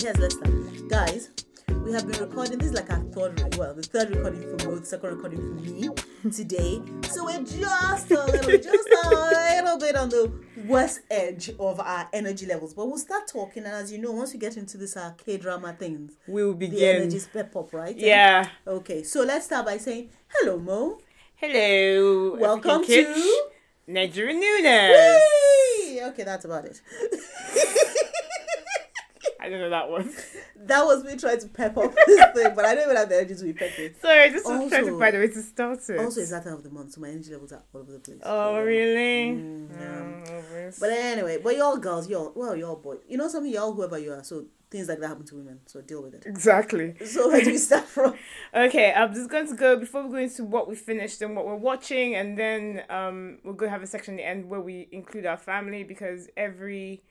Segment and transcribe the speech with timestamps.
[0.00, 0.88] here's let's start.
[0.88, 1.30] Guys,
[1.84, 2.58] we have been recording.
[2.58, 5.88] This is like our third, well, the third recording for both, second recording for me
[6.30, 6.82] today.
[7.08, 10.32] So we're just a little, just a little bit on the
[10.66, 12.74] worst edge of our energy levels.
[12.74, 15.36] But we'll start talking, and as you know, once we get into this uh, K
[15.36, 16.76] drama things, We'll begin.
[16.78, 17.96] the energies pep up, right?
[17.96, 18.48] Yeah.
[18.66, 20.98] Okay, so let's start by saying hello, Mo.
[21.36, 22.36] Hello.
[22.38, 23.42] Welcome to.
[23.86, 25.20] Nigerian Noonas.
[25.90, 26.00] Yay!
[26.04, 26.80] Okay, that's about it.
[29.40, 30.12] I don't know that one.
[30.66, 33.16] that was me trying to pep up this thing, but I don't even have the
[33.16, 33.92] energy to be peppy.
[34.00, 35.98] Sorry, just was trying to find a way to start it.
[35.98, 37.98] Also, it's that time of the month, so my energy levels are all over the
[38.00, 38.18] place.
[38.22, 39.36] oh, So, really?
[39.36, 40.32] Mm, yeah.
[40.34, 40.70] Oh.
[40.78, 44.12] But anyway, but y'all girls, y'all, well, y'all boy, you know something, y'all whoever you
[44.12, 46.22] are, so things like that happen to women, so deal with it.
[46.26, 46.94] exactly.
[47.04, 48.14] So where do we start from?
[48.54, 51.44] Okay, I'm just going to go before we go into what we finished and what
[51.46, 54.60] we're watching, and then um, we're going to have a section at the end where
[54.60, 57.02] we include our family because every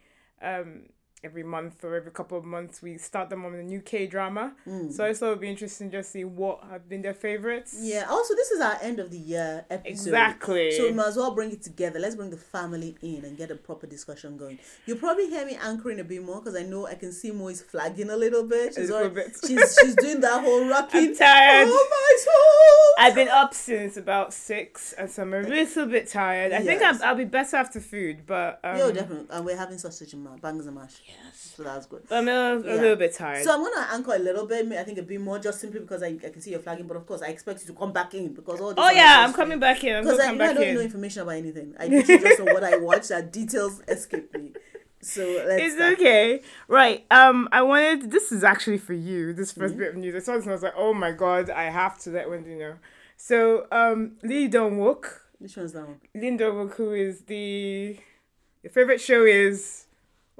[0.41, 0.83] um,
[1.23, 4.53] every month or every couple of months we start them on a new K drama.
[4.91, 7.75] So I thought it would be interesting just see what have been their favorites.
[7.79, 8.05] Yeah.
[8.09, 9.89] Also, this is our end of the year episode.
[9.91, 10.71] Exactly.
[10.71, 11.99] So we might as well bring it together.
[11.99, 14.59] Let's bring the family in and get a proper discussion going.
[14.85, 17.47] You'll probably hear me anchoring a bit more because I know I can see Mo
[17.49, 18.75] is flagging a little bit.
[18.75, 19.35] She's little bit.
[19.47, 21.09] She's she's doing that whole rocking.
[21.09, 21.67] I'm tired.
[21.69, 23.05] Oh my soul.
[23.05, 26.51] I've been up since about six, and so I'm a little bit tired.
[26.53, 27.01] I think Yes.
[27.01, 29.27] I'll, I'll be better after food, but um, Yo, definitely.
[29.31, 31.01] And we're having sausage and ma- bangers and mash.
[31.23, 31.53] Yes.
[31.55, 32.03] So that's good.
[32.11, 32.81] I'm a, a Yeah.
[32.81, 33.43] little bit tired.
[33.43, 36.01] So I'm gonna anchor a little bit, I think a bit more, just simply because
[36.03, 36.87] I, I can see you're flagging.
[36.87, 38.73] But of course, I expect you to come back in because all.
[38.77, 40.03] oh yeah, I'm coming back in.
[40.03, 40.85] Because I, come you know, I don't know in.
[40.85, 41.73] information about anything.
[41.79, 43.09] I just know what I watched.
[43.09, 44.53] That details escape me.
[45.01, 45.63] So let's.
[45.63, 45.93] It's start.
[45.93, 47.05] okay, right?
[47.11, 48.11] Um, I wanted.
[48.11, 49.33] This is actually for you.
[49.33, 49.77] This 1st Mm-hmm.
[49.79, 50.15] bit of news.
[50.15, 52.55] I saw this and I was like, oh my god, I have to let Wendy
[52.55, 52.75] know.
[53.17, 55.05] So, um, Lee Dong Wook,
[55.39, 55.99] Which one's that one?
[56.15, 57.97] Lee Dong Wook, who is the
[58.63, 59.85] your favorite show is.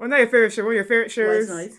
[0.00, 0.62] Well, not your favorite show.
[0.62, 1.48] One of your favorite shows.
[1.50, 1.72] Knight.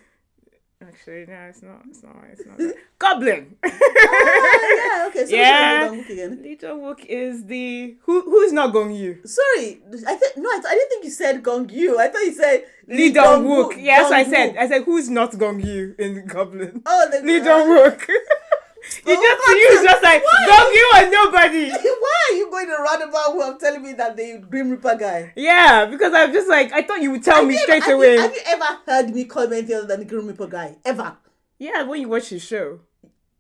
[0.84, 1.82] Actually, no, it's not.
[1.90, 2.16] It's not.
[2.32, 2.76] It's not.
[3.00, 3.56] Goblin.
[3.64, 5.08] Ah, yeah.
[5.10, 5.26] Okay.
[5.26, 5.92] So Yeah.
[5.92, 6.40] again.
[6.44, 8.22] Lee Dong Wook is the who.
[8.22, 9.18] Who's not Gong Yoo?
[9.26, 10.50] Sorry, I think no.
[10.50, 11.98] I, th- I didn't think you said Gong Yoo.
[12.00, 13.74] I thought you said Lee Dong Wook.
[13.74, 13.84] Wook.
[13.84, 14.54] Yes, Dong I said.
[14.56, 14.58] Wook.
[14.60, 16.82] I said who's not Gong Yoo in Goblin.
[16.86, 18.08] Oh, the Lee Wook.
[19.06, 21.70] you Oh, just you the- just like Yu and nobody.
[21.72, 25.34] Why are you going around about who I'm telling me that the Grim Reaper guy?
[25.36, 27.94] Yeah, because I'm just like I thought you would tell Have me you straight ever,
[27.94, 28.18] away.
[28.18, 30.48] Have you, have you ever heard me call him anything other than the Grim Reaper
[30.48, 30.76] guy?
[30.86, 31.18] Ever?
[31.60, 32.80] yeah, when you watch his show.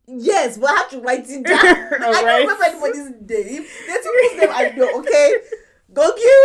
[0.08, 1.58] Yes, but I have to write it down.
[1.58, 3.66] I don't remember anybody's name.
[3.88, 5.36] There's people's name I know, okay?
[5.94, 6.40] Gogyu,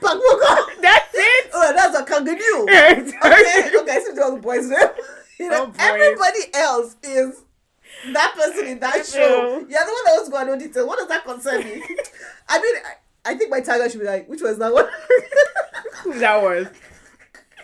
[0.00, 0.80] Pakmoka.
[0.80, 1.50] That's it.
[1.52, 2.62] Oh, that's a Kangadu.
[2.62, 4.78] Okay, okay, so those boys' name.
[5.38, 7.42] You oh, know, Oh, everybody else is
[8.12, 9.58] that person in that show.
[9.58, 10.86] You're the one that was going know detail.
[10.86, 11.82] What does that concern me?
[12.48, 12.74] I mean,
[13.24, 14.86] I, I think my tagline should be like, which was that one?
[16.04, 16.70] Who's that one?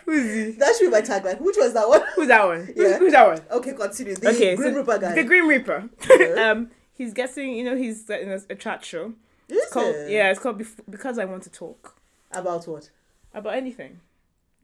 [0.05, 0.51] Who's he?
[0.59, 1.41] that should be my tagline.
[1.41, 2.01] Which was that one?
[2.15, 2.71] Who's that one?
[2.75, 2.99] Yeah.
[2.99, 3.39] who's that one?
[3.59, 4.15] Okay, continue.
[4.15, 5.15] The okay, Grim so Reaper guy.
[5.15, 5.89] the Grim Reaper.
[6.09, 6.51] Yeah.
[6.51, 7.53] um, he's guessing.
[7.53, 9.13] You know, he's in a, a chat show.
[9.49, 10.11] Is It's called it?
[10.11, 11.95] yeah, it's called Bef- because I want to talk
[12.31, 12.89] About what?
[13.33, 13.99] about anything.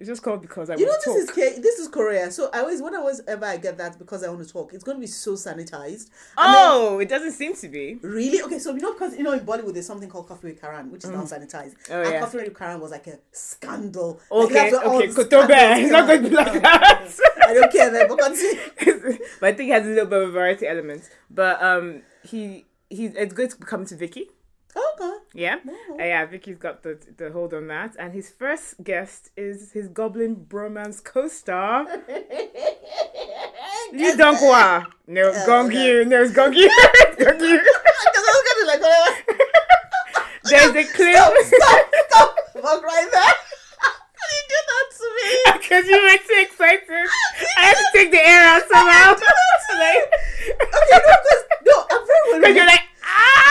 [0.02, 1.38] It's just called because I You know to this talk.
[1.38, 4.00] is K- this is Korea, so I always when I was ever I get that
[4.00, 6.10] because I want to talk, it's going to be so sanitized.
[6.36, 8.00] Oh, it doesn't seem to be.
[8.02, 8.42] really?
[8.42, 10.92] Okay, so you know because you know in Bollywood there's something called coffee with Karan,
[10.92, 11.76] which is now sanitized.
[11.92, 12.20] Oh, and yeah.
[12.20, 14.20] coffee with Karan was like a scandal.
[14.32, 15.82] Like, Okay, that's okay, Kotobe.
[15.84, 17.08] It's not going to be like that.
[17.48, 19.20] I don't care then, but continue.
[19.40, 21.08] but I think it has a little bit of a variety element.
[21.30, 24.24] But um, he he's it's good to come to Viki.
[24.76, 25.18] Okay.
[25.34, 25.98] Yeah, Oh.
[26.00, 26.26] Uh, yeah.
[26.26, 31.04] Viki's got the the hold on that, and his first guest is his Goblin bromance
[31.04, 31.86] co-star
[33.94, 34.86] Lee Dong-hwa.
[35.08, 35.72] No, Yeah, Gong.
[35.72, 36.06] Yu.
[36.06, 36.70] No, it's Gong Yoo.
[37.20, 37.60] Gong Yoo.
[37.60, 39.16] Because I was gonna be like, whatever.
[40.46, 41.16] There's a clip.
[41.16, 42.30] Stop, stop, stop.
[42.62, 43.36] Fuck right there.
[43.84, 43.92] How
[44.30, 45.28] did you do that to me?
[45.60, 47.08] Because you were too excited.
[47.58, 49.12] I had to take the air out somehow.
[49.12, 50.04] like,
[50.52, 52.40] Okay, no, because no, I'm very well.
[52.40, 53.42] because you're like, ah!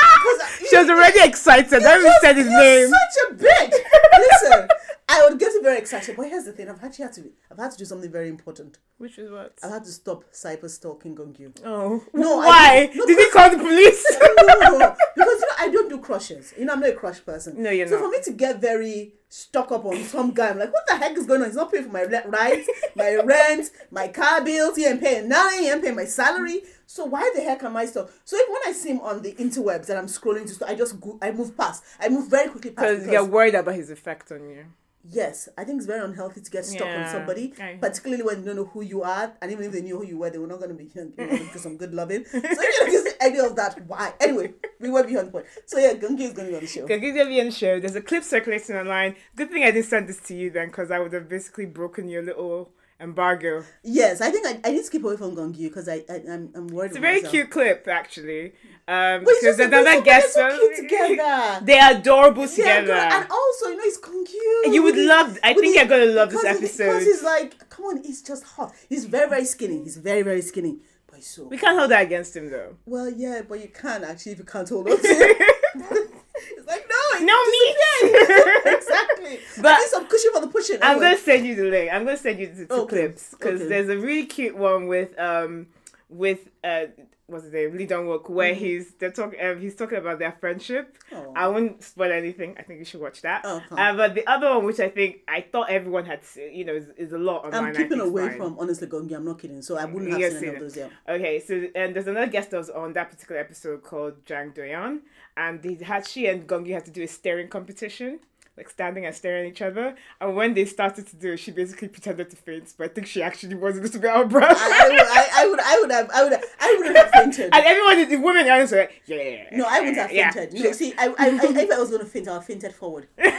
[0.68, 1.82] She was already excited.
[1.82, 2.88] That even said his name.
[2.88, 3.74] Such a bitch.
[4.18, 4.68] Listen,
[5.10, 7.72] I would get very excited, but here's the thing: I've actually had to, I've had
[7.72, 8.78] to do something very important.
[8.98, 9.58] Which is what?
[9.62, 11.52] I've had to stop cyber stalking Gong Yoo.
[11.64, 12.04] Oh.
[12.12, 12.90] No, Why?
[12.94, 14.04] no, Did he call the police?
[14.20, 16.54] no, because you know I don't do crushes.
[16.56, 17.60] You know I'm not a crush person.
[17.60, 18.04] No, you're so not.
[18.04, 21.16] for me to get very stuck up on some guy, I'm like, what the heck
[21.16, 21.48] is going on?
[21.48, 24.76] He's not paying for my rides, my rent, my car bills.
[24.76, 25.60] He ain't paying nothing.
[25.60, 26.60] He ain't paying my salary.
[26.86, 28.10] So why the heck am I still?
[28.24, 31.00] So if when I see him on the interwebs and I'm scrolling to, I just
[31.00, 31.82] go, I move past.
[31.98, 34.66] I move very quickly past Because you're worried about his effect on you.
[35.08, 38.56] Yes, I think it's very unhealthy to get stuck on somebody, particularly when you don't
[38.56, 40.58] know who you are, and even if they knew who you were, they were not
[40.58, 41.10] going to be know,
[41.52, 42.24] do some good loving.
[42.26, 43.86] So you know, the idea of that.
[43.86, 44.12] Why?
[44.20, 45.46] Anyway, we went beyond the point.
[45.64, 46.82] So yeah, Gungi is going to be on the show.
[46.82, 47.80] Because he's gonna be on the show.
[47.80, 49.16] There's a clip circulating online.
[49.36, 52.08] Good thing I didn't send this to you then, because I would have basically broken
[52.08, 52.70] your little
[53.00, 53.64] embargo.
[53.82, 56.22] Yes, I think I, I need to keep away from Gong Yoo because I, I
[56.28, 56.88] I'm I'm worried.
[56.88, 58.52] It's a very cute clip, actually.
[58.86, 61.60] Um, it's because another guest, so cute together.
[61.64, 62.92] they're adorable together.
[62.92, 64.72] and also you know he's Gong Yoo.
[64.72, 65.38] you would love.
[65.42, 66.86] I think you're gonna love this episode.
[66.86, 68.72] Because he's like, come on, he's just hot.
[68.88, 69.82] He's very very skinny.
[69.82, 71.44] He's very very skinny, but he's so.
[71.44, 72.76] we can't hold that against him though.
[72.86, 75.02] Well, yeah, but you can actually if you can't hold on to
[75.74, 76.89] it's like
[77.20, 78.12] no, he me.
[78.12, 78.62] disappeared.
[78.66, 79.38] exactly.
[79.62, 80.76] But- I some cushion for the pushing.
[80.82, 81.04] I'm Anyway.
[81.06, 81.90] gonna send you the link.
[81.92, 83.68] I'm gonna send you the two Okay, clips because okay.
[83.68, 85.66] there's a really cute one with um
[86.08, 86.86] with uh
[87.30, 88.64] what's his name Lee Dong Wook where Mm-hmm.
[88.64, 90.98] he's they're talking um, he's talking about their friendship.
[91.12, 91.32] Oh.
[91.36, 92.56] I won't spoil anything.
[92.58, 93.44] I think you should watch that.
[93.44, 93.64] Okay.
[93.82, 96.74] Uh, but the other one, which I think I thought everyone had, se- you know,
[96.74, 97.66] is, is a lot online.
[97.66, 98.36] I'm keeping away fine.
[98.38, 99.16] from honestly Gong Yoo.
[99.16, 99.62] I'm not kidding.
[99.62, 100.76] So I wouldn't have seen any of those.
[100.76, 100.88] Yeah.
[101.08, 105.00] Okay, so and there's another guest that was on that particular episode called Jang Do-yeon,
[105.36, 108.20] and they had she and Gongi had to do a staring competition,
[108.60, 109.94] like standing and staring at each other.
[110.20, 113.06] And when they started to do it, she basically pretended to faint, but I think
[113.06, 114.54] she actually was a little bit out of breath.
[114.54, 117.54] I, I, would, I, I would, I would have, I would, I have fainted.
[117.54, 119.56] and everyone, the women, others like, yeah, yeah, yeah.
[119.56, 120.30] No, I wouldn't have yeah.
[120.30, 120.60] fainted.
[120.62, 122.74] No, see, I, I, I, if I was going to faint, I would have fainted
[122.74, 123.06] forward.
[123.18, 123.30] yeah,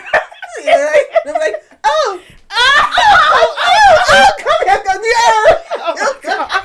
[0.66, 1.06] right?
[1.26, 2.22] And I'm like, oh,
[2.52, 5.62] oh, oh, oh, oh, come here, come here.
[5.78, 6.64] Oh, God.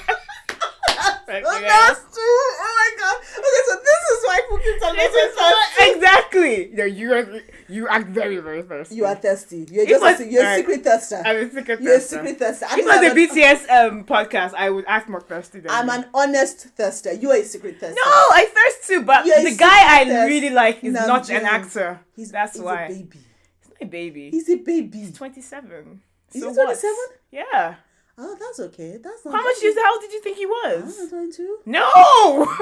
[1.45, 1.69] Like, Oh, yeah.
[1.69, 2.41] that's true.
[2.65, 3.17] Oh my god.
[3.17, 6.71] Okay, so this is why cooking time This is so- exactly.
[6.73, 7.27] No, you are
[7.69, 8.95] you act very very thirsty.
[8.97, 9.67] You are thirsty.
[9.71, 11.23] You're just was- a, you're a secret thirster.
[11.25, 12.63] I'm a secret You're a secret thirster.
[12.73, 15.93] If it was a BTS um podcast, I would act more thirsty than I'm you.
[15.95, 17.21] an honest thirster.
[17.21, 17.95] You are a secret thirster.
[17.97, 18.03] No,
[18.41, 22.01] I thirst too, but You're the guy I really like is Nam not an actor.
[22.15, 22.83] He's, That's he's why.
[22.85, 23.19] a baby.
[23.61, 24.31] He's not a baby.
[24.31, 25.13] He's a baby.
[25.13, 26.01] 27.
[26.33, 26.95] Is so he 27?
[27.31, 27.75] Yeah.
[28.19, 28.97] Oh, that's okay.
[29.03, 29.35] That's not.
[29.35, 29.57] How much?
[29.63, 31.09] You, how did you think he was?
[31.11, 31.59] 22.
[31.67, 31.87] No.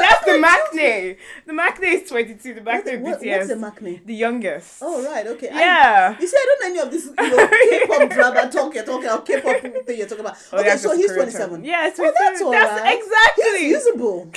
[0.00, 1.16] That's the maknae.
[1.46, 2.54] The maknae is 22.
[2.54, 3.36] The maknae what, BTS.
[3.36, 4.04] what's the maknae?
[4.06, 4.78] The youngest.
[4.82, 5.26] Oh, right.
[5.26, 5.48] Okay.
[5.48, 6.16] I- Yeah.
[6.20, 7.48] you see, I don't know any of this you know,
[7.98, 10.36] K-pop drama talk you're talking about, K-pop thing you're talking about.
[10.52, 11.50] Oh, okay, so he's 27.
[11.56, 11.64] term.
[11.64, 12.46] Yeah, it's Oh, that's 27.
[12.46, 12.98] all That's right.
[12.98, 13.58] exactly.
[13.60, 14.30] He's usable.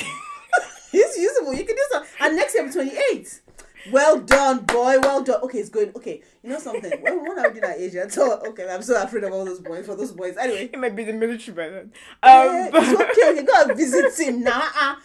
[0.92, 1.54] he's usable.
[1.54, 2.12] You can do something.
[2.22, 3.42] And next year, 28.
[3.92, 5.00] Well done, boy.
[5.00, 5.42] Well done.
[5.44, 5.92] Okay, it's going.
[5.96, 6.92] Okay, you know something?
[7.02, 9.86] When, when I did that Asia, so okay, I'm so afraid of all those boys.
[9.86, 10.70] For those boys, anyway.
[10.72, 11.92] He might be the military by then.
[12.24, 13.32] Eh, Um, it's okay.
[13.32, 14.64] okay, Go and visit him now.
[14.80, 14.96] Uh,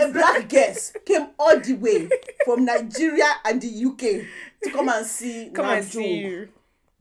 [0.00, 2.08] a black guest came all the way
[2.44, 4.26] from Nigeria and the UK
[4.64, 6.48] to come and see come and see you.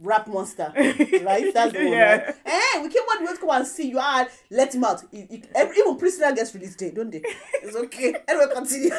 [0.06, 1.54] Rap monster, right?
[1.54, 2.16] That's the one, Yeah.
[2.26, 2.36] right?
[2.46, 5.02] Eh, we came the way to come and see you and let him out.
[5.12, 7.22] He- he- every- even prisoner gets released day, don't they?
[7.64, 8.16] It's okay.
[8.28, 8.92] Anyway, continue.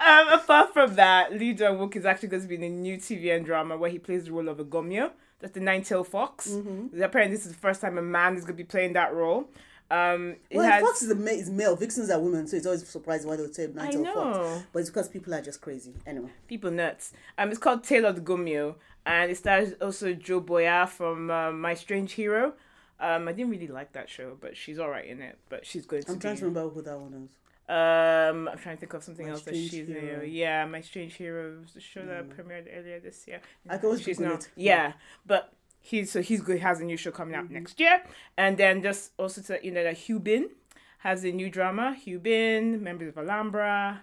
[0.00, 2.96] Um, apart from that, Lee Dong Wook is actually going to be in a new
[2.96, 5.10] TVN drama where he plays the role of a gumiho.
[5.40, 6.48] That's the nine-tailed fox.
[6.50, 7.02] Mm-hmm.
[7.02, 9.48] Apparently, this is the first time a man is going to be playing that role.
[9.92, 13.28] Um, Well, has, Fox is, a is male, vixens are women, so it's always surprising
[13.28, 14.64] why they would say tail fox.
[14.72, 15.92] But it's because people are just crazy.
[16.06, 16.30] Anyway.
[16.48, 17.12] people nuts.
[17.36, 21.60] Um, it's called Tale of the Gumiho, and it stars also Jo Bo-ah from um,
[21.60, 22.54] My Strange Hero.
[22.98, 25.38] Um, I didn't really like that show, but she's alright in it.
[25.50, 26.20] But she's going I'm be.
[26.20, 27.30] trying to remember who that one is.
[27.68, 30.22] Um, I'm trying to think of something My else that she's Hero.
[30.22, 30.30] in.
[30.32, 33.40] Yeah, My Strange Hero was the show that premiered earlier this year.
[33.68, 34.40] I can always she's not.
[34.40, 34.48] it.
[34.56, 34.92] Yeah,
[35.26, 35.52] but
[35.82, 36.60] he's so he's good.
[36.60, 37.44] Has a new show coming Mm-hmm.
[37.44, 38.02] out next year,
[38.38, 40.48] and then just also to let you know that Hyun Bin
[40.98, 41.96] has a new drama.
[42.06, 44.00] Hyun Bin, Memories of Alhambra,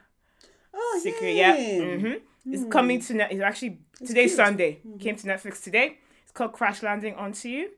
[0.73, 1.33] Oh, Secret.
[1.35, 1.55] yeah.
[1.57, 2.13] Yeah, hmm
[2.45, 3.31] it's coming to net.
[3.31, 4.39] It's actually today's cute.
[4.39, 4.45] Mm-hmm.
[4.47, 4.79] Sunday.
[4.99, 5.97] Came to Netflix today.
[6.23, 7.69] It's called Crash Landing onto you.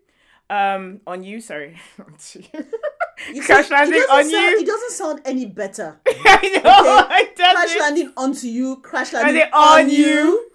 [0.50, 1.40] Um, on you.
[1.42, 2.66] Sorry, onto you.
[3.34, 4.60] You Crash landing on sound, you.
[4.60, 6.00] It doesn't sound any better.
[6.08, 7.08] I know.
[7.18, 10.51] It Crash landing onto you, crash landing they on you?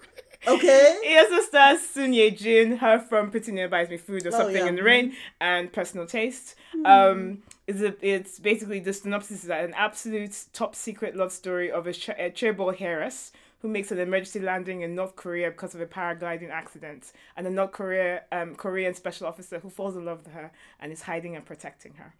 [0.47, 0.97] Okay?
[1.03, 4.31] It also stars Son Ye Jin, her from Pretty Noona Buys Me Food or Oh,
[4.39, 4.67] Something yeah.
[4.67, 6.55] in the Rain, and Personal Taste.
[6.85, 11.71] Um, it's, a, it's basically the synopsis is that an absolute top secret love story
[11.71, 12.31] of a, ch- a
[12.79, 17.47] heiress who makes an emergency landing in North Korea because of a paragliding accident, and
[17.47, 21.01] a North Korea um, Korean special officer who falls in love with her and is
[21.01, 22.13] hiding and protecting her.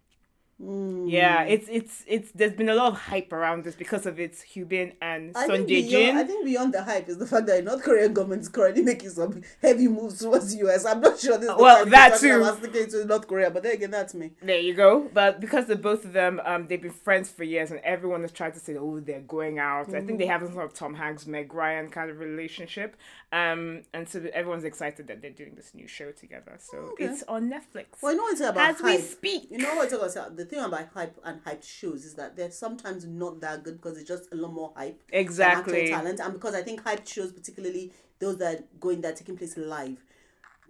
[0.60, 2.32] Yeah, it's it's it's.
[2.32, 5.46] There's been a lot of hype around this because of its Hyun Bin and I
[5.46, 8.42] Jae beyond, I think beyond the hype is the fact that the North Korean government
[8.42, 10.84] is currently making some heavy moves towards the US.
[10.84, 12.40] I'm not sure this is the Well, that too.
[12.40, 14.32] about sticking to North Korea, but then again, that's me.
[14.42, 15.08] There you go.
[15.14, 18.32] But because of both of them, um, they've been friends for years, and everyone has
[18.32, 20.94] tried to say, "Oh, they're going out." I think they have some sort of Tom
[20.94, 22.96] Hanks, Meg Ryan kind of relationship,
[23.30, 26.56] um, and so everyone's excited that they're doing this new show together.
[26.58, 27.04] So Okay.
[27.06, 29.48] it's on Netflix Well, you know what's about as we speak.
[29.50, 33.04] You know what's about the thing about hype and hyped shows is that they're sometimes
[33.04, 35.88] not that good because it's just a lot more hype than Exactly.
[35.88, 39.36] talent, and because I think hyped shows, particularly those that are going that are taking
[39.36, 39.98] place live,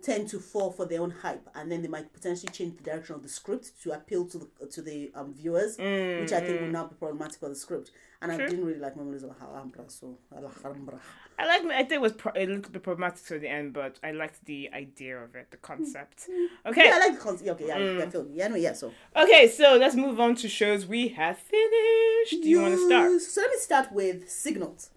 [0.02, 3.14] tend to fall for their own hype, and then they might potentially change the direction
[3.14, 6.72] of the script to appeal to the to the um, viewers, which I think would
[6.72, 7.90] now be problematic for the script.
[8.20, 10.98] And I didn't really like Memories of Alhambra, so Alhambra.
[11.38, 11.64] I like.
[11.66, 14.70] I think it was pro- a bit problematic to the end, but I liked the
[14.72, 16.26] idea of it, the concept.
[16.28, 16.70] Mm.
[16.70, 16.86] Okay.
[16.86, 17.48] Yeah, I like the concept.
[17.48, 18.10] Okay, yeah, I mm.
[18.10, 18.26] feel.
[18.32, 18.72] Yeah, anyway, yeah.
[18.72, 22.42] So Okay, so let's move on to shows we have finished.
[22.42, 23.20] Do you want to start?
[23.20, 24.90] So let me start with Signals.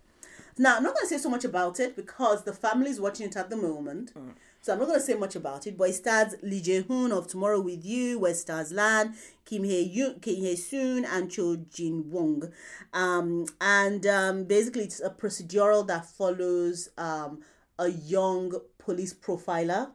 [0.58, 3.28] Now, I'm not going to say so much about it because the family is watching
[3.28, 4.14] it at the moment.
[4.16, 4.34] Mm.
[4.64, 5.76] So I'm not going to say much about it.
[5.76, 9.90] But it stars Lee Jae Hoon of Tomorrow with You, where stars Land, Kim Hae
[9.90, 12.52] Yoon, Kim Hae Soon, and Cho Jin Woong.
[12.94, 17.42] Um, and um, basically, it's a procedural that follows um,
[17.80, 19.90] a young police profiler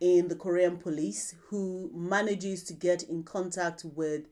[0.00, 4.28] in the Korean police who manages to get in contact with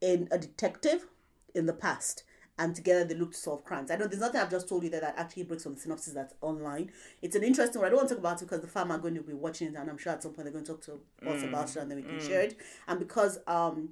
[0.00, 1.06] in a detective
[1.54, 2.22] in the past
[2.60, 3.90] and together they look to solve crimes.
[3.90, 6.12] I know there's nothing I've just told you there that actually breaks from the synopsis
[6.12, 6.92] that's online.
[7.22, 7.86] It's an interesting one.
[7.86, 9.68] I don't want to talk about it because the fam are going to be watching
[9.68, 11.76] it and I'm sure at some point they're going to talk to us about it
[11.76, 12.56] and then we can share it.
[12.86, 13.88] And because um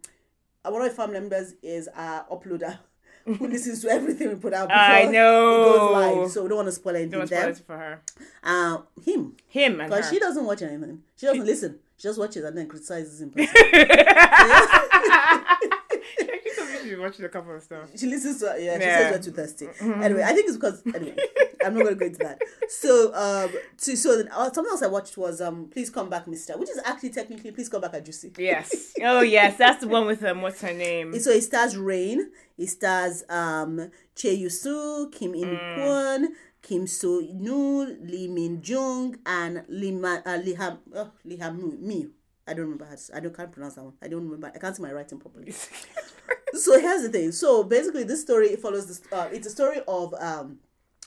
[0.63, 2.79] one of my family members is our uploader
[3.25, 5.65] who listens to everything we put out before I it know.
[5.65, 6.31] goes live.
[6.31, 7.41] So we don't want to spoil anything Don't there.
[7.41, 8.03] spoil it for her.
[8.43, 9.35] Uh, him.
[9.49, 11.03] Him Because she doesn't watch anything.
[11.17, 11.79] She doesn't listen.
[11.97, 13.31] She just watches and then criticizes in
[16.19, 17.91] She told me watching a couple of stuff.
[17.97, 19.11] she listens to yeah, she Yeah.
[19.11, 19.69] says we're too thirsty.
[19.81, 21.17] Anyway, I think it's because anyway,
[21.65, 22.41] I'm not gonna go into that.
[22.69, 26.27] So um to so then uh, something else I watched was um Please Come Back
[26.27, 28.37] Mister, which is actually technically Please Come Back Ajusi.
[28.38, 28.93] Yes.
[29.03, 30.43] Oh yes, that's the one with um.
[30.43, 31.19] What's her name?
[31.19, 35.77] So it stars Rain, it stars um Che Yusu, Kim In Mm.
[35.79, 36.25] Kwon,
[36.62, 41.79] Kim So Nu, Lee Min Jung, and Lee Ma, uh, Lee Ham oh, Lee Ham
[41.81, 42.09] Mi.
[42.49, 42.87] I don't remember.
[42.87, 43.95] how to- I don't can't pronounce that one.
[44.02, 44.50] I don't remember.
[44.55, 45.52] I can't see my writing properly.
[46.55, 47.33] so here's the thing.
[47.33, 49.00] So basically, this story follows this.
[49.12, 50.59] Uh, it's a story of um,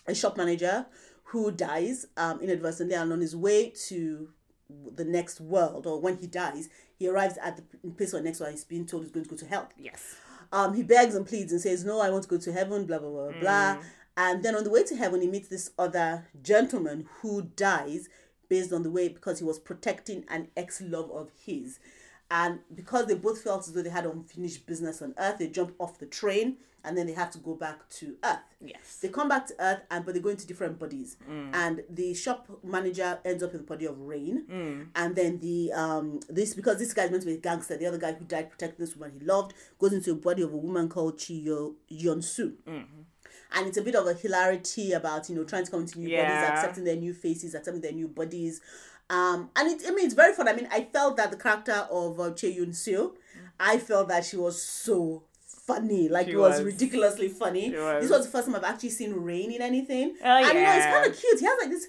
[0.08, 0.86] a shop manager
[1.26, 4.30] who dies um, inadvertently, and on his way to
[4.96, 8.52] the next world, or when he dies, he arrives at the place where next one
[8.52, 9.70] he's being told he's going to go to hell.
[9.78, 10.16] yes.
[10.54, 13.00] Um, he begs and pleads and says, "No, I want to go to heaven." Blah
[13.00, 13.76] blah blah blah.
[13.76, 13.84] Mm.
[14.18, 18.10] And then on the way to heaven, he meets this other gentleman who dies
[18.52, 21.80] based on the way because he was protecting an ex love of his.
[22.30, 25.74] And because they both felt as though they had unfinished business on Earth, they jump
[25.80, 28.40] off the train and then they have to go back to Earth.
[28.60, 28.98] Yes.
[29.02, 31.16] They come back to Earth, and but they go into different bodies.
[31.30, 31.50] Mm.
[31.54, 34.88] And the shop manager ends up in the body of Rain, mm.
[34.96, 37.78] and then the um this because this guy's meant to be a gangster.
[37.78, 40.54] The other guy who died protecting this woman he loved goes into the body of
[40.54, 42.56] a woman called Chi Yo Yeon Soo.
[43.54, 46.10] And it's a bit of a hilarity about you know trying to come into new
[46.16, 48.62] bodies, accepting their new faces, accepting their new bodies.
[49.10, 50.48] Um, and it, I mean, it's very fun.
[50.48, 53.12] I mean, I felt that the character of uh, Che Yun Seo,
[53.60, 56.08] I felt that she was so funny.
[56.08, 56.66] Like She it was, was.
[56.74, 57.72] ridiculously funny.
[57.72, 58.02] Was.
[58.04, 60.16] This was the first time I've actually seen Rain in anything.
[60.24, 61.40] Oh, and you know, it's kind of cute.
[61.40, 61.88] He has like this.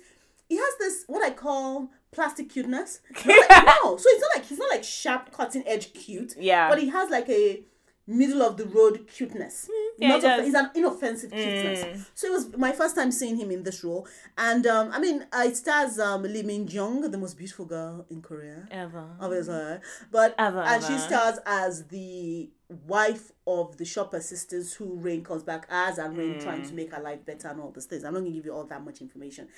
[0.48, 3.00] He has this what I call plastic cuteness.
[3.24, 6.34] Like- no, so it's not like he's not like sharp, cutting edge cute.
[6.38, 6.68] Yeah.
[6.68, 7.62] But he has like a
[8.06, 9.68] middle of the road cuteness.
[9.98, 10.46] yeah, Not he off- does.
[10.46, 12.06] he's an inoffensive cuteness.
[12.14, 14.06] So it was my first time seeing him in this role,
[14.36, 18.04] and um, I mean, uh, it stars um, Lee Min Jung, the most beautiful girl
[18.10, 18.66] in Korea.
[18.70, 19.06] Ever.
[19.20, 19.78] Obviously,
[20.10, 22.50] but Ever, and she stars as the
[22.86, 26.68] wife of the shop assistants who Rain comes back as, and Rain trying Mm.
[26.68, 28.02] to make her life better and all these things.
[28.04, 29.48] I'm not gonna give you all that much information.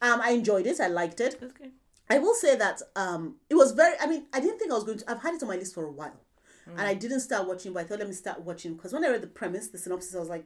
[0.00, 0.80] Um, I enjoyed it.
[0.80, 1.38] I liked it.
[1.40, 1.72] Good.
[2.08, 3.94] I will say that um, it was very.
[4.00, 5.10] I mean, I didn't think I was going to.
[5.10, 6.18] I've had it on my list for a while,
[6.76, 7.72] and I didn't start watching.
[7.72, 10.14] But I thought let me start watching because when I read the premise, the synopsis,
[10.14, 10.44] I was like,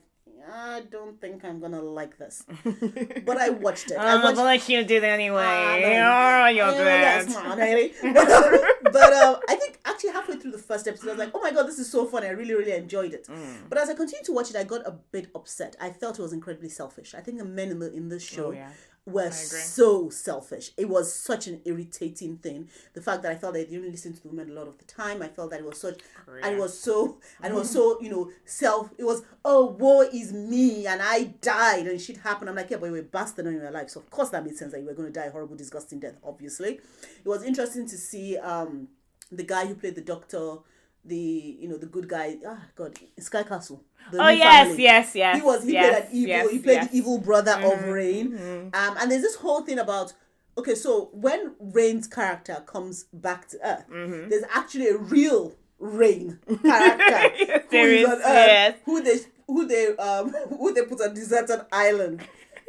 [0.53, 2.45] I don't think I'm gonna like this.
[3.25, 3.97] but I watched it.
[3.99, 4.37] I Oh, watched.
[4.37, 5.41] but like you do did anyway.
[5.43, 7.93] Ah, oh, you're Oh, man, really.
[8.03, 8.59] But, um,
[8.93, 11.51] but um, I think actually halfway through the first episode, I was like, oh my
[11.51, 12.25] god, this is so fun.
[12.25, 13.27] I really, really enjoyed it.
[13.27, 13.71] Mm.
[13.71, 15.77] But as I continued to watch it, I got a bit upset.
[15.81, 17.15] I felt it was incredibly selfish.
[17.15, 18.69] I think the men in the in this show Oh, yeah.
[19.07, 20.71] Were so selfish.
[20.79, 22.69] It was such an irritating thing.
[22.95, 24.79] The fact that I felt that they didn't listen to the women a lot of
[24.79, 25.21] the time.
[25.21, 26.01] I felt that it was such
[26.43, 30.01] and it was so and it was so, you know, self it was, oh woe
[30.01, 32.49] is me and I died and shit happened.
[32.49, 33.91] I'm like, yeah, but you were a bastard in your life.
[33.91, 36.17] So of course that made sense that you were gonna die a horrible, disgusting death,
[36.25, 36.75] obviously.
[36.75, 38.89] It was interesting to see um
[39.31, 40.57] the guy who played the doctor,
[41.05, 43.83] the you know, the good guy, ah god, Sky Castle.
[44.13, 44.83] Oh yes, family.
[44.83, 45.37] yes, yes.
[45.37, 46.91] He was he yes, played an evil yes, he played yes.
[46.91, 48.35] the evil brother of Rain.
[48.75, 50.13] Um and there's this whole thing about
[50.57, 54.29] okay, so when Rain's character comes back to Earth, Mm-hmm.
[54.29, 57.29] there's actually a real Rain character
[57.63, 58.77] who There is is, on Earth, yes.
[58.85, 62.23] who they who they um who they put on deserted island.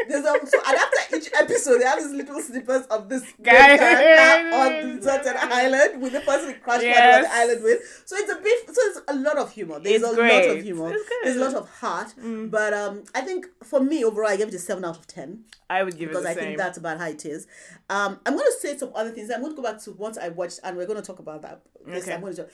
[0.07, 3.77] There's a, so and after each episode, they have these little snippets of this Guy.
[3.77, 7.15] character on the certain island with the person he crashed yes.
[7.15, 8.03] on the island with.
[8.05, 8.67] So it's a bit.
[8.67, 9.79] So it's a lot of humor.
[9.79, 10.95] There's It's a lot of humor.
[11.23, 12.13] There's a lot of heart.
[12.17, 15.45] But um, I think for me overall, I gave it a seven out of ten
[15.69, 16.47] I would give because it the same because I same.
[16.49, 17.47] think that's about how it is.
[17.89, 19.29] Um, I'm going to say some other things.
[19.31, 21.41] I'm going to go back to what I watched, and we're going to talk about
[21.41, 21.61] that.
[21.87, 22.13] Okay.
[22.13, 22.47] I'm going to.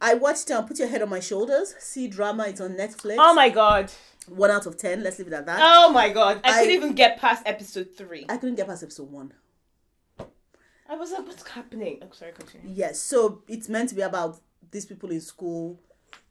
[0.00, 1.74] I watched um, Put Your Head on My Shoulders.
[1.78, 2.46] C-drama.
[2.48, 3.16] It's on Netflix.
[3.18, 3.90] oh my god.
[4.28, 5.02] One out of ten.
[5.02, 5.58] Let's leave it at that.
[5.60, 6.40] Oh my god.
[6.44, 8.26] I, I- couldn't even get past episode three.
[8.28, 9.32] I couldn't get past episode one.
[10.88, 11.98] I was like, what's happening?
[12.02, 12.70] Oh, sorry, continue.
[12.72, 14.40] Yes, so it's meant to be about
[14.70, 15.80] these people in school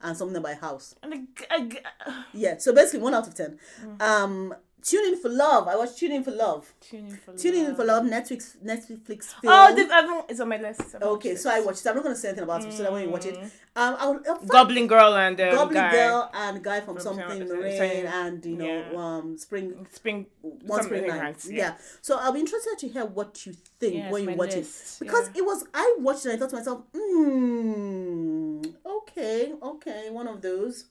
[0.02, 0.96] and something about house.
[1.04, 1.14] And
[1.50, 1.70] I,
[2.06, 3.60] I, Yeah, so basically one out of ten.
[3.84, 4.02] Mm.
[4.02, 4.56] Um,
[4.88, 5.68] Tune in for love.
[5.68, 6.72] I watched Tune in for love.
[6.80, 7.76] tune in for Tune in love.
[7.78, 8.04] for love.
[8.04, 9.52] Netflix Netflix film.
[9.56, 10.96] Oh, this one is on my list.
[11.02, 11.50] Okay, so.
[11.50, 11.90] I watched it.
[11.90, 13.36] I'm not gonna say anything about it, so that when you watch it.
[13.78, 15.92] Um, I'll, I'll Goblin Girl and um, Goblin guy.
[15.92, 18.98] Girl and guy from, From something some- Marine and you know yeah.
[19.06, 20.28] um Spring Spring.
[20.42, 21.22] one spring night.
[21.24, 21.74] Nights, Yeah.
[22.02, 25.06] So I'll be interested to hear what you think Yeah, when you watch list, it
[25.06, 25.40] because yeah.
[25.42, 26.30] it was I watched it.
[26.30, 30.86] and I thought to myself, hmm, okay, okay, one of those.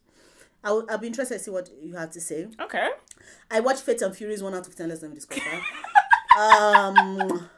[0.64, 2.48] I'll, I'll be interested to see what you have to say.
[2.60, 2.88] Okay.
[3.50, 4.88] I watched Fate and Furies one out of ten.
[4.88, 5.62] Let's not discuss that.
[6.38, 7.48] um,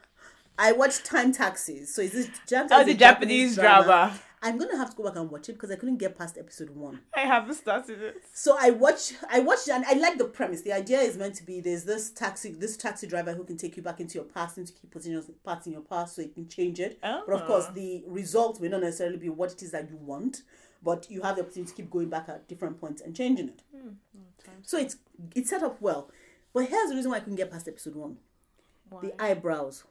[0.58, 1.94] I watched Time Taxis.
[1.94, 4.18] So is this Jap- Oh, is the a Japanese drama.
[4.42, 6.70] I'm gonna have to go back and watch it because I couldn't get past episode
[6.70, 7.00] one.
[7.16, 8.16] I haven't started it.
[8.32, 10.60] So I watch, I watched, and I like the premise.
[10.60, 13.76] The idea is meant to be there's this taxi, this taxi driver who can take
[13.76, 16.22] you back into your past and to keep putting your parts in your past so
[16.22, 16.98] you can change it.
[17.00, 17.72] But of course, Oh.
[17.74, 20.42] the result may not necessarily be what it is that you want,
[20.82, 23.62] but you have the opportunity to keep going back at different points and changing it.
[23.74, 23.90] Hmm.
[24.62, 24.96] So it's
[25.34, 26.10] it's set up well.
[26.52, 28.16] But here's the reason why I couldn't get past episode one:
[29.02, 29.84] the eyebrows.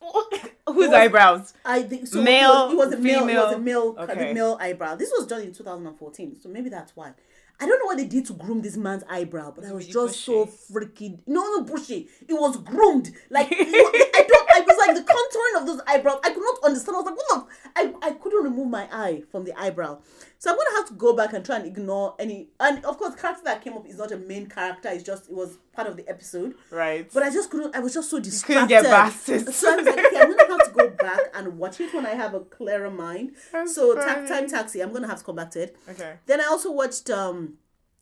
[0.66, 1.54] Whose eyebrows?
[1.64, 2.22] I think so.
[2.22, 3.28] Male, it was, it was a male.
[3.28, 3.96] It was a male.
[3.98, 4.32] Okay.
[4.32, 4.94] Male eyebrow.
[4.94, 7.12] This was done in 2014, so maybe that's why.
[7.60, 10.08] I don't know what they did to groom this man's eyebrow, but I was really
[10.08, 12.08] just so freaking no, no bushy.
[12.26, 13.12] It was groomed.
[13.30, 14.41] Like I don't.
[14.86, 16.18] Like the contouring of those eyebrows.
[16.24, 16.96] I could not understand.
[16.96, 17.46] I was like, what?
[17.48, 19.98] the- I I couldn't remove my eye from the eyebrow.
[20.38, 22.48] So I'm gonna have to go back and try and ignore any.
[22.58, 24.88] And of course, character that came up is not a main character.
[24.90, 26.54] It's just it was part of the episode.
[26.70, 27.08] Right.
[27.14, 27.74] But I just couldn't.
[27.76, 28.68] I was just so distracted.
[28.68, 29.48] couldn't get past it.
[29.54, 32.04] So I was like, okay, I'm gonna have to go back and watch it when
[32.06, 33.32] I have a clearer mind.
[33.52, 34.80] That's so ta- time taxi.
[34.82, 35.76] I'm gonna have to come back to it.
[35.88, 36.14] okay.
[36.26, 37.54] Then I also watched um,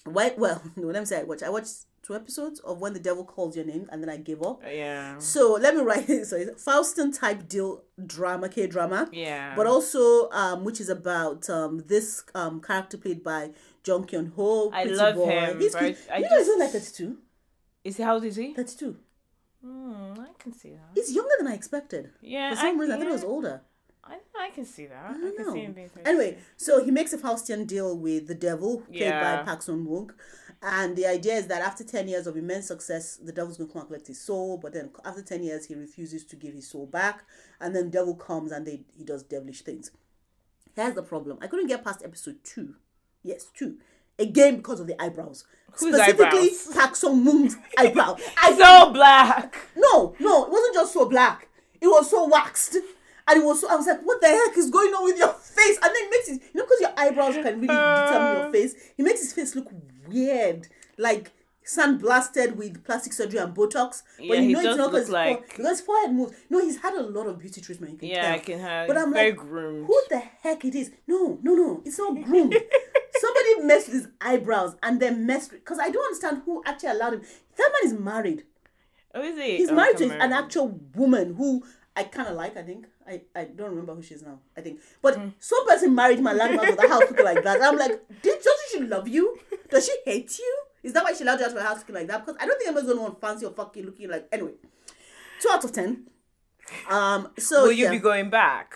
[0.04, 0.38] White.
[0.38, 1.42] Well, no, let me say I watched.
[1.42, 4.42] I watched two episodes of When the Devil Calls Your Name, and then I gave
[4.42, 4.62] up.
[4.66, 5.18] Yeah.
[5.18, 6.26] So let me write it.
[6.30, 9.08] So it's Faustian type deal drama, K drama.
[9.12, 9.54] Yeah.
[9.54, 13.50] But also, um, which is about um this um character played by
[13.86, 14.70] Jung Kyung Ho.
[14.72, 15.26] I love boy.
[15.26, 15.98] him, He's cute.
[16.10, 17.18] I you know he's just- only like 32.
[17.84, 18.02] is he?
[18.02, 18.54] How old is he?
[18.54, 18.96] 32.
[19.62, 20.88] Hmm, I can see that.
[20.94, 22.10] He's younger than I expected.
[22.22, 22.50] Yeah.
[22.50, 23.60] For some reason, I thought he was older.
[24.10, 25.04] I, I can see that.
[25.04, 25.52] I, I can know.
[25.52, 25.88] see him being.
[25.88, 26.08] 32.
[26.10, 29.38] Anyway, so he makes a Faustian deal with the devil, played Yeah.
[29.38, 30.10] by Park Sun Wook.
[30.62, 33.72] And the idea is that after 10 years of immense success, the devil's going to
[33.72, 34.58] come and collect his soul.
[34.58, 37.24] But then after 10 years, he refuses to give his soul back.
[37.60, 39.90] And then devil comes and they, he does devilish things.
[40.76, 41.38] Here's the problem.
[41.40, 42.74] I couldn't get past episode two.
[43.22, 43.78] Yes, two.
[44.18, 45.44] Again, because of the eyebrows.
[45.72, 46.50] Whose Specifically?
[46.74, 48.16] Park Sun Wook's eyebrow.
[48.42, 49.56] I So black.
[49.76, 51.48] no, no, it wasn't just so black.
[51.80, 52.76] It was so waxed.
[53.28, 55.32] And it was so, I was like, what the heck is going on with your
[55.32, 55.76] face?
[55.82, 58.50] And then it makes it, you know, because your eyebrows can really determine your uh.
[58.50, 59.68] face, he makes his face look
[60.08, 60.68] weird.
[60.98, 61.32] Like
[61.64, 64.02] sandblasted with plastic surgery and Botox.
[64.18, 66.32] Yeah, he does look 'cause his fore- like- because his forehead moves.
[66.48, 67.92] No, he's had a lot of beauty treatment.
[67.92, 68.32] You can Yeah, tell.
[68.34, 68.88] I can have.
[68.88, 69.86] But I'm very like, groomed.
[69.86, 70.90] who the heck it is?
[71.06, 72.56] No, no, no, it's not groomed.
[73.20, 77.14] Somebody messed with his eyebrows and then messed because I don't understand who actually allowed
[77.14, 77.22] him.
[77.56, 78.44] That man is married.
[79.14, 79.56] Oh, is he?
[79.58, 81.62] He's oh, married to an actual woman who
[81.96, 82.56] I kind of like.
[82.56, 84.38] I think I, I don't remember who she is now.
[84.56, 85.32] I think, but Mm.
[85.40, 87.56] some person married my landlord with a house looking like that.
[87.56, 89.36] And I'm like, did doesn't she love you?
[89.68, 90.62] Does she hate you?
[90.82, 92.24] Is that why she allowed you out of her house looking like that?
[92.24, 94.28] Because I don't think anybody's gonna want fancy or fucking looking like.
[94.32, 94.52] Anyway,
[95.42, 96.04] two out of ten.
[96.88, 97.28] Um.
[97.38, 97.90] So Will you yeah.
[97.90, 98.74] be going back?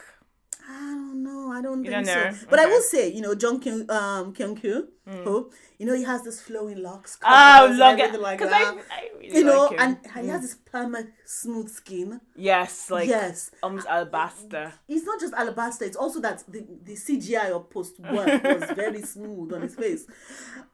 [1.54, 1.88] I don't know.
[1.90, 2.46] I don't You think don't so.
[2.50, 6.04] But I will say, you know, John Kyung um Kyung Kyu, who you know he
[6.04, 7.18] has this flowing locks.
[7.22, 8.52] Oh, look everything like that.
[8.52, 12.20] I, I really you know, like and he has this plumber smooth skin.
[12.36, 14.72] yes, like yes, almost alabaster.
[14.88, 15.84] it's not just alabaster.
[15.84, 20.06] It's also that the, the CGI or post work was very smooth on his face.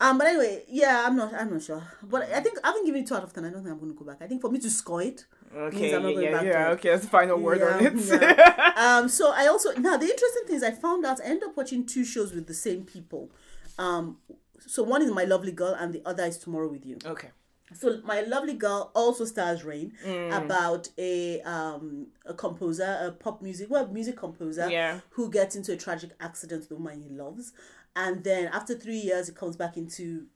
[0.01, 1.83] Um, but anyway, yeah, I'm not, I'm not sure.
[2.03, 3.45] But I think I haven't given it two out of ten.
[3.45, 4.19] I don't think I'm going to go back.
[4.23, 6.69] I think for me to score it, Okay, yeah, yeah, yeah.
[6.71, 7.95] Okay, that's the final word on it.
[8.23, 8.73] yeah.
[8.77, 11.57] um, so I also now the interesting thing is I found out I end up
[11.57, 13.31] watching two shows with the same people.
[13.79, 14.19] Um,
[14.61, 16.99] so one is My Lovely Girl and the other is Tomorrow with You.
[17.05, 17.31] okay.
[17.73, 20.45] So My Lovely Girl also stars Rain Mm.
[20.45, 25.01] about a um a composer, a pop music well music composer Yeah.
[25.11, 27.53] who gets into a tragic accident with the woman he loves,
[27.97, 30.27] and then after three years it comes back into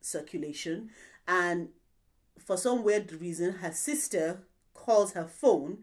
[0.00, 0.90] circulation
[1.26, 1.68] and
[2.38, 4.40] for some weird reason, her sister
[4.88, 5.76] calls her phone,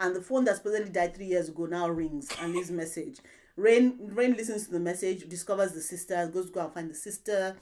[0.00, 3.18] and the phone that supposedly died three years ago now rings and leaves message.
[3.56, 6.94] Rain Rain listens to the message, discovers the sister, goes to go and find the
[6.94, 7.56] sister,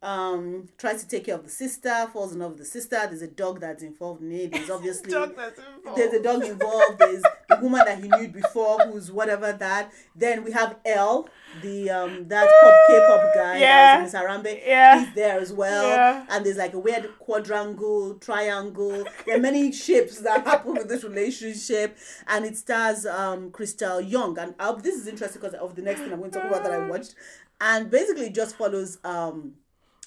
[0.00, 2.96] um, tries to take care of the sister, falls in love with the sister.
[3.08, 4.52] There's a dog that's involved in it.
[4.52, 5.98] There's obviously Dog that's involved.
[5.98, 6.98] there's a dog involved.
[7.00, 9.92] There's the woman that he knew before, who's whatever that.
[10.14, 11.28] Then we have L,
[11.62, 14.04] the um that pop K-pop guy Yeah.
[14.04, 14.60] in Sarambe.
[14.64, 15.04] Yeah.
[15.04, 15.88] He's there as well.
[15.88, 16.26] Yeah.
[16.30, 19.04] And there's like a weird quadrangle, triangle.
[19.26, 24.38] There are many shapes that happen with this relationship, and it stars um Krystal Young.
[24.38, 26.62] And uh, this is interesting because of the next thing I'm going to talk about
[26.62, 27.16] that I watched,
[27.60, 29.54] and basically it just follows um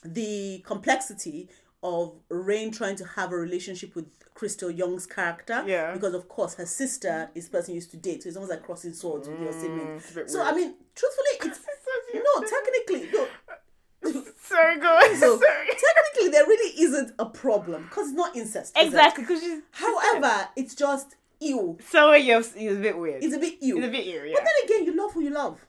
[0.04, 1.50] the complexity
[1.84, 5.64] of Rain trying to have a relationship with Krystal Young's character.
[5.66, 5.94] Yeah.
[5.94, 8.52] Because of course her sister is the person you used to date, so it's almost
[8.52, 9.88] like crossing swords with your sibling.
[9.88, 10.54] Mm, it's bit So weird.
[10.54, 11.60] I mean, truthfully, it's
[12.14, 13.28] no technically no.
[14.42, 15.16] Sorry, go on.
[15.20, 15.68] So Sorry.
[15.68, 18.74] technically, there really isn't a problem because it's not incest.
[18.78, 21.78] Exactly, because she's However, it's just ew.
[21.90, 23.24] so you're, you're a bit weird.
[23.24, 23.78] It's a bit ew.
[23.78, 24.34] It's a bit eerie.
[24.34, 25.60] But then again, you love who you love.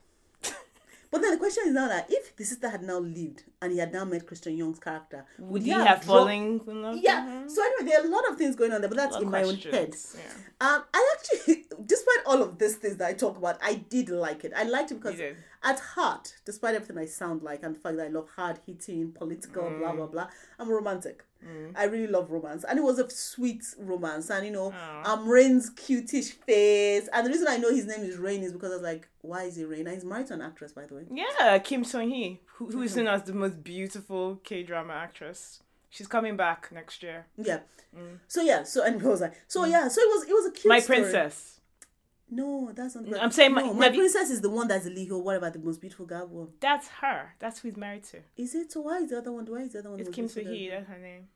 [1.13, 3.77] But then the question is now that if the sister had now lived and he
[3.77, 6.97] had now met Christian Young's character, would Would he have have falling in love?
[6.97, 7.45] Yeah.
[7.47, 9.43] So anyway, there are a lot of things going on there, but that's in my
[9.43, 9.95] own head.
[10.15, 10.21] Yeah.
[10.67, 14.43] Um, I actually, despite all of these things that I talk about, I did like
[14.43, 14.53] it.
[14.55, 15.19] I liked it because
[15.63, 19.11] at heart, despite everything I sound like and the fact that I love hard hitting,
[19.11, 19.95] political, blah Mm.
[19.97, 20.73] blah blah, I'm a
[21.45, 21.77] romantic.
[21.77, 24.29] I really love romance, and it was a sweet romance.
[24.29, 25.13] And you know, Aw.
[25.13, 28.71] um, Rain's cutish face, and the reason I know his name is Rain is because
[28.71, 29.87] I was like, why is he Rain?
[29.87, 31.03] And he's married to an actress, by the way.
[31.11, 35.61] Yeah, Kim Sung Hee, who, who is known as the most beautiful K drama actress.
[35.89, 37.27] She's coming back next year.
[37.37, 37.59] Yeah.
[38.27, 38.63] So yeah.
[38.63, 39.31] So and was I?
[39.47, 39.87] So yeah.
[39.87, 40.65] So it was it was a cute.
[40.65, 40.69] Mm.
[40.69, 40.99] My story.
[40.99, 41.59] princess.
[42.35, 43.05] No, that's not.
[43.21, 45.21] I'm saying my- no, my you- princess is the one that's illegal.
[45.21, 46.49] What about the most beautiful girl one.
[46.59, 47.35] That's her.
[47.39, 48.17] That's who he's married to.
[48.37, 48.71] Is it?
[48.71, 49.45] So why is the other one?
[49.45, 49.99] Why is the other one?
[49.99, 50.69] It's Kim Soo-hee.
[50.69, 51.27] That's her name.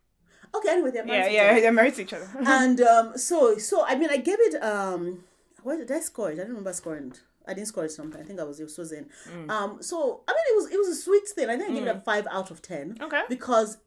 [0.55, 0.69] Okay.
[0.69, 1.61] Anyway, they're Yeah, married to each yeah, other.
[1.61, 2.29] they're married to each other.
[2.45, 5.23] and um, so so I mean, I gave it um,
[5.63, 6.35] what did I score it?
[6.35, 7.21] I don't remember scoring it.
[7.49, 8.19] I didn't score it something.
[8.19, 8.77] I think I was was.
[8.91, 9.49] Mm.
[9.49, 11.49] Um, so I mean, it was it was a sweet thing.
[11.49, 12.97] I think I gave it a five out of ten.
[13.01, 13.21] Okay.
[13.29, 13.77] Because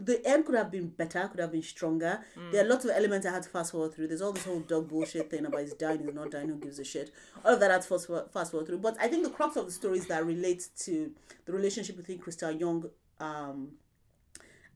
[0.00, 2.20] the end could have been better, could have been stronger.
[2.38, 2.52] Mm.
[2.52, 4.08] There are lots of elements I had to fast forward through.
[4.08, 6.78] There's all this whole dog bullshit thing about he's dying, he's not dying, who gives
[6.78, 7.12] a shit.
[7.44, 8.78] All of that I had to fast forward, fast forward through.
[8.78, 11.12] But I think the crux of the story is that relates to
[11.44, 13.72] the relationship between Krystal Young um,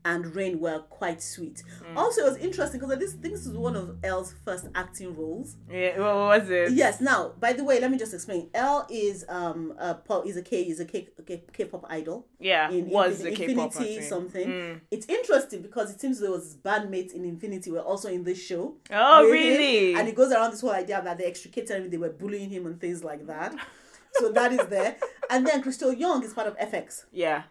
[0.05, 1.63] and Rain were quite sweet.
[1.83, 1.97] Mm.
[1.97, 5.57] Also, it was interesting because this this is one of L's first acting roles.
[5.71, 6.73] Yeah, what was it?
[6.73, 7.01] Yes.
[7.01, 8.51] Now, by the way, let me just explain.
[8.55, 12.27] L is um a pop is a K is a K K K-pop idol.
[12.39, 14.09] Yeah, In was a K-pop Infinite artist.
[14.09, 14.49] something.
[14.49, 14.81] Mm.
[14.91, 18.77] It's interesting because it seems there was bandmates in Infinite were also in this show.
[18.91, 19.95] Oh, with him, really?
[19.95, 22.67] And it goes around this whole idea that they extricated him, they were bullying him
[22.67, 23.55] and things like that.
[24.13, 24.97] so that is there.
[25.31, 27.05] And then Krystal Young is part of f(x).
[27.11, 27.45] yeah.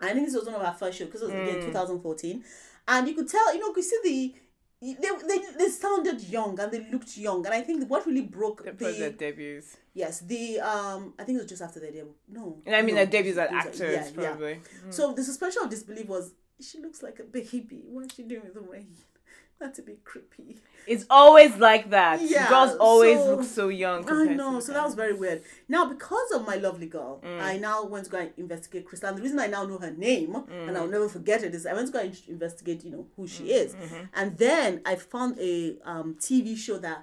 [0.00, 1.42] I think this was one of our first shows because it was Mm.
[1.42, 2.44] again 2014,
[2.88, 4.34] and you could tell, you know, you see the.
[4.82, 4.94] They,
[5.28, 8.72] they, they sounded young and they looked young and I think what really broke The,
[8.72, 9.76] the, the debuts.
[9.92, 12.94] yes the um I think it was just after their debut no And I mean,
[12.94, 14.10] no, the debuts as actors, yeah, yeah.
[14.30, 14.60] probably.
[14.88, 16.32] so the suspension of disbelief was
[16.62, 18.88] she looks like a baby what is she doing with the rain
[19.60, 22.20] that's a bit creepy It's always like that.
[22.22, 24.00] Yeah, Girls always so- look so young.
[24.10, 25.42] I know, so that was very weird.
[25.68, 27.40] Now, because of my lovely girl, Mm.
[27.50, 29.08] I now went to go and investigate Krystal.
[29.10, 30.76] And the reason I now know her name, and Mm.
[30.76, 33.44] I'll never forget it, is I went to go and investigate, you know, who she
[33.44, 33.70] Mm, is.
[33.74, 34.04] mm-hmm.
[34.14, 35.54] And then I found a
[35.92, 37.00] um, TV show that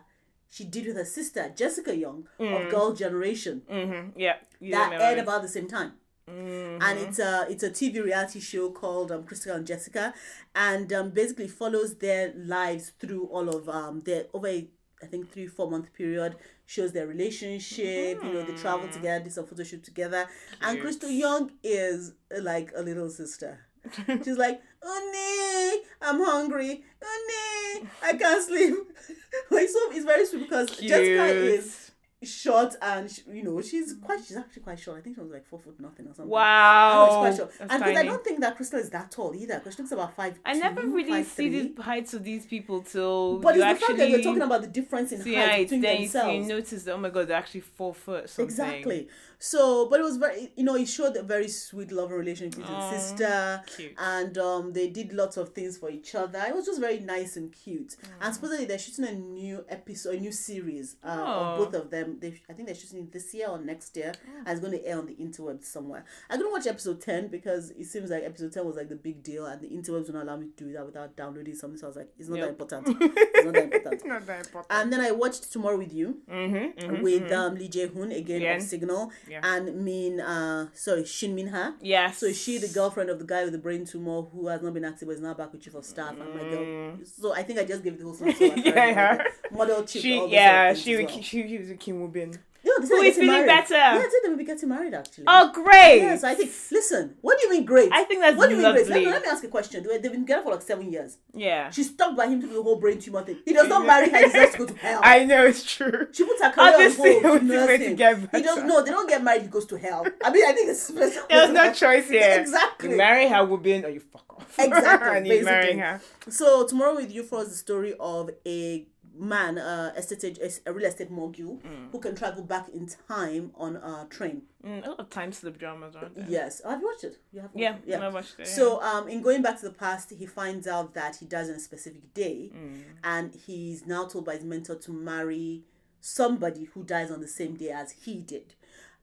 [0.50, 4.20] she did with her sister, Jessica Young, of Girl Generation, Mm-hmm.
[4.26, 4.38] Yeah.
[4.76, 5.92] That aired about the same time.
[6.30, 6.80] Mhm.
[6.82, 10.14] And it's a it's a TV reality show called um, Krystal and Jessica,
[10.56, 14.68] and um, basically follows their lives through all of um their over a,
[15.02, 16.36] I think three four month period.
[16.66, 18.22] Shows their relationship.
[18.22, 20.28] You know they travel together, do some photo shoot together.
[20.62, 23.60] And Krystal Young is uh, like a little sister.
[24.24, 26.84] She's like, oh nee, I'm hungry.
[27.02, 28.74] Nee, I can't sleep.
[29.52, 31.87] like so, it's very sweet because Jessica is
[32.24, 34.98] short and you know she's quite she's actually quite short.
[34.98, 36.32] I think she was like four foot nothing or something.
[36.32, 37.32] Wow.
[37.36, 37.52] Short.
[37.60, 40.16] And because I don't think that Krystal is that tall either, because she looks about
[40.16, 40.40] five.
[40.44, 41.74] I never really five, see three.
[41.74, 44.62] the heights of these people till But you it's the fact that you're talking about
[44.62, 46.48] the difference in height between then you, themselves.
[46.48, 48.46] notice that oh my god, they're actually four foot something.
[48.46, 49.08] Exactly.
[49.40, 52.76] So, but it was very, you know, it showed a very sweet, loving relationship between
[52.76, 53.94] Aw, the sister, cute.
[53.98, 56.44] and um, they did lots of things for each other.
[56.48, 57.96] It was just very nice and cute.
[58.20, 61.32] And supposedly they're shooting a new episode, a new series uh, Oh.
[61.42, 64.14] of both of them they, I think they're shooting it this year or next year,
[64.38, 66.04] and it's going to air on the interwebs somewhere.
[66.30, 69.22] I couldn't watch episode ten because it seems like episode ten was like the big
[69.24, 71.78] deal, and the interwebs won't allow me to do that without downloading something.
[71.78, 72.88] So I was like, it's not that important.
[73.02, 73.94] it's not that important.
[73.94, 74.66] It's not that important.
[74.72, 78.56] And then I watched Tomorrow with You mm-hmm, with um, Lee Jae Hoon again Yeah.
[78.56, 79.42] of Signal Yeah.
[79.44, 81.76] and Min uh sorry Shin Min Ha.
[81.82, 82.18] yes.
[82.20, 84.86] So she the girlfriend of the guy with the brain tumor who has not been
[84.86, 86.98] active but is now back with chief of staff and my girl.
[87.06, 88.34] So I think I just gave the whole story.
[88.34, 88.66] So I Mm.
[88.66, 89.24] Yeah, her.
[89.24, 89.24] yeah.
[89.58, 90.02] Model chick.
[90.02, 91.24] She, yeah, she, things was as well.
[91.24, 92.34] she, she was a Kim Woo Bin.
[92.64, 93.48] They said Who is feeling married.
[93.48, 93.74] better?
[93.76, 95.24] Yeah, I said they will be getting married actually.
[95.28, 96.00] Oh, great!
[96.02, 97.90] Yes, I think, listen, what do you mean great?
[97.94, 98.88] I think that's what do you mean great?
[98.88, 99.84] Let me, let me ask a question.
[99.84, 101.18] They- They've been together for like seven years.
[101.34, 101.70] Yeah.
[101.72, 103.40] She's stuck by him to do the whole brain tumor thing.
[103.46, 105.02] He does not marry her, he deserves to go to hell.
[105.04, 106.08] I know it's true.
[106.12, 107.36] She puts her career Obviously, on hold.
[107.38, 108.68] it was the way to get He doesn't.
[108.68, 109.42] No, they don't get married.
[109.44, 110.06] He goes to hell.
[110.24, 110.88] I mean, I think it's.
[111.30, 112.38] There's no choice here.
[112.40, 112.92] Exactly.
[112.92, 114.44] You marry her Wubin or oh, you fuck off.
[114.60, 115.46] Exactly, and basically.
[115.52, 116.02] marrying her.
[116.30, 118.86] So tomorrow with you follows the story of a
[119.18, 121.60] man, uh, estate a real estate mogul
[121.92, 124.44] who can travel back in time on a train.
[124.66, 126.26] Mm, a lot of time slip dramas, aren't there?
[126.30, 127.18] Yes, have you watched it?
[127.32, 127.52] You have.
[127.56, 127.96] Yeah, it?
[128.02, 128.48] I watched it.
[128.48, 128.54] yeah.
[128.54, 131.56] So, um, in going back to the past, he finds out that he dies on
[131.56, 132.82] a specific day, Mm.
[133.04, 135.64] and he's now told by his mentor to marry
[136.02, 138.54] somebody who dies on the same day as he did.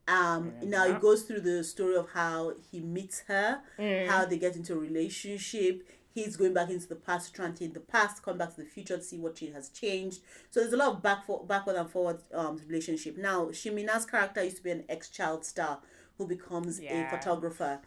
[0.07, 4.07] Um, now it goes through the story of how he meets her, Mm.
[4.07, 5.83] how they get into a relationship.
[6.15, 8.67] He's going back into the past trying to change the past, come back to the
[8.69, 10.21] future to see what she has changed.
[10.51, 13.17] So there's a lot of back for, backward and forward um relationship.
[13.19, 15.81] Now Shin Min Ah's character used to be an ex-child star
[16.17, 17.07] who becomes Yeah.
[17.07, 17.81] a photographer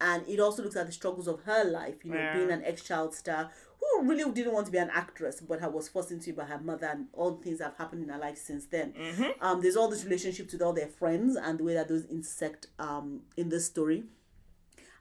[0.00, 2.32] and it also looks at the struggles of her life you know Yeah.
[2.32, 5.88] being an ex-child star who really didn't want to be an actress but her was
[5.88, 8.18] forced into it by her mother and all the things that have happened in her
[8.18, 8.92] life since then
[9.40, 12.66] um there's all these relationships with all their friends and the way that those intersect
[12.80, 14.02] um in this story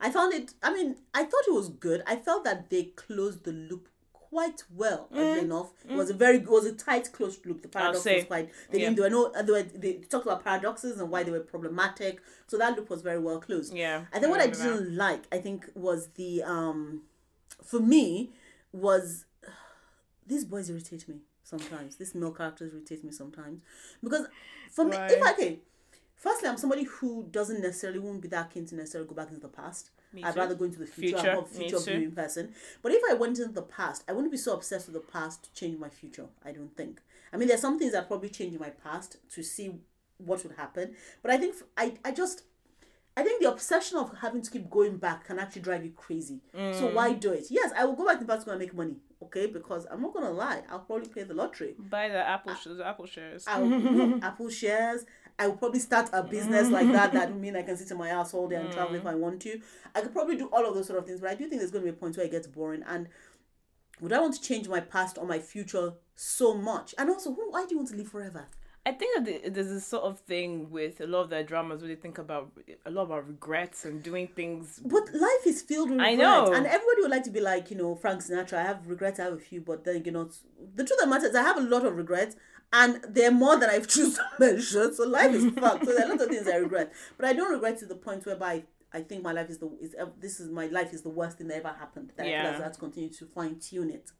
[0.03, 2.03] i found it i mean i thought it was good.
[2.05, 3.87] I felt that they closed the loop
[4.33, 5.69] quite well oddly enough.
[5.87, 7.61] It was a very it was a tight closed loop.
[7.61, 8.89] The paradox was quite they yeah.
[8.89, 12.19] didn't there were no they, were, they talked about paradoxes and why they were problematic.
[12.47, 13.75] So that loop was very well closed.
[13.75, 17.03] Yeah, I think what I didn't like, I think, was the um,
[17.63, 18.31] for me,
[18.71, 19.25] was
[20.25, 21.97] these boys irritate me sometimes.
[21.97, 23.61] These male characters irritate me sometimes.
[24.03, 24.25] Because
[24.71, 25.23] for me, if?
[25.23, 25.59] I okay,
[26.23, 29.41] firstly, I'm somebody who doesn't necessarily won't be that keen to necessarily go back into
[29.41, 29.91] the past.
[30.23, 31.97] I'd rather go into the future, Future, I'm a future too.
[31.97, 32.53] viewing person.
[32.83, 35.43] But if I went into the past, I wouldn't be so obsessed with the past
[35.45, 36.27] to change my future.
[36.45, 37.01] I don't think.
[37.33, 39.73] I mean, there's some things that probably change in my past to see
[40.19, 40.95] what would happen.
[41.23, 42.43] But I think f- I, I just
[43.17, 46.41] I think the obsession of having to keep going back can actually drive you crazy.
[46.53, 46.59] So
[46.89, 46.93] Mm.
[46.93, 47.45] why do it?
[47.49, 48.97] Yes, I will go back to the past and make money.
[49.23, 51.75] Okay, because I'm not gonna lie, I'll probably play the lottery.
[51.79, 53.45] Buy the Apple sh- the Apple shares.
[53.47, 55.05] I'll Apple shares.
[55.39, 57.11] I would probably start a business like that.
[57.13, 58.99] That would mean I can sit in my house all day and travel Mm.
[58.99, 59.59] if I want to.
[59.95, 61.71] I could probably do all of those sort of things, but I do think there's
[61.71, 62.83] going to be a point where it gets boring.
[62.87, 63.09] And
[63.99, 66.93] would I want to change my past or my future so much?
[66.97, 67.51] And also, who?
[67.51, 68.45] Why do you want to live forever?
[68.85, 71.87] I think that there's this sort of thing with a lot of their dramas where
[71.87, 72.51] they think about
[72.85, 74.81] a lot about regrets and doing things.
[74.83, 76.49] But life is filled with I regrets.
[76.49, 76.53] know.
[76.53, 78.55] And everybody would like to be like, you know, Frank Sinatra.
[78.57, 80.29] I have regrets, I have a few, but then, you know,
[80.75, 82.35] the truth of the matter is I have a lot of regrets
[82.73, 84.93] and they're more than I've choose to mention.
[84.93, 85.85] So life is fucked.
[85.85, 86.91] So there are a lot of things I regret.
[87.15, 89.95] But I don't regret to the point whereby I think my life is the is
[90.19, 92.11] this is my life is the worst thing that ever happened.
[92.17, 92.43] That I Yeah.
[92.43, 94.11] feel as I have to continue to fine tune it.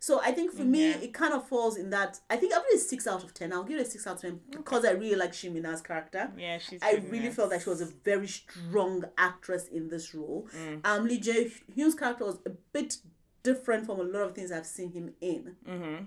[0.00, 2.20] So I think for me, it kind of falls in that.
[2.30, 3.52] I think I'll give it a six out of ten.
[3.52, 5.80] I'll give it a six out of ten because I really like Shin Min Ah's
[5.80, 6.30] character.
[6.38, 6.80] Yeah, she's.
[6.82, 7.34] I really it.
[7.34, 10.46] felt that she was a very strong actress in this role.
[10.56, 10.80] Mm.
[10.86, 12.96] Um, Lee Jae Hyun's character was a bit
[13.42, 16.04] different from a lot of things I've seen him in Mm-hmm.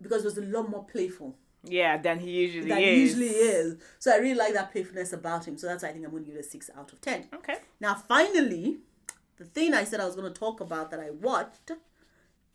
[0.00, 2.84] because it was a lot more playful Yeah, than he usually than is.
[2.84, 3.76] he usually is.
[3.98, 5.56] So I really like that playfulness about him.
[5.58, 7.26] So that's why I think I'm going to give it a six out of ten.
[7.34, 7.56] Okay.
[7.80, 8.78] Now, finally,
[9.38, 11.72] the thing I said I was going to talk about that I watched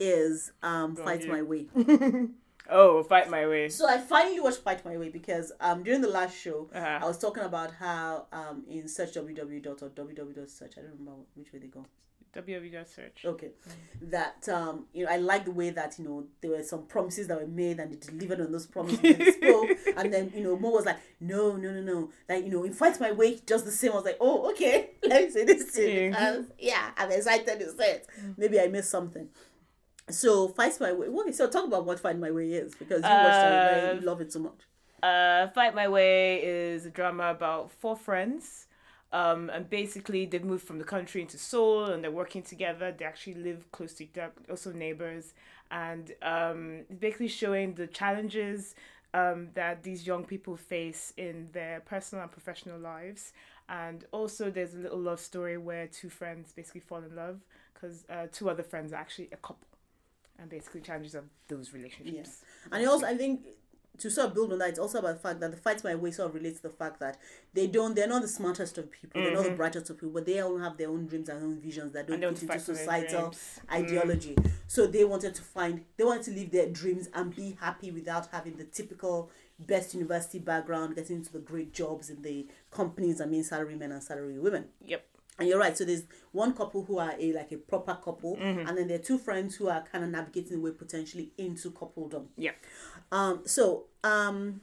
[0.03, 1.27] is um, Fight.
[1.27, 1.67] My Way.
[2.69, 3.67] Oh, fight my way.
[3.67, 6.99] So I finally watched Fight My Way because um during the last show Uh-huh.
[7.01, 10.81] I was talking about how um in search www dot or www dot search I
[10.81, 11.85] don't remember which way they go.
[12.33, 13.25] www search.
[13.25, 13.49] Okay,
[14.03, 17.27] that um you know I like the way that you know there were some promises
[17.27, 20.55] that were made and they delivered on those promises they spoke and then you know
[20.57, 23.65] Mo was like no no no no like you know in Fight My Way just
[23.65, 23.91] the same.
[23.91, 26.09] I was like oh okay let me say this thing Yeah.
[26.11, 28.07] because yeah I'm excited to say it.
[28.37, 29.27] Maybe I missed something.
[30.09, 31.31] So Fight My Way.
[31.31, 34.05] So talk about what Fight My Way is because you watched it, and Uh, you
[34.05, 34.61] love it so much.
[35.01, 38.67] Uh, Fight My Way is a drama about four friends.
[39.11, 42.91] Um, and basically, they've moved from the country into Seoul and they're working together.
[42.91, 45.33] They actually live close to each other, also neighbors.
[45.69, 48.73] And um, basically showing the challenges
[49.13, 53.33] um, that these young people face in their personal and professional lives.
[53.69, 57.39] And also, there's a little love story where two friends basically fall in love
[57.73, 59.67] because uh, two other friends are actually a couple.
[60.39, 62.43] And basically, challenges of those relationships.
[62.71, 63.41] And it also, I think,
[63.99, 65.93] to sort of build on that, it's also about the fact that the fights my
[65.93, 67.17] way sort of relates to the fact that
[67.53, 70.25] they don't, they're not the smartest of people, they're not the brightest of people, but
[70.25, 72.29] they all have their own dreams and own visions that don't Mm-hmm.
[72.29, 73.29] And fit into fight for their societal.
[73.29, 73.73] Mm.
[73.73, 74.37] ideology.
[74.67, 78.27] So they wanted to find, they wanted to live their dreams and be happy without
[78.31, 83.21] having the typical best university background, getting into the great jobs in the companies.
[83.21, 84.65] I mean, salary men and salary women.
[84.83, 85.05] Yep.
[85.39, 85.75] And you're right.
[85.75, 88.67] So there's one couple who are a like a proper couple, Mm-hmm.
[88.67, 91.71] and then there are two friends who are kind of navigating the way potentially into
[91.71, 92.25] coupledom.
[92.37, 92.51] yeah
[93.11, 93.41] Um.
[93.45, 94.61] So um,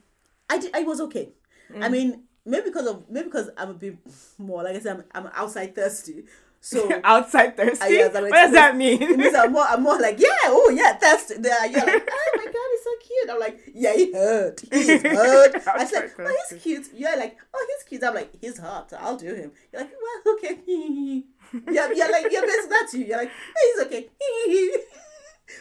[0.48, 0.70] I did.
[0.74, 1.30] I was okay.
[1.70, 1.90] I Mm.
[1.92, 3.96] mean, maybe because of maybe because I'm a bit
[4.38, 6.24] more like I said, I'm, I'm outside thirsty.
[6.60, 7.78] So Outside thirsty.
[7.80, 9.16] Ah, yes, what does that it mean?
[9.16, 11.34] means I'm more, I'm more like, yeah, oh yeah, thirsty.
[11.38, 12.69] There, you're like, oh my god,
[13.10, 13.30] cute.
[13.30, 14.60] I'm like, yeah, he hurt.
[14.72, 15.54] He's hurt.
[15.66, 16.86] I said, oh, he's cute.
[16.94, 18.04] You're like, oh, he's cute.
[18.04, 18.92] I'm like, he's hot.
[18.98, 19.52] I'll do him.
[19.72, 19.92] You're like,
[20.24, 20.58] well, okay.
[21.70, 23.04] yeah, you're like, you're basically that's you.
[23.06, 23.30] You're like,
[23.62, 24.08] he's okay.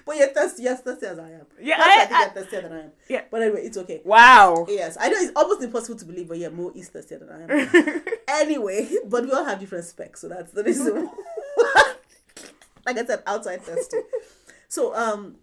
[0.06, 0.64] but you're thirsty.
[0.64, 1.46] You're thirsty as I am.
[1.60, 2.92] Yeah, That's I- I think I- you're thirstier than I am.
[3.10, 3.22] Yeah.
[3.32, 4.02] But anyway, it's okay.
[4.06, 4.66] wow.
[4.70, 7.42] Yes, I know it's almost impossible to believe, but yeah, Mo is thirstier than I
[7.42, 8.04] am.
[8.28, 11.10] anyway, but we all have different specs, so that's the reason.
[12.86, 13.98] like I said, outside thirsty.
[14.68, 15.36] So um,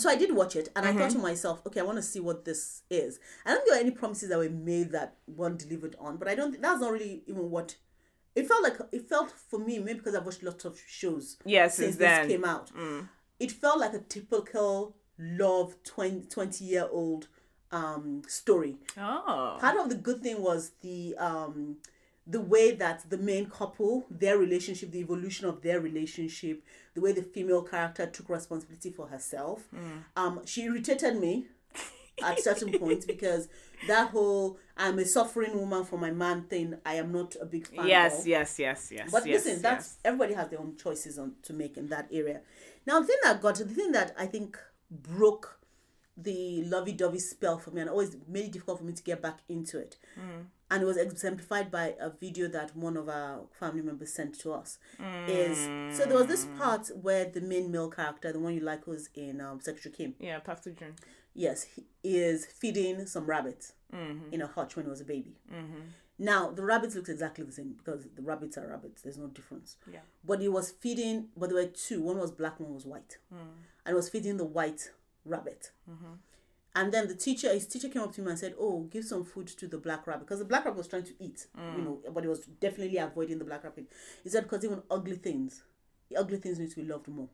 [0.00, 2.20] so I did watch it, and I thought to myself, okay, I want to see
[2.20, 3.18] what this is.
[3.44, 6.28] I don't think there were any promises that were made that weren't delivered on, but
[6.28, 6.50] I don't.
[6.52, 7.76] think That's not really even what.
[8.34, 11.68] It felt like it felt for me, maybe because I've watched lots of shows Yeah,
[11.68, 12.70] since since this came out.
[13.40, 17.28] It felt like a typical love 20, 20 year old
[17.72, 19.56] um story Oh.
[19.58, 21.78] part of the good thing was the um
[22.26, 26.62] the way that the main couple their relationship the evolution of their relationship
[26.94, 29.68] the way the female character took responsibility for herself
[30.16, 31.46] um she irritated me
[32.22, 33.48] at certain points because
[33.86, 37.66] that whole i'm a suffering woman for my man thing i am not a big
[37.68, 38.26] fan Yes, of.
[38.26, 39.08] yes, yes, yes.
[39.12, 39.98] But yes, listen, that's yes.
[40.04, 42.40] everybody has their own choices on to make in that area.
[42.86, 44.58] Now, the thing that got the thing that I think
[44.90, 45.60] broke
[46.16, 49.40] the lovey-dovey spell for me and always made it difficult for me to get back
[49.50, 49.98] into it,
[50.70, 54.52] and it was exemplified by a video that one of our family members sent to
[54.52, 54.78] us.
[55.28, 55.58] Is
[55.96, 56.58] so there was this mm.
[56.58, 60.14] part where the main male character, the one you like, was in um, Secretary Kim.
[60.18, 60.94] Yeah, Park Seo-joon.
[61.34, 64.32] Yes, he is feeding some rabbits mm-hmm.
[64.32, 65.36] in a hutch when he was a baby.
[65.52, 65.80] Mm-hmm.
[66.18, 69.02] Now the rabbits looked exactly the same because the rabbits are rabbits.
[69.02, 69.76] There's no difference.
[69.90, 70.00] Yeah.
[70.24, 71.28] But he was feeding.
[71.36, 72.02] But there were two.
[72.02, 72.58] One was black.
[72.58, 73.18] One was white.
[73.32, 73.38] Mm.
[73.84, 74.90] And he was feeding the white
[75.24, 75.72] rabbit.
[75.90, 76.14] Mm-hmm.
[76.76, 79.24] And then the teacher, his teacher came up to him and said, "Oh, give some
[79.24, 82.00] food to the black rabbit because the black rabbit was trying to eat, you know,
[82.12, 83.86] but he was definitely avoiding the black rabbit."
[84.22, 85.62] He said, "Because even ugly things,
[86.14, 87.30] ugly things need to be loved more."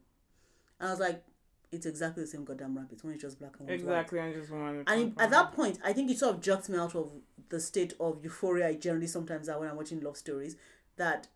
[0.78, 1.24] And I was like,
[1.72, 3.02] "It's exactly the same goddamn rabbit.
[3.02, 4.20] One is just black and white." Exactly.
[4.20, 4.87] I just wanted.
[4.87, 7.11] to And at that point, I think it sort of jerks me out of
[7.48, 10.57] the state of euphoria I generally sometimes are when I'm watching love stories.
[10.98, 11.26] That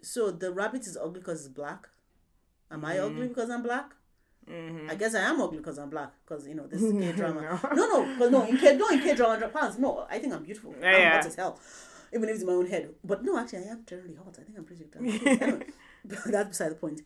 [0.00, 1.90] so the rabbit is ugly because it's black.
[2.70, 3.28] Am I ugly mm.
[3.28, 3.96] because I'm black?
[4.50, 4.90] Mm-hmm.
[4.90, 7.60] I guess I am ugly because I'm black because you know this is K drama.
[7.74, 9.78] no, no, because no in K no in K drama pants.
[9.78, 10.74] No, I think I'm beautiful.
[10.76, 11.16] I'm Yeah.
[11.16, 11.58] hot as hell,
[12.12, 12.90] even if it's in my own head.
[13.04, 14.36] But no, actually, I am generally hot.
[14.38, 14.84] I think I'm pretty.
[15.42, 15.66] Anyway,
[16.04, 17.02] that's beside the point.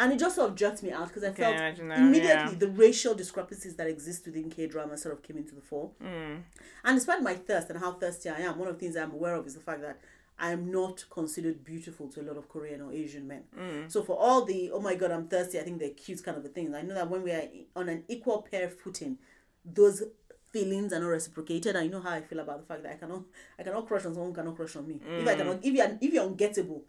[0.00, 2.58] And it just sort of jerked me out because I felt that, immediately yeah.
[2.58, 5.90] the racial discrepancies that exist within K drama sort of came into the fore.
[6.02, 6.42] Mm.
[6.84, 9.34] And despite my thirst and how thirsty I am, one of the things I'm aware
[9.36, 9.98] of is the fact that
[10.38, 13.44] I am not considered beautiful to a lot of Korean or Asian men.
[13.58, 13.90] Mm.
[13.90, 16.44] So for all the oh my god I'm thirsty, I think they're cute kind of
[16.44, 16.74] a thing.
[16.74, 17.44] I know that when we are
[17.76, 19.18] on an equal pair footing,
[19.64, 20.02] those
[20.50, 21.76] feelings are not reciprocated.
[21.76, 23.22] I know how I feel about the fact that I cannot
[23.58, 25.00] I cannot crush on someone who cannot crush on me.
[25.08, 26.82] If I cannot if you're if you're ungettable,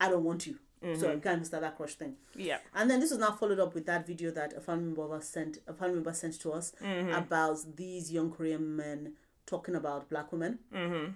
[0.00, 0.58] I don't want you.
[0.98, 2.16] So I can't start that crush thing.
[2.34, 2.58] Yeah.
[2.74, 5.58] And then this was now followed up with that video that a family member sent
[5.68, 7.14] a family member sent to us Mm-hmm.
[7.14, 9.12] about these young Korean men
[9.46, 11.12] talking about black women Mm-hmm.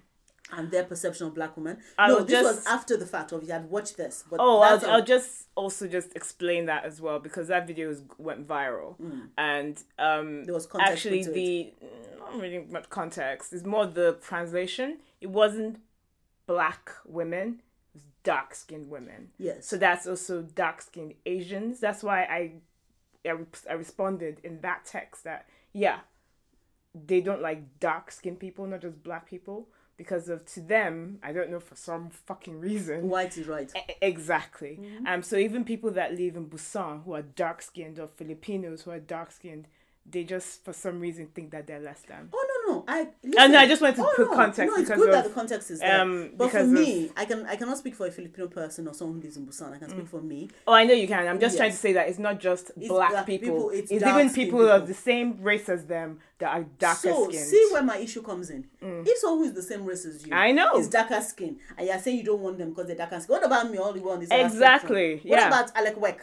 [0.53, 1.79] And their perception of black women.
[1.99, 4.25] I no, this was after the fact of you had watched this.
[4.31, 8.03] But Oh, I'll, I'll just also just explain that as well because that video was,
[8.19, 8.95] went viral
[9.37, 11.75] and um There was context actually the
[12.21, 13.53] not really much context.
[13.53, 14.99] It's more the translation.
[15.21, 15.81] It wasn't
[16.47, 17.63] black women.
[17.95, 19.31] It was dark skinned women.
[19.39, 19.67] yes.
[19.67, 21.81] So that's also dark skinned Asians.
[21.81, 22.53] That's why I,
[23.29, 26.01] I, re- I responded in that text that yeah,
[26.95, 31.33] they don't like dark skinned people, not just black people, because of to them, I
[31.33, 33.09] don't know for some fucking reason.
[33.09, 33.71] White is right.
[33.77, 34.79] E- Exactly.
[35.07, 35.23] Um.
[35.23, 38.99] So even people that live in Busan who are dark skinned or Filipinos who are
[39.01, 39.69] dark skinned,
[40.09, 42.29] they just for some reason think that they're less than.
[42.33, 43.03] Oh no no I.
[43.39, 45.25] Uh, no, I just wanted to oh, put no, context No, it's because good that
[45.25, 46.01] the context is there.
[46.01, 48.95] um, but for of- me, I can I cannot speak for a Filipino person or
[48.95, 49.73] someone who lives in Busan.
[49.75, 50.49] I can speak for me.
[50.67, 51.27] Oh, I know you can.
[51.27, 53.47] I'm just trying to say that it's not just It's black, black people.
[53.49, 54.87] people, It's, it's even dark-skinned people, of people.
[54.87, 57.45] the same race as them that are darker so skinned.
[57.47, 58.65] see where my issue comes in.
[58.81, 60.77] If someone who is the same race as you, I know.
[60.79, 63.35] is darker skin, and you're saying you don't want them because they're darker skin.
[63.35, 63.79] What about me?
[63.79, 65.31] All the one is Exactly, from?
[65.31, 66.21] What about Alek Wek?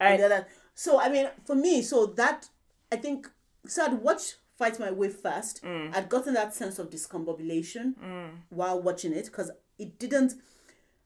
[0.00, 0.46] I- And the other.
[0.74, 2.48] So I mean, for me, so that
[2.92, 3.28] I think
[3.66, 5.62] so I'd watch fight my way first.
[5.62, 5.94] Mm.
[5.94, 7.94] I'd gotten that sense of discombobulation
[8.50, 10.34] while watching it because it didn't.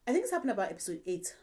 [0.06, 1.34] I think it's happened about episode eight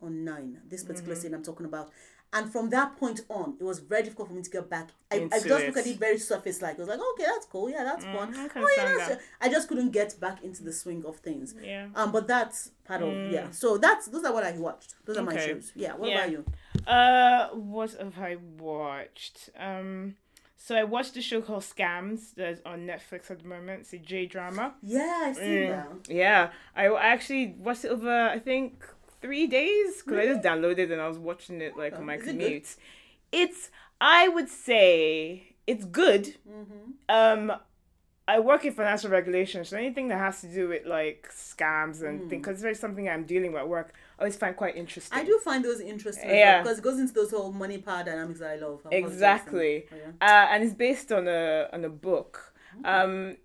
[0.00, 0.60] or nine.
[0.68, 0.92] This Mm-hmm.
[0.92, 1.90] particular scene I'm talking about.
[2.34, 4.88] And from that point on, it was very difficult for me to get back.
[5.10, 5.76] I, I just looked it.
[5.76, 6.74] at it very surface like.
[6.76, 7.70] I was like, okay, that's cool.
[7.70, 8.34] Yeah, that's fun.
[8.36, 9.20] I oh, yeah, that's that.
[9.40, 11.54] I just couldn't get back into the swing of things.
[11.62, 11.86] Yeah.
[11.94, 13.50] Um, but that's part of yeah.
[13.52, 14.96] So that's those are what I watched.
[15.04, 15.46] Those are my Mm.
[15.46, 15.72] Shows.
[15.76, 15.94] Yeah.
[15.94, 16.18] What Yeah.
[16.18, 16.44] about you?
[16.86, 19.50] Uh, what have I watched?
[19.56, 20.16] Um,
[20.56, 23.82] so I watched a show called Scams that's on Netflix at the moment.
[23.82, 24.74] It's a J drama.
[24.82, 25.88] Yeah, I've seen that.
[26.08, 28.84] Yeah, I I actually watched it over I think
[29.24, 32.22] three days because I just downloaded and I was watching it like on my Is
[32.22, 32.76] it commute.
[33.32, 33.70] It's
[34.00, 36.36] I would say it's good.
[36.46, 36.90] Mm-hmm.
[37.08, 37.52] Um,
[38.26, 42.28] I work in financial regulation, so anything that has to do with like scams and
[42.28, 45.18] things, because it's very something I'm dealing with at work, I always find quite interesting.
[45.18, 45.22] Mm.
[45.22, 46.30] I do find those interesting.
[46.30, 46.62] Yeah.
[46.62, 48.86] Because it goes into those whole money power dynamics that I love.
[48.90, 49.76] Exactly.
[49.76, 50.14] interested.
[50.22, 52.54] Oh, uh, and it's based on a on a book.
[52.84, 53.36] Um,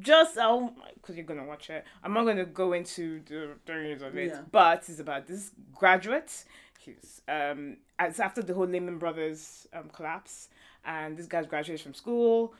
[0.00, 1.84] just I'll because you're gonna watch it.
[2.02, 4.40] I'm not gonna go into the things of it, Yeah.
[4.50, 6.44] but it's about this graduate.
[6.78, 10.48] He's um, it's after the whole Lehman Brothers um collapse,
[10.84, 12.54] and this guy's graduates from school,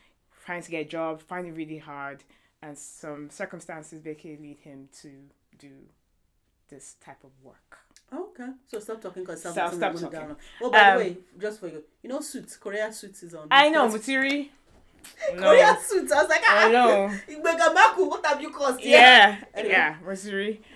[0.45, 2.23] trying to get a job, finding really hard,
[2.63, 5.11] and some circumstances basically lead him to
[5.59, 5.71] do
[6.69, 7.79] this type of work.
[8.13, 8.51] Oh, okay.
[8.67, 10.11] So stop talking because Stop- stop, talking.
[10.11, 10.37] talking.
[10.61, 13.49] Well, by Um, the way, just for you, you know, Suits, Korea Suits is on.
[13.51, 14.51] I know, Netflix.
[15.35, 15.41] No.
[15.43, 16.13] Korea Suits.
[16.13, 17.11] I was like, ah, I know.
[18.09, 18.81] What have you caused?
[18.83, 19.73] yeah, Anyway.
[19.75, 19.97] yeah.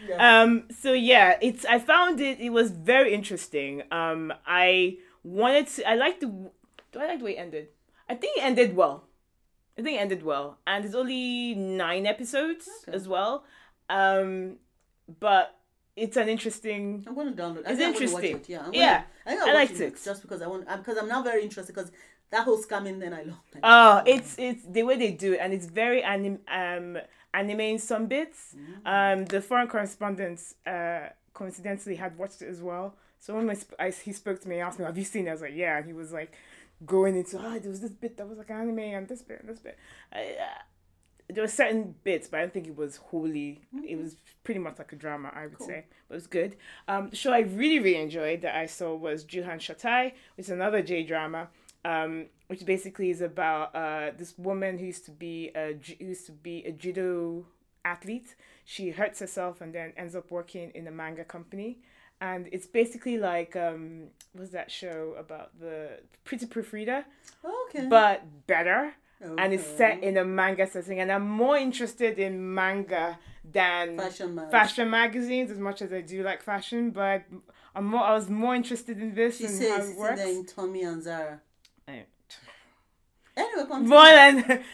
[0.09, 0.43] Yeah.
[0.43, 2.41] Um, so yeah, it's I found it.
[2.41, 3.83] It was very interesting.
[3.91, 5.89] Um, I wanted to.
[5.89, 6.27] I like the.
[6.29, 7.68] Do I like the way it ended?
[8.09, 9.05] I think it ended well.
[9.79, 12.97] I think it ended well, and it's only nine episodes Okay.
[12.97, 13.45] as well.
[13.91, 14.57] Um,
[15.20, 15.55] but
[15.97, 17.05] it's an interesting.
[17.07, 17.64] I'm going to download.
[17.66, 18.37] It's interesting.
[18.37, 18.49] it.
[18.49, 18.62] Yeah.
[18.66, 19.99] I'm Yeah, Gonna, I, I liked it.
[20.03, 20.66] just because I want.
[20.68, 21.91] Because I'm now very interested because
[22.31, 23.41] that whole scamming then I love.
[23.55, 26.99] Like, Oh, it's it's the way they do it, and it's very anim um
[27.35, 28.55] anime in some bits.
[28.85, 32.97] Um, the foreign correspondents uh coincidentally had watched it as well.
[33.20, 35.27] So when my sp- I, he spoke to me, he asked me, "Have you seen
[35.27, 36.33] it?" I was like, "Yeah," and he was like
[36.85, 39.49] going into, "Ah, there was this bit that was like anime, and this bit, and
[39.49, 39.77] this bit."
[40.12, 40.62] I, uh,
[41.29, 43.62] there were certain bits, but I don't think it was wholly.
[43.87, 45.66] It was pretty much like a drama, I would Cool.
[45.66, 46.57] say, but it was good.
[46.87, 50.51] Um, the show I really really enjoyed that I saw was Juhan Shuttai, which is
[50.51, 51.49] another J drama.
[51.91, 56.26] Um, which basically is about uh, this woman who used to be a who used
[56.26, 57.47] to be a judo
[57.84, 58.34] athlete.
[58.64, 61.78] She hurts herself and then ends up working in a manga company.
[62.20, 67.05] And it's basically like um, what's that show about the Pretty Frida,
[67.45, 67.87] okay.
[67.89, 73.18] but better and it's set in a manga setting and i'm more interested in manga
[73.45, 74.51] than fashion man.
[74.51, 77.22] fashion magazines as much as i do like fashion but
[77.74, 80.20] i'm more i was more interested in this She and says how it in works
[80.20, 81.41] in Tommy and Zara.
[83.37, 83.89] I- Anyway, continue.
[83.89, 84.64] more than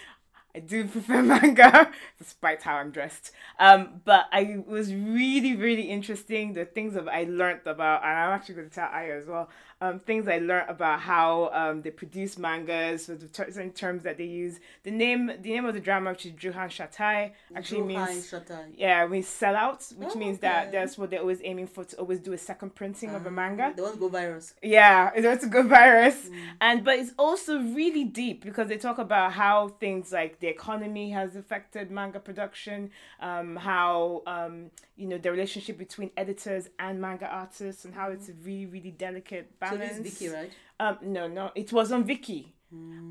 [0.55, 3.31] I do prefer manga, despite how I'm dressed.
[3.59, 6.53] Um, but I was really, really interesting.
[6.53, 9.49] The things that I learned about, and I'm actually going to tell Aya as well.
[9.81, 14.17] Um, things I learned about how um they produce mangas, so the certain terms that
[14.17, 14.61] they use.
[14.85, 18.65] The name, the name of the drama, which is Juhan Shuttai, actually Juhan means Shuttai.
[18.77, 22.21] yeah, means sellouts, which Oh, means that that's what they're always aiming for to always
[22.21, 23.73] do a second printing of a Ah, manga.
[23.75, 24.55] They want to go virus.
[24.63, 26.15] Yeah, it's it's a go virus.
[26.29, 26.37] Mm.
[26.61, 31.07] And but it's also really deep because they talk about how things like the economy
[31.19, 32.91] has affected manga production,
[33.21, 34.55] um, how um,
[34.97, 38.91] you know, the relationship between editors and manga artists and how it's a really, really
[39.07, 39.71] delicate Mm.
[39.71, 39.99] So balance.
[39.99, 40.51] this Viki, right?
[40.85, 42.43] Um no, no, it was on Viki.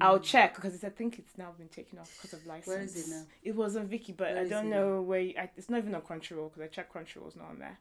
[0.05, 2.65] I'll check because I think it's now been taken off because of license.
[2.65, 2.75] Mm.
[2.75, 3.23] Where is it now?
[3.49, 5.19] It was on Viki, but Where I don't know where.
[5.27, 7.77] You, I, it's not even on Crunchyroll because I checked Crunchyroll was not on there.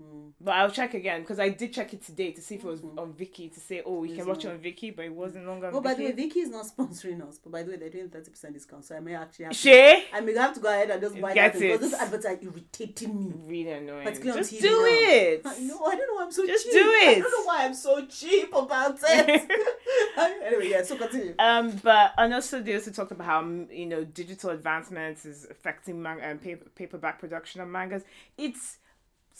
[0.00, 0.32] Mm.
[0.40, 2.82] But I'll check again because I did check it today to see if it was
[2.96, 4.50] on Viki to say, oh, you Is can watch it?
[4.50, 6.12] on Viki, but it wasn't longer on Oh, by the way.
[6.12, 7.38] Viki is not sponsoring us.
[7.38, 9.54] But by the way, they're doing thirty percent discount, so I may actually have.
[9.60, 9.70] To,
[10.14, 12.38] I may have to go ahead and just buy Get that because those adverts are
[12.40, 13.34] irritating me.
[13.46, 14.04] really annoying.
[14.04, 14.86] Particularly on Just TV do now.
[14.86, 15.42] it.
[15.44, 15.84] I know.
[15.84, 16.72] I don't know why I'm so Just cheap.
[16.72, 17.08] do it.
[17.18, 19.50] I don't know why I'm so cheap about it.
[20.46, 20.82] anyway, yeah.
[20.82, 21.34] So continue.
[21.38, 26.00] Um, but and also they also talked about how you know digital advancements is affecting
[26.02, 28.02] manga and paper, paperback production of mangas.
[28.36, 28.78] It's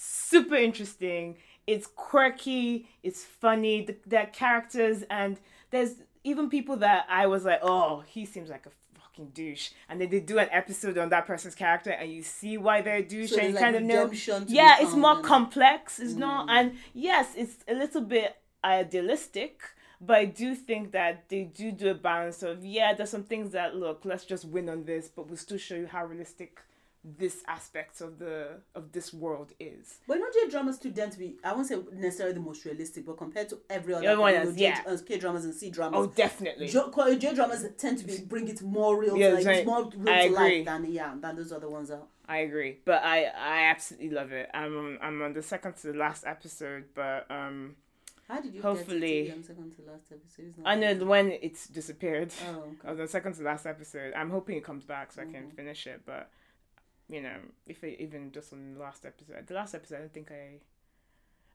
[0.02, 1.36] super interesting.
[1.66, 2.88] It's quirky.
[3.02, 3.84] It's funny.
[3.84, 5.38] The, the characters and
[5.70, 5.94] there's
[6.24, 10.08] even people that I was like, oh, he seems like a fucking douche, and then
[10.10, 13.30] they do an episode on that person's character, and you see why they're a douche,
[13.30, 14.10] So and you there's kind of know.
[14.46, 15.24] Yeah, it's more it.
[15.24, 15.98] complex.
[15.98, 19.60] It's not, and yes, it's a little bit idealistic.
[20.04, 23.52] But I do think that they do do a balance of yeah, there's some things
[23.52, 26.60] that look, let's just win on this, but we'll still show you how realistic
[27.04, 29.98] this aspect of the of this world is.
[30.06, 33.04] But not J dramas too tend to be I won't say necessarily the most realistic,
[33.06, 34.80] but compared to every other Everyone you else, yeah.
[34.86, 36.68] Uh, K dramas and C dramas, Oh, definitely.
[36.68, 39.56] J dramas tend to be bring it more real Yeah, to life, right.
[39.58, 42.02] it's more real to life than yeah than those other ones are.
[42.28, 44.48] I agree, but I I absolutely love it.
[44.54, 47.74] I'm on, I'm on the second to the last episode, but um
[48.28, 50.54] How did you Hopefully- get to second to last episode?
[50.56, 52.32] Not- I know when it's disappeared.
[52.48, 52.94] Oh, okay.
[53.02, 54.14] the second to last episode.
[54.14, 55.52] I'm hoping it comes back so I can Mhm.
[55.52, 56.02] finish it.
[56.06, 56.30] But
[57.08, 57.36] you know,
[57.66, 60.60] if it even just on the last episode, the last episode, I don't think I.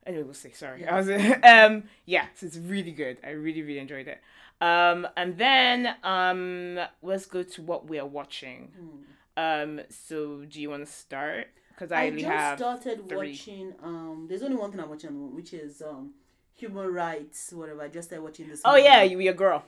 [0.06, 0.52] Anyway, we'll see.
[0.52, 0.94] Sorry, Yeah.
[0.94, 1.08] I was
[1.42, 3.18] um yeah, so it's really good.
[3.24, 4.20] I really really enjoyed it.
[4.60, 8.72] Um, and then um, let's go to what we are watching.
[8.78, 9.02] Hmm.
[9.36, 11.46] Um, so do you want to start?
[11.70, 13.30] Because I, I just have started three.
[13.30, 13.72] watching.
[13.82, 16.14] Um, there's only one thing I'm watching, at the moment, which is um,
[16.54, 17.52] human rights.
[17.52, 17.82] Whatever.
[17.82, 18.62] I just started watching this.
[18.64, 18.86] Oh morning.
[18.86, 19.64] yeah, you, your girl.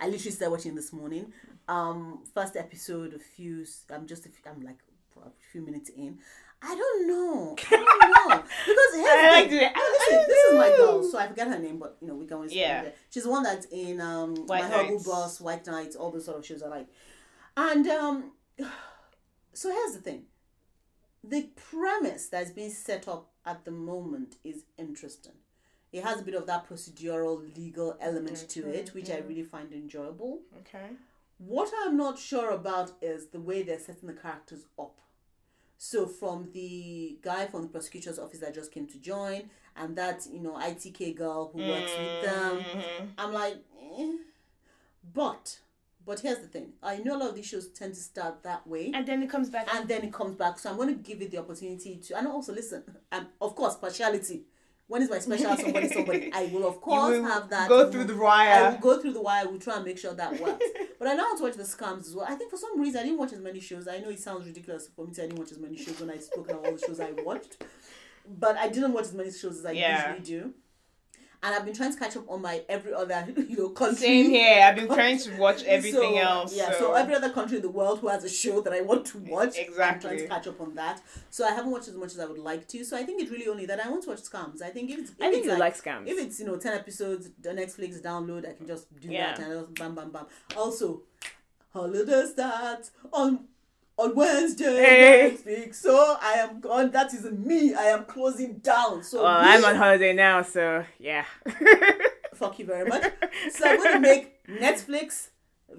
[0.00, 1.32] I literally started watching this morning.
[1.68, 3.64] Um, first episode, a few.
[3.90, 4.26] I'm just.
[4.26, 4.78] A I'm like
[5.26, 6.18] a few minutes in.
[6.64, 7.56] I don't know.
[7.58, 9.72] I don't know because here's I the like it.
[9.74, 12.14] I- listen, I this is my girl, so I forget her name, but you know
[12.14, 12.54] we can always.
[12.54, 12.84] Yeah.
[13.10, 15.04] She's the one that's in um, White My Nights.
[15.04, 16.86] Boss, White Nights, all those sort of shows I like,
[17.56, 18.32] and um,
[19.52, 20.22] so here's the thing.
[21.24, 25.32] The premise that's being set up at the moment is interesting.
[25.92, 29.28] It has a bit of that procedural legal element to it, which I Mhm.
[29.28, 30.40] really find enjoyable.
[30.60, 30.90] Okay.
[31.38, 35.00] What I'm not sure about is the way they're setting the characters up.
[35.84, 40.24] So from the guy from the prosecutor's office that just came to join, and that
[40.32, 43.08] you know ITK girl who works with them, Mhm.
[43.18, 44.12] I'm like, eh.
[45.12, 45.58] but
[46.06, 46.74] but here's the thing.
[46.84, 49.28] I know a lot of these shows tend to start that way, And then it
[49.30, 49.66] comes back.
[49.74, 50.60] and then it comes back.
[50.60, 52.82] So I'm going to give it the opportunity to, and also listen.
[53.12, 54.44] Um, of course, partiality.
[54.92, 56.30] When is my special somebody somebody?
[56.34, 57.66] I will of course will have that.
[57.66, 58.50] go through the wire.
[58.52, 59.48] I will go through the wire.
[59.48, 60.66] We'll try and make sure that works.
[60.98, 62.26] but I know how to watch the scams as well.
[62.28, 63.88] I think for some reason I didn't watch as many shows.
[63.88, 65.98] I know it sounds ridiculous for me to say I didn't watch as many shows
[65.98, 67.64] when I spoke about all the shows I watched.
[68.38, 70.12] But I didn't watch as many shows as I Yeah.
[70.14, 70.54] usually do.
[71.44, 73.96] And I've been trying to catch up on my every other, you know, country.
[73.96, 74.62] Same here.
[74.62, 76.54] I've been trying to watch everything So, else.
[76.56, 76.78] Yeah, so.
[76.78, 79.18] so every other country in the world who has a show that I want to
[79.18, 80.08] watch, I'm Exactly.
[80.10, 81.02] trying to catch up on that.
[81.30, 82.84] So I haven't watched as much as I would like to.
[82.84, 84.62] So I think it's really only that I want to watch scams.
[84.62, 86.06] I think if it's, if I think it's you like, like scams.
[86.06, 89.34] if it's you know ten episodes, the Netflix download, I can just do Yeah.
[89.36, 90.26] that and bam bam bam.
[90.56, 91.02] Also,
[91.72, 93.46] holiday starts on
[94.02, 95.74] on Wednesday next week.
[95.74, 96.90] So I am gone.
[96.90, 97.74] That is me.
[97.74, 99.02] I am closing down.
[99.02, 101.24] So well, me- I'm on holiday now, so yeah.
[102.34, 103.04] fuck you very much.
[103.52, 105.28] So I'm gonna make Netflix,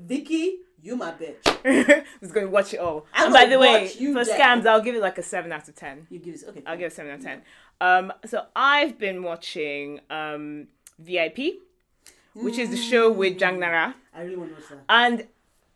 [0.07, 1.43] Viki, you my bitch.
[2.33, 3.05] Going to watch it all?
[3.13, 4.39] I'm and by gonna the way, for dead.
[4.39, 6.07] scams, I'll give it like a seven out of ten.
[6.09, 6.63] You give this okay.
[6.65, 7.41] I'll give it seven out of ten.
[7.81, 10.67] Um, so I've been watching um
[10.99, 11.39] VIP,
[12.33, 14.79] which is the show with Jang Nara, I really want to watch that.
[14.89, 15.27] and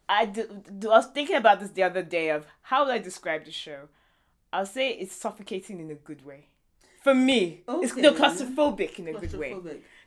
[0.10, 2.98] I, do, do- I was thinking about this the other day of how would I
[3.00, 3.90] describe the show.
[4.54, 6.48] I'll say it's suffocating in a good way.
[7.04, 9.56] For me, it's no claustrophobic in a good way.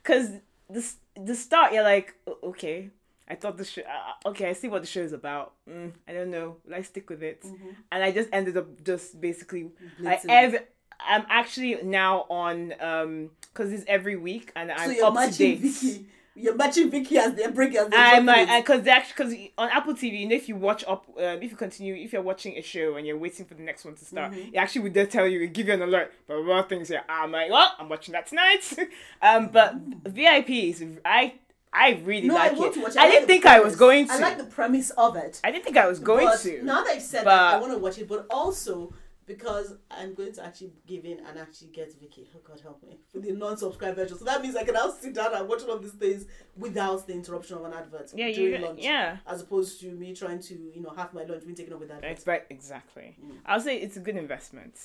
[0.03, 0.29] Because
[0.69, 2.89] the the start, you're like, okay,
[3.27, 3.81] I thought the show.
[3.81, 5.53] Uh, okay, I see what the show is about.
[5.69, 6.57] Mm, I don't know.
[6.67, 7.43] Let's stick with it.
[7.91, 9.71] And I just ended up just basically.
[10.05, 10.29] I Blitzing.
[10.29, 10.63] ev-
[10.99, 15.61] I'm actually now on um because it's every week and I'm you're up to date.
[15.63, 16.05] Viki.
[16.41, 18.65] You're matching Viki as the break as the like it.
[18.65, 21.57] because actually because on Apple TV, you know, if you watch up, um, if you
[21.57, 24.31] continue, if you're watching a show and you're waiting for the next one to start,
[24.31, 24.53] Mm-hmm.
[24.55, 26.11] it actually would tell you, give you an alert.
[26.27, 28.63] But a lot of things here, I'm like, well, I'm watching that tonight.
[29.21, 29.75] um, but
[30.05, 31.35] VIP is I
[31.73, 32.73] I really no, like I it.
[32.73, 32.97] to watch it.
[32.97, 34.13] I like didn't think I was going to.
[34.13, 35.39] I like the premise of it.
[35.43, 36.61] I didn't think I was going but to.
[36.63, 38.93] Now that you've said but- that, I want to watch it, but also
[39.35, 42.27] because I'm going to actually give in and actually get Viki.
[42.35, 44.17] Oh God, help me for the non-subscribed version.
[44.17, 46.25] So that means I can now sit down and watch all of these things
[46.57, 49.17] without the interruption of an advert yeah, during you lunch, yeah.
[49.25, 51.89] as opposed to me trying to you know have my lunch being taken up with
[51.89, 52.03] that.
[52.03, 53.15] It's exactly.
[53.23, 53.37] Mm.
[53.45, 54.75] I'll say it's a good investment.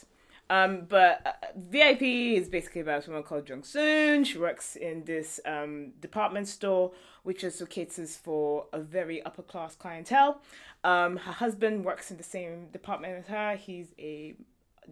[0.48, 4.24] Um, but uh, VIP is basically about someone called Jung Soon.
[4.24, 6.92] She works in this um, department store,
[7.24, 10.40] which also caters for a very upper class clientele.
[10.84, 13.56] Um, her husband works in the same department as her.
[13.56, 14.34] He's a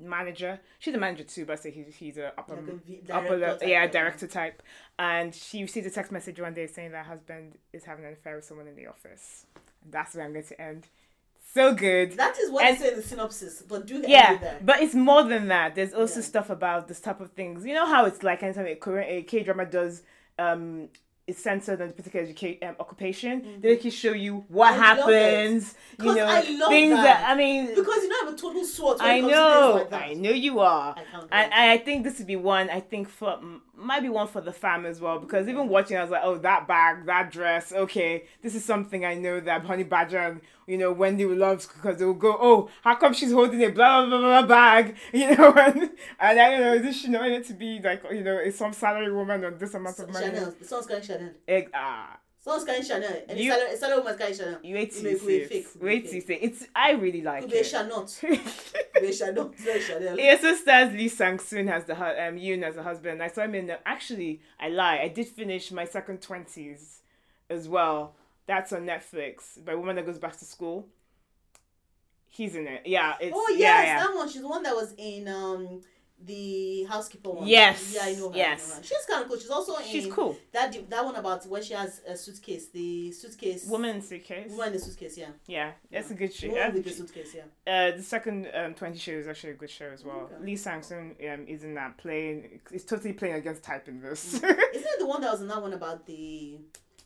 [0.00, 0.60] manager.
[0.80, 3.38] She's a manager too, but I say he's he's a upper Like a upper director
[3.38, 3.86] le- type, yeah yeah.
[3.86, 4.62] director type.
[4.98, 8.12] And she received a text message one day saying that her husband is having an
[8.12, 9.46] affair with someone in the office.
[9.84, 10.88] And that's where I'm going to end.
[11.52, 12.12] So good.
[12.16, 14.94] That is what And- they say in the synopsis, but do the Yeah, but it's
[14.94, 15.74] more than that.
[15.74, 16.26] There's also Yeah.
[16.26, 17.64] stuff about this type of things.
[17.64, 20.02] You know how it's like anytime a Korean a K drama does
[20.38, 20.88] um
[21.26, 24.82] is censored on a particular educa- um, occupation, they make you show you what Mm-hmm.
[24.82, 25.74] I happens.
[25.98, 27.02] you know I things that.
[27.20, 27.30] that.
[27.30, 28.98] I mean, Because you know I'm a total sword.
[29.00, 30.02] I know, like.
[30.02, 30.90] I know you are.
[30.94, 31.58] I can't And, wait.
[31.58, 32.68] and I think this would be one.
[32.68, 33.38] I think for
[33.74, 36.36] might be one for the fam as well because even watching, I was like, oh,
[36.38, 37.72] that bag, that dress.
[37.72, 41.66] Okay, this is something I know that Honey Badger and you know Wendy will love
[41.74, 44.96] because they will go, oh, how come she's holding a blah blah blah, blah bag,
[45.12, 45.52] you know?
[45.52, 45.90] And,
[46.20, 48.72] and I don't know, this should not it to be like you know, is some
[48.72, 50.26] salary woman on this amount of money.
[50.26, 50.54] Chanel.
[50.58, 51.30] The song's carrying Chanel.
[51.48, 53.22] Egg, ah, Someone's carrying Chanel.
[53.26, 54.58] And You- the salary, salary woman's carrying Chanel.
[54.62, 55.48] you wait till you see it.
[55.48, 56.42] fake, could be Wait till you see it.
[56.42, 57.64] It's I really like Could be it.
[57.66, 58.06] Chanel.
[59.00, 59.54] Be Chanel.
[59.56, 60.18] It's Chanel.
[60.18, 63.22] It also stars Lee Sang Soon as the um Yoon as a husband.
[63.22, 64.98] I saw him in the, actually I lie.
[64.98, 67.00] I did finish my second twenties
[67.48, 68.14] as well.
[68.46, 70.88] That's on Netflix by a woman that goes back to school.
[72.28, 72.82] He's in it.
[72.86, 73.98] Yeah, it's Oh yes, yeah, yeah.
[74.06, 74.28] that one.
[74.28, 75.80] She's the one that was in um
[76.24, 77.46] the housekeeper one.
[77.46, 78.36] Yes, Yeah, I know her.
[78.36, 78.68] yes.
[78.70, 78.82] Know her.
[78.82, 79.38] She's kind of cool.
[79.38, 80.36] She's also in She's cool.
[80.52, 82.68] that that one about where she has a suitcase.
[82.68, 83.66] The suitcase.
[83.66, 84.50] Woman in suitcase.
[84.50, 85.16] Woman in the suitcase.
[85.16, 85.28] Yeah.
[85.46, 86.48] Yeah, that's a good show.
[86.48, 87.36] Woman That's a with the good- suitcase.
[87.66, 87.72] Yeah.
[87.72, 90.22] Uh, the second um, 20 show is actually a good show as well.
[90.32, 90.34] Okay.
[90.44, 94.34] Lee Sang-soon um, is in that playing, it's totally playing against type in this.
[94.34, 96.58] Isn't it the one that was in that one about the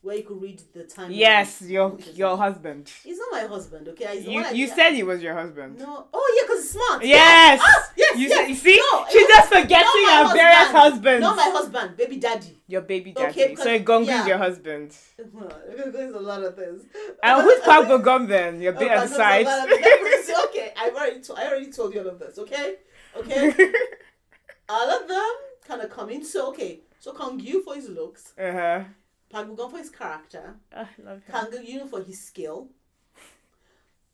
[0.03, 1.11] where you could read the time?
[1.11, 2.91] yes, your your husband.
[3.05, 3.89] He's not my husband.
[3.89, 4.07] Okay.
[4.17, 5.79] He's the You, I- you said he was your husband.
[5.79, 6.07] No.
[6.13, 7.05] Oh yeah, because he's smart.
[7.05, 7.61] Yes.
[7.63, 8.19] Ah, yes.
[8.19, 8.61] You, yes.
[8.61, 8.89] see, you?
[8.93, 11.21] No, She's just forgetting her various husbands.
[11.23, 12.57] Not my husband, baby daddy.
[12.69, 13.49] Your baby Okay, daddy.
[13.49, 14.21] because- so Gong Yoo yeah.
[14.23, 14.97] is your husband.
[15.17, 16.85] There's a lot of things.
[17.23, 18.61] And who's Park Bo Gum then?
[18.61, 19.73] Your bit Okay, at the there's a lot side.
[19.73, 20.31] of things.
[20.47, 22.39] okay, I've already to- I already told you all of this.
[22.39, 22.77] Okay,
[23.17, 23.53] okay.
[24.69, 25.31] all of them
[25.67, 26.25] kind of come in.
[26.25, 28.85] So okay, so Kang Yu for his looks, uh-huh.
[29.31, 31.33] Park for his character, I love him.
[31.53, 32.69] Kang Yu for his skill.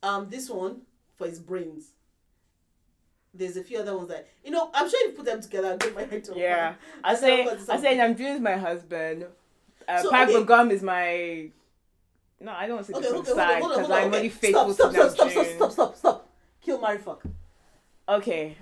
[0.02, 0.82] Um, this one
[1.16, 1.92] for his brains.
[3.32, 4.70] There's a few other ones that you know.
[4.74, 6.74] I'm sure you put them together and get my head to Yeah.
[7.04, 9.26] I say, how it was I say Namjoon is my husband.
[9.88, 10.44] Uh, So, okay.
[10.44, 11.50] Gum is my...
[12.40, 13.90] No, I don't want to say Okay, different okay, side because.
[13.90, 14.16] I'm okay.
[14.16, 16.28] only faithful stop, to stop, stop, stop, stop, stop, stop.
[16.60, 17.22] Kill, marry, fuck.
[18.08, 18.56] Okay.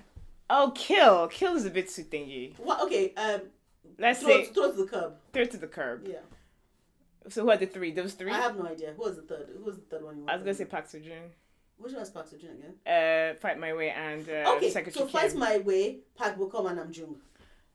[0.49, 1.27] Oh, Kill.
[1.27, 2.57] Kill is a bit too thingy.
[2.59, 2.81] What?
[2.83, 3.13] Okay.
[3.15, 3.41] Um,
[3.97, 5.13] Let's throw, say throw it to the curb.
[5.33, 6.07] throw it to the curb.
[6.07, 6.19] Yeah.
[7.29, 7.91] So who are the three?
[7.91, 8.31] Those three?
[8.31, 8.93] I have no idea.
[8.95, 9.49] Who was the third?
[9.57, 10.17] Who was the third one?
[10.17, 11.31] You I was gonna say Park Seo-joon.
[11.77, 12.73] Which one was Park Seo-joon again?
[12.85, 15.39] Uh, Fight My Way and uh, okay, Secretary so fight Kim.
[15.39, 15.99] my way.
[16.15, 17.15] Park Bo Gum and Namjoon.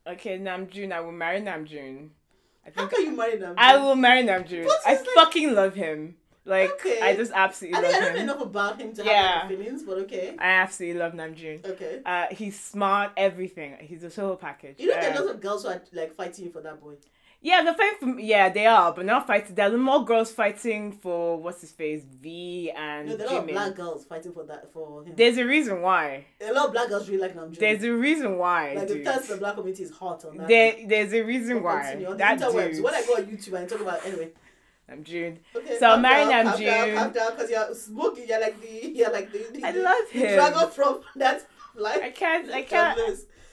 [0.07, 0.92] Okay, Namjoon.
[0.92, 2.09] I will marry Namjoon.
[2.66, 3.55] I How think can you marry Namjoon?
[3.59, 4.66] I will marry Namjoon.
[4.66, 6.16] But I like- fucking love him.
[6.44, 6.99] Like Okay.
[7.03, 9.40] I just I absolutely think I don't know enough about him to Yeah.
[9.40, 10.34] have like feelings, but okay.
[10.38, 11.66] I absolutely love Namjoon.
[11.72, 12.01] Okay.
[12.07, 13.76] Uh, he's smart, everything.
[13.80, 14.76] He's a whole package.
[14.78, 16.94] You know there are Uh, lots of girls who are like fighting for that boy.
[17.41, 19.55] Yeah, they're fighting for yeah, they are, but not fighting.
[19.55, 23.34] There are more girls fighting for what's his face, V and No, there are a
[23.34, 23.53] lot of Jimin.
[23.53, 25.12] black girls fighting for that for him.
[25.16, 26.26] There's a reason why.
[26.41, 27.59] a lot of black girls really like Namjoon.
[27.59, 28.74] There's a reason why.
[28.74, 29.05] like the dude.
[29.05, 30.49] thirst of the black community is hot on that.
[30.49, 31.82] There, there's a reason why.
[31.82, 32.09] Continue.
[32.11, 32.72] On That interwebs.
[32.74, 32.84] dude.
[32.84, 34.30] When I go on YouTube and talk about anyway.
[34.91, 35.36] Namjoon.
[35.55, 35.74] Okay.
[35.78, 36.64] So calm marry down, calm Namjoon.
[36.64, 38.26] down, calm down, because you're smoking.
[38.28, 40.34] You're like the, you're like the, the, I love the him.
[40.34, 42.01] dragon from that life.
[42.03, 42.51] I can't.
[42.51, 42.99] I can't.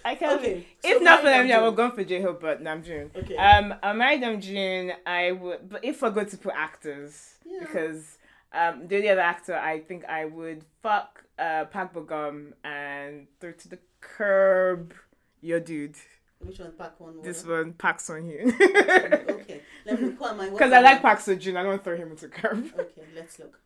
[0.05, 0.39] I can't.
[0.39, 0.65] Okay.
[0.83, 1.65] If not for them, I Namjoon.
[1.65, 3.15] would go for J Hope, but Namjoon.
[3.15, 3.35] Okay.
[3.35, 4.93] Um, I married Namjoon.
[5.05, 7.59] I would, but if I go to put actors, Yeah.
[7.61, 8.17] because
[8.53, 13.27] um, the only other actor I think I would fuck uh Park Bo Gum and
[13.41, 14.93] throw to the curb
[15.41, 15.95] your dude.
[16.39, 16.73] Which one?
[16.77, 17.21] Pack one.
[17.23, 17.73] This one.
[17.73, 19.29] Park Sun Hyun.
[19.29, 19.61] okay.
[19.85, 20.49] Let me put my.
[20.49, 22.71] Because I like Park Seo Joon, I don't throw him into curb.
[22.79, 23.59] Okay, let's look.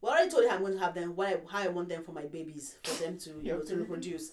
[0.00, 1.16] Well, I already told you I'm going to have them.
[1.16, 1.36] Why?
[1.50, 4.30] How I want them for my babies, for them to you know to reproduce.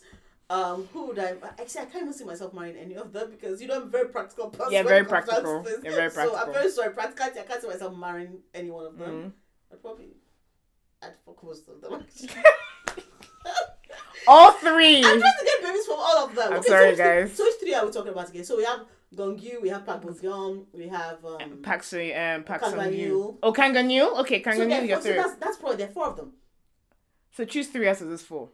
[0.49, 1.33] Um, who would I?
[1.59, 3.85] Actually, I can't even see myself marrying any of them because you know I'm a
[3.85, 4.73] very practical person.
[4.73, 5.41] Yeah, very practical.
[5.41, 5.91] down to practical.
[5.91, 6.93] very So I'm very sorry.
[6.93, 9.09] Practically, I can't see myself marrying any one of them.
[9.09, 9.31] Mhm.
[9.71, 10.17] I'd probably,
[11.01, 11.93] I'd fuck most of them.
[12.03, 12.43] actually.
[14.27, 14.97] All three.
[14.97, 16.53] I'm trying to get babies from all of them.
[16.53, 17.33] I'm okay, sorry, so which, guys.
[17.35, 18.43] So which three are we talking about again?
[18.43, 18.81] So we have
[19.15, 21.61] Gong Yoo, we have Park Bo Gum, we have um.
[21.63, 22.97] Park um Park Sun Kang Hyun.
[22.97, 23.37] Yu.
[23.41, 23.75] Oh, Kang.
[23.75, 26.33] Okay, Kang so, Yu, you're so that's that's probably there are four of them.
[27.31, 28.49] So choose three out of those four.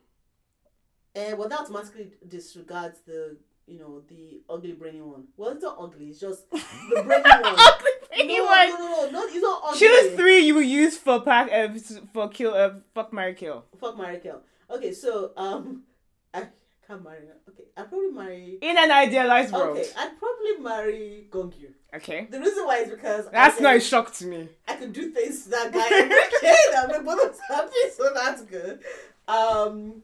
[1.16, 3.38] Uh, well, that automatically disregards the
[3.68, 5.26] you know the ugly brainy one.
[5.38, 6.07] Well, it's not ugly.
[6.07, 7.55] It's just the brainy one.
[7.57, 7.91] Ugly
[8.28, 8.70] no, no, one.
[8.70, 9.80] no, no, no, It's not ugly.
[9.80, 11.70] Choose three you will use for pack uh,
[12.14, 13.66] for kill uh, fuck Mary kill.
[13.80, 14.41] Fuck marry kill.
[14.70, 15.84] Okay, so um,
[16.34, 16.47] I
[16.88, 17.36] can't marry her.
[17.49, 18.57] Okay, I'd probably marry.
[18.62, 19.78] In an idealized world.
[19.78, 21.70] Okay, I'd probably marry Gong Yoo.
[21.93, 22.28] Okay.
[22.30, 24.47] The reason why is because That's I not a shock to me.
[24.68, 25.88] I can do things to that guy.
[25.88, 28.80] okay, that make both happy, so that's good.
[29.28, 30.01] Um,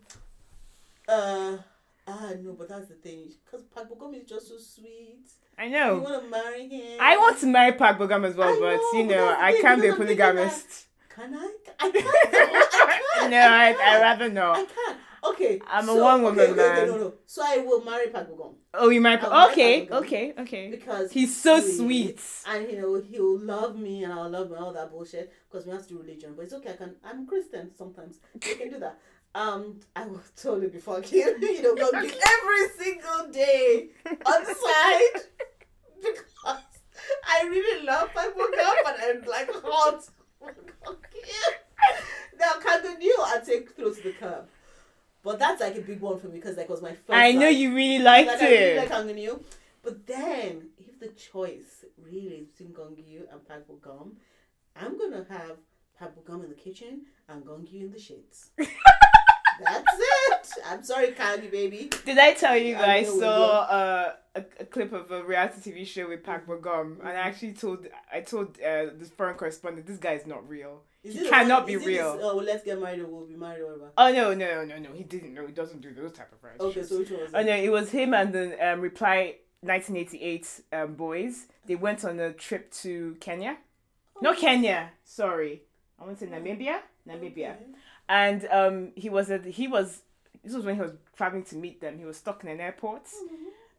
[1.08, 1.58] uh.
[2.10, 3.34] Ah no, but that's the thing.
[3.46, 5.26] Because Park Bo Gum is just so sweet.
[5.58, 5.96] I know.
[5.96, 6.98] You want to marry him?
[7.02, 9.52] I want to marry Park Bo Gum as well, I but know, you know, I
[9.52, 10.86] thing, can't be a because I'm thinking polygamist.
[11.10, 11.52] Can I?
[11.80, 12.06] I can't.
[12.06, 13.04] I can't.
[13.32, 13.80] No, I, can't.
[13.82, 14.58] I rather not.
[14.58, 14.98] I can't.
[15.26, 15.60] Okay.
[15.68, 16.78] I'm a so- one woman okay, man.
[16.78, 17.14] Okay, no, no.
[17.26, 20.70] So I will marry Park Bo Gum Oh, you marry Okay, Park okay, okay.
[20.70, 22.20] because He's so sweet.
[22.20, 22.22] sweet.
[22.48, 25.66] and you know he'll love me and I'll love him and all that bullshit because
[25.66, 26.36] we have to do religion.
[26.38, 26.70] But it's okay.
[26.70, 26.96] I can.
[27.04, 28.20] I'm Christian sometimes.
[28.36, 28.98] We can do that.
[29.38, 35.22] Um, I will totally be fucking you know go every single day on the side
[36.02, 36.64] because
[37.24, 40.10] I really love my up and I'm like hot.
[40.88, 41.58] Okay
[42.40, 44.48] now continue and take through to the curb.
[45.24, 47.10] But that's like a big one for me because like was my first.
[47.10, 49.28] I know like, you really liked like, I really it.
[49.28, 49.40] like.
[49.84, 54.18] But then, if the choice really is between Gong Yoo and Park Gum,
[54.76, 55.58] I'm gonna have
[55.98, 58.50] Park Gum in the kitchen and Gong Yoo in the shits.
[59.64, 60.64] That's it.
[60.70, 61.90] I'm sorry, Kangi baby.
[62.06, 65.72] Did I tell you I guys know saw uh, a, a clip of a reality
[65.72, 67.28] TV show with Park Bo Gum, and I Mm-hmm.
[67.28, 70.82] actually told I told uh, this foreign correspondent this guy is not real.
[71.04, 72.14] Is He cannot one- be real.
[72.18, 73.92] This, oh, let's get married or we'll be married or whatever.
[73.98, 76.64] Oh no no no no he didn't no he doesn't do those type of reality
[76.66, 76.90] Okay, shows.
[76.90, 77.36] so which one was it?
[77.38, 81.48] Oh no, it was him and the um, Reply 1988 um, boys.
[81.66, 83.58] They went on a trip to Kenya.
[84.22, 85.62] Not Kenya, sorry.
[86.00, 86.80] I want to say Namibia.
[87.08, 87.56] Namibia.
[87.56, 87.66] Okay.
[88.10, 90.02] And um, he was at he was
[90.44, 91.98] this was when he was traveling to meet them.
[91.98, 93.04] He was stuck in an airport.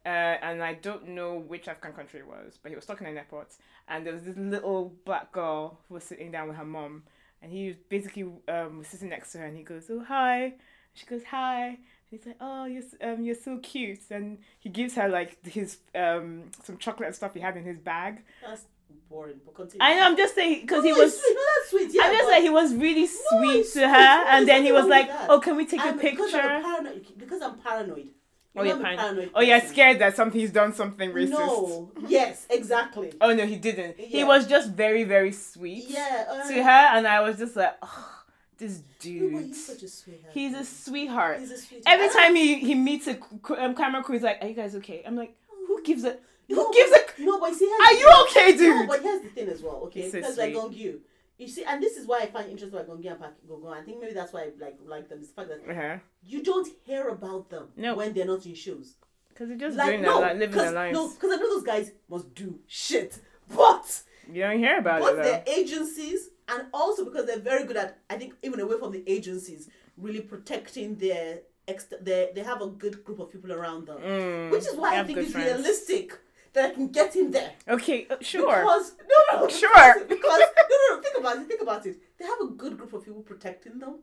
[0.05, 0.09] Uh,
[0.41, 3.17] and I don't know which African country it was, but he was stuck in an
[3.17, 3.49] airport.
[3.87, 7.03] And there was this little black girl who was sitting down with her mom,
[7.41, 10.53] and he was basically um, was sitting next to her, and he goes, "Oh hi,"
[10.93, 11.77] she goes, "Hi," and
[12.09, 16.43] he's like, "Oh, you're um, you're so cute," and he gives her like his um
[16.63, 18.21] some chocolate and stuff he had in his bag.
[18.45, 18.65] That's
[19.09, 19.83] boring, but continue.
[19.83, 21.13] I know, I'm just saying because he No, was.
[21.13, 21.35] it's sweet.
[21.35, 21.41] No,
[21.87, 21.95] sweet.
[21.95, 23.83] Yeah, I'm just like he was really sweet it's to sweet.
[23.89, 26.61] her, and then he was like, "Oh, can we take a I'm- Because I'm, picture?"
[26.61, 28.07] paranoid, because I'm paranoid.
[28.55, 29.31] Oh, You you're know paranoid.
[29.35, 31.29] Oh, you're scared that something he's done something racist.
[31.29, 31.91] No.
[32.07, 33.13] Yes, exactly.
[33.21, 33.99] Oh no, he didn't.
[33.99, 36.25] He was just very, very sweet Yeah.
[36.29, 38.15] Uh, to her, and I was just like, oh,
[38.57, 39.43] this No, dude.
[39.45, 40.33] he's such a sweetheart.
[40.33, 41.39] He's a sweetheart.
[41.39, 41.83] He's a sweetheart.
[41.99, 43.17] Every time he, he meets a
[43.57, 45.33] um, camera crew, he's like, "Are you guys okay?" I'm like,
[45.67, 46.17] "Who gives a
[46.47, 46.99] who No, gives a?
[47.19, 48.23] No, but see, here's Are you thing.
[48.23, 49.75] okay, No, dude?" but here's the thing as well.
[49.85, 50.53] Okay, so because like.
[50.53, 50.99] Gong Yoo,
[51.37, 53.73] you see, and this is why I find interesting about Gong Yoo and Gogon.
[53.77, 55.19] I think maybe that's why I like like them.
[55.21, 55.97] Is the fact that Uh-huh.
[56.23, 57.95] you don't hear about them No.
[57.95, 58.95] when they're not in shows.
[59.29, 60.93] Because they're just Like doing no, their li- living their lives.
[60.97, 65.11] no, because I know those guys must do shit, but You don't hear about both
[65.11, 65.23] it though.
[65.23, 69.03] their agencies and also because they're very good at I think even away from the
[69.09, 71.85] agencies, really protecting their ex.
[72.01, 75.03] Their, they have a good group of people around them, Mm, which is why I
[75.03, 75.47] think it's friends.
[75.53, 76.17] realistic
[76.53, 77.53] that I can get in there.
[77.67, 78.45] Okay, uh, sure.
[78.61, 78.93] Because
[79.31, 80.05] no, no, Sure.
[80.05, 81.01] Because, because no, no, no.
[81.01, 81.47] Think about it.
[81.47, 81.97] Think about it.
[82.17, 83.99] They have a good group of people protecting them.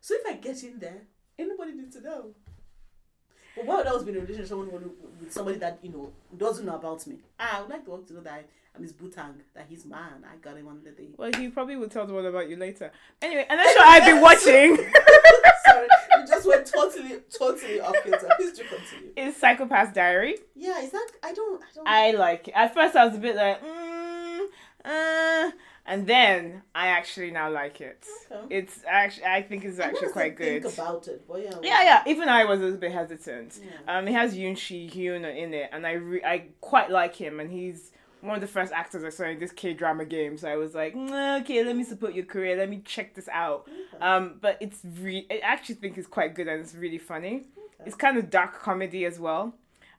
[0.00, 1.02] So if I get in there,
[1.38, 2.34] anybody needs to know.
[3.56, 5.78] But why would I always be in a relationship with someone who- with somebody that
[5.82, 7.16] you know doesn't know about me?
[7.40, 8.44] Ah, I would like to want to know that
[8.74, 10.24] I'm his butang, that he's man.
[10.30, 11.08] I got him on the day.
[11.16, 12.92] Well, he probably will tell the world about you later.
[13.20, 14.76] Anyway, another show I've been watching
[15.86, 18.28] Sorry, we just went totally, totally off kilter.
[18.36, 19.12] Please do continue.
[19.16, 20.36] is Psychopath Diary.
[20.54, 21.08] Yeah, is that?
[21.22, 21.62] I don't.
[21.62, 21.88] I don't.
[21.88, 22.52] I like it.
[22.52, 24.46] At first, I was a bit like, mm,
[24.84, 25.50] uh,
[25.86, 28.04] and then I actually now like it.
[28.30, 28.56] Okay.
[28.56, 30.62] It's actually, I think it's actually quite good.
[30.62, 31.54] Think about it, but yeah.
[31.62, 32.02] Yeah, yeah.
[32.06, 33.58] Even I was a bit hesitant.
[33.62, 33.98] Yeah.
[33.98, 37.40] Um, he has Yoon Shi Yoon in it, and I re- I quite like him,
[37.40, 40.36] and he's one of the first actors I saw in this K drama game.
[40.38, 42.56] So I was like, mm, okay, let me support your career.
[42.56, 43.68] Let me check this out.
[43.68, 44.04] Okay.
[44.04, 47.44] Um, but it's re- I actually think it's quite good and it's really funny.
[47.86, 49.54] It's kind of dark comedy as well.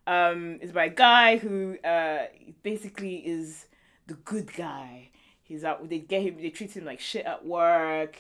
[0.06, 2.26] Um, it's by a guy who uh
[2.64, 3.68] basically is
[4.08, 5.10] the good guy.
[5.44, 5.88] He's out.
[5.90, 6.38] They get him.
[6.38, 8.18] They treat him like shit at work.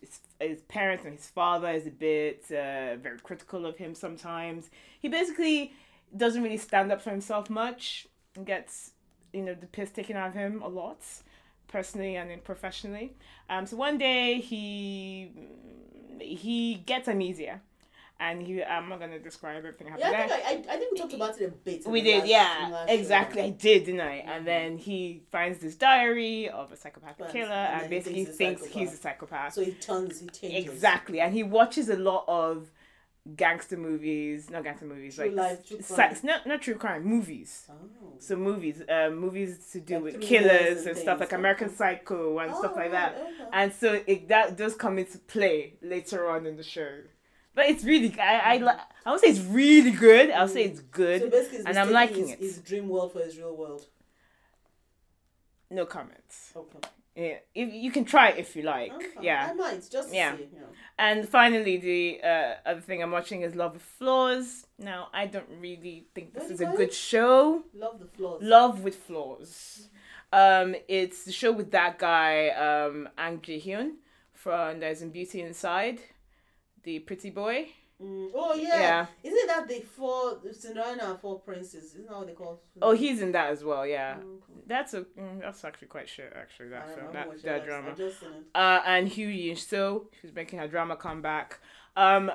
[0.00, 3.94] His, his, his parents and his father is a bit uh, very critical of him
[3.94, 4.70] sometimes.
[5.00, 5.72] He basically
[6.16, 8.92] doesn't really stand up for himself much and gets
[9.32, 10.98] you know the piss taken out of him a lot
[11.68, 13.12] personally and then professionally
[13.48, 15.30] um so one day he
[16.20, 17.60] he gets amnesia
[18.18, 20.78] and he i'm not gonna describe everything that Yeah, happened I think I, I, I
[20.78, 21.86] think we talked about it a bit.
[21.86, 22.92] we did, last- yeah, show.
[22.92, 23.42] exactly.
[23.42, 24.16] I did, didn't I?
[24.16, 28.24] And then he finds this diary of a psychopathic Right, killer, and and, he basically
[28.26, 29.54] thinks thinks, he's a he's a psychopath.
[29.54, 30.70] So he turns, he changes.
[30.74, 32.70] exactly, and he watches a lot of
[33.36, 36.16] gangster movies, not gangster movies, True like life, true crime.
[36.22, 37.66] not not true crime, movies.
[37.70, 37.74] Oh.
[38.18, 41.68] So movies, uh, movies to do Like with killers and and stuff like American.
[41.74, 43.14] Psycho and stuff Oh, like that.
[43.16, 43.48] okay.
[43.52, 46.92] And so it that does come into play later on in the show.
[47.54, 50.30] But it's really, I I, li- I would say it's really good.
[50.30, 51.20] I'll say it's good.
[51.22, 52.38] So basically, he's and I'm liking it.
[52.38, 53.86] His dream world for his real world.
[55.70, 56.52] no comments.
[56.56, 56.78] Okay.
[57.20, 58.92] Yeah, if you can try it if you like.
[58.92, 59.06] Okay.
[59.28, 59.48] Yeah.
[59.50, 60.36] I might just Yeah.
[60.36, 60.48] see.
[60.60, 60.68] Know.
[60.98, 64.66] And finally, the uh, other thing I'm watching is Love with Flaws.
[64.78, 67.64] Now, I don't really think this is a good show.
[67.74, 68.40] Love the flaws.
[68.42, 69.88] Love with Flaws.
[70.32, 73.88] Um, it's the show with that guy, um, Ahn Jae-hyun
[74.32, 75.98] from There's in Beauty Inside,
[76.84, 77.68] the pretty boy.
[78.02, 78.30] Mm.
[78.34, 78.78] Oh yeah.
[78.80, 79.06] Yeah.
[79.22, 81.94] Isn't that the four Cinderella and four princes?
[81.94, 82.60] Isn't that what they call?
[82.80, 83.86] Oh, he's in that as well.
[83.86, 86.32] Yeah, Mm, that's a mm, that's actually quite shit.
[86.34, 87.90] Actually, that film, that, that drama.
[87.90, 88.44] I just seen it.
[88.54, 90.06] uh, and Hugh Yin So.
[90.20, 91.58] She's making her drama comeback.
[91.96, 92.30] Um,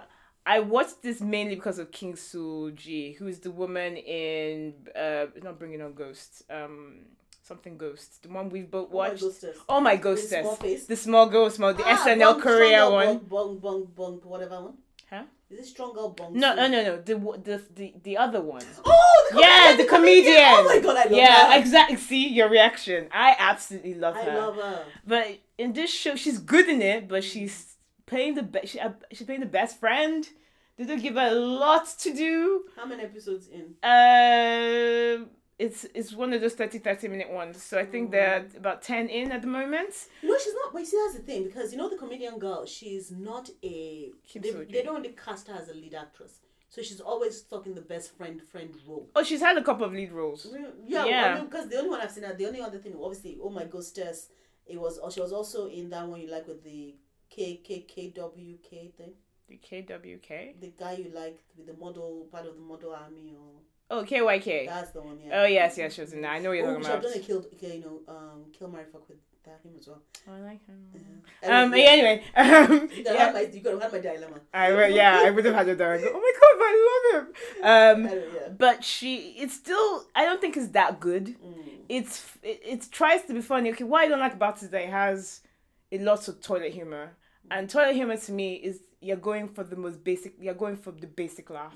[0.45, 5.81] I watched this mainly because of Kim Seul-gi, who's the woman in uh, not bringing
[5.81, 6.43] on ghosts.
[6.51, 6.97] Um,
[7.41, 8.19] something ghosts.
[8.19, 9.21] The one we've both Oh my watched.
[9.23, 9.57] ghostess.
[9.67, 10.85] Oh my The small face.
[10.85, 13.05] The small small the Ah, SNL Bong- Korea Strong one.
[13.05, 14.73] Girl Bong, bong, bong, whatever one.
[15.09, 15.23] Huh?
[15.49, 16.33] Is it Strong Girl Bong?
[16.33, 16.97] No, no, no, no.
[17.01, 18.63] The the the, the other one.
[18.85, 20.35] Oh, the Yeah, comedian, the comedian.
[20.37, 21.59] Oh my god, I love yeah, her.
[21.59, 21.97] exactly.
[21.97, 23.07] See your reaction.
[23.11, 24.31] I absolutely love I her.
[24.31, 24.85] I love her.
[25.05, 27.75] But in this show, she's good in it, but she's
[28.05, 28.67] playing the best.
[28.69, 30.27] She, uh, she's playing the best friend.
[30.77, 32.65] They don't give her a lot to do.
[32.75, 33.75] How many episodes in?
[33.81, 35.25] Uh,
[35.57, 37.61] it's it's one of those 30, 30 minute ones.
[37.63, 39.93] So I think oh, they're about ten in at the moment.
[40.21, 40.73] No, she's not.
[40.73, 42.65] But you see, that's the thing because you know the comedian girl.
[42.65, 44.11] She's not a.
[44.27, 46.39] Kim They, they don't really cast her as a lead actress,
[46.69, 49.09] so she's always stuck in the best friend friend role.
[49.15, 50.45] Oh, she's had a couple of lead roles.
[50.45, 51.25] Mm, yeah, Yeah.
[51.25, 53.49] I mean, because the only one I've seen her, the only other thing, obviously, oh
[53.49, 54.27] my ghostess.
[54.67, 54.99] It was.
[55.01, 56.95] Oh, she was also in that one you like with the
[57.29, 59.13] K K K W K thing.
[59.47, 60.59] The KWK.
[60.59, 64.65] The guy you like with the model part of the model army or Oh, KYK.
[64.67, 65.19] that's the one.
[65.23, 65.41] Yeah.
[65.41, 66.31] Oh yes, yes, she was in that.
[66.33, 67.13] I know what you're Oh, talking we should have about.
[67.13, 70.01] done a kill, okay, you know, um, kill Mary fuck with that him as well.
[70.27, 70.79] Oh, I like him.
[71.43, 71.61] Yeah.
[71.61, 71.71] Um.
[71.73, 72.23] Anyway, yeah, Anyway.
[72.35, 72.73] Um.
[72.81, 73.25] You could have Yeah.
[73.25, 74.39] had my, you could have had my dilemma.
[74.53, 76.01] I would, yeah, I would have had a dog.
[76.03, 78.05] Oh my god, I love him.
[78.05, 78.49] Um, Anyway, yeah.
[78.57, 81.35] but she, it's still, I don't think it's that good.
[81.39, 81.53] Mm.
[81.87, 83.69] It's, it, it tries to be funny.
[83.71, 85.41] Okay, what I don't like about it is that it has
[85.91, 87.11] a lot of toilet humor,
[87.51, 90.33] and toilet humor to me is you're going for the most basic.
[90.39, 91.73] You're going for the basic laugh.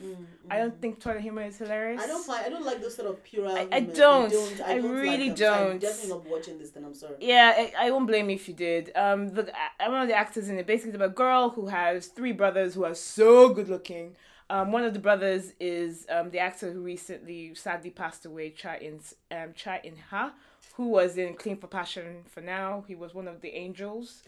[0.50, 2.02] I don't think toilet humor is hilarious.
[2.02, 3.48] Mm, I don't find I don't like those sort of pure.
[3.48, 3.70] I humor.
[3.70, 4.62] They don't.
[4.66, 5.80] I like really them, so I'm don't.
[5.82, 6.70] definitely not watching this.
[6.72, 7.16] Then I'm sorry.
[7.20, 8.92] Yeah, I, I won't blame you if you did.
[8.96, 12.08] Um, the I- one of the actors in it basically about a girl who has
[12.08, 14.16] three brothers who are so good looking.
[14.52, 18.76] Um, one of the brothers is um the actor who recently sadly passed away, Cha
[18.82, 19.00] In
[19.32, 20.34] um Cha In Ha,
[20.76, 22.84] who was in Clean for Passion for now.
[22.88, 24.24] He was one of the angels.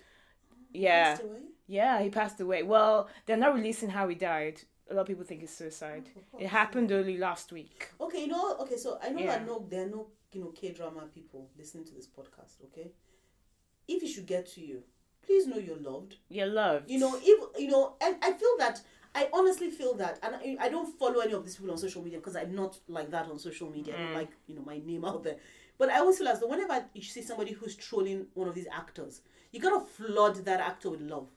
[0.74, 1.18] Yeah,
[1.68, 2.64] yeah, he passed away.
[2.64, 4.62] Well, they're not releasing how he died.
[4.90, 6.10] A lot of people think it's suicide.
[6.34, 7.90] Oh, it happened early last week.
[8.00, 8.58] Okay, you know.
[8.60, 9.38] Okay, so I know Yeah.
[9.38, 12.62] that no, there are no you know K drama people listening to this podcast.
[12.66, 12.92] Okay,
[13.88, 14.84] if it should get to you,
[15.26, 16.18] please know you're loved.
[16.30, 16.90] You're loved.
[16.90, 18.82] You know, if you know, and I feel that
[19.14, 22.02] I honestly feel that, and I, I don't follow any of these people on social
[22.02, 23.94] media because I'm not like that on social media.
[23.98, 24.16] Don't mm.
[24.16, 25.38] like you know my name out there.
[25.78, 28.68] But I always feel as though whenever you see somebody who's trolling one of these
[28.72, 31.28] actors, you gotta flood that actor with love.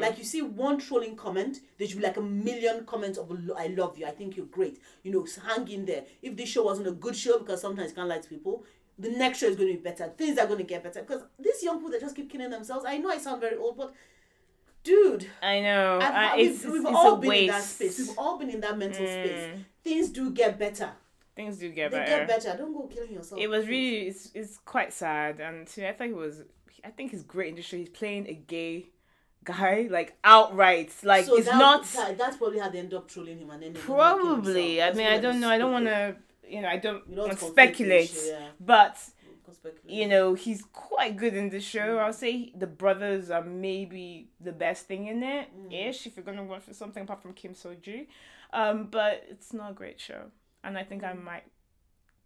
[0.00, 3.68] Like you see one trolling comment, there should be like a million comments of "I
[3.68, 6.04] love you," "I think you're great." You know, hang in there.
[6.20, 8.64] If this show wasn't a good show, because sometimes you can't lie to people,
[8.98, 10.08] the next show is going to be better.
[10.18, 12.84] Things are going to get better because these young people that just keep killing themselves.
[12.84, 13.94] I know I sound very old, but
[14.82, 16.00] dude, I know.
[16.02, 17.98] I've, we've, we've all been in that space.
[17.98, 19.30] We've all been in that mental space.
[19.30, 19.64] Mm.
[19.84, 20.90] Things do get better.
[21.36, 22.26] Things do get They better.
[22.26, 22.58] get better.
[22.58, 23.40] Don't go killing yourself.
[23.40, 26.42] It was really, it's, it's quite sad, and to me, I think it was.
[26.84, 27.76] I think he's great in the show.
[27.76, 28.86] He's playing a gay
[29.44, 30.92] guy, like outright.
[31.02, 33.62] Like So it's that- not that- that's probably how they end up trolling him and
[33.62, 34.82] then probably.
[34.82, 35.48] I mean, I don't know.
[35.50, 36.16] I don't want to.
[36.46, 38.12] You know, I don't You to speculate.
[38.26, 38.48] yeah.
[38.60, 38.98] But
[39.86, 41.98] you know, he's quite good in the show.
[41.98, 45.88] I'll say the brothers are maybe the best thing in it, Mm.
[45.88, 46.06] ish.
[46.06, 48.08] If you're gonna watch for something apart from Kim Seul-gi,
[48.52, 50.30] um, but it's not a great show,
[50.64, 51.44] and I think I might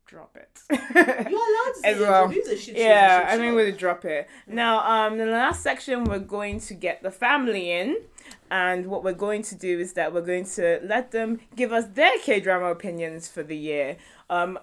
[0.07, 0.61] drop it.
[0.71, 2.33] You're allowed to say As well.
[2.75, 3.55] Yeah, I think show.
[3.57, 4.29] we'll drop it.
[4.47, 7.99] Now, um, the last section, we're going to get the family in,
[8.51, 11.87] and what we're going to do is that we're going to let them give us
[11.95, 13.97] their K drama opinions for the year.
[14.31, 14.59] Um,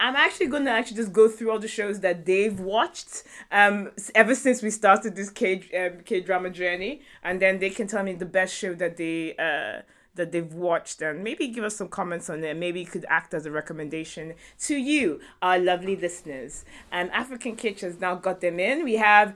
[0.00, 3.90] I'm actually going to actually just go through all the shows that they've watched um,
[4.14, 8.02] ever since we started this K um, K drama journey, and then they can tell
[8.02, 9.82] me the best show that they uh,
[10.18, 12.56] that they've watched, and maybe give us some comments on it.
[12.56, 14.34] Maybe it could act as a recommendation
[14.66, 16.64] to you, our lovely listeners.
[16.92, 18.84] And African Kitch has now got them in.
[18.84, 19.34] We have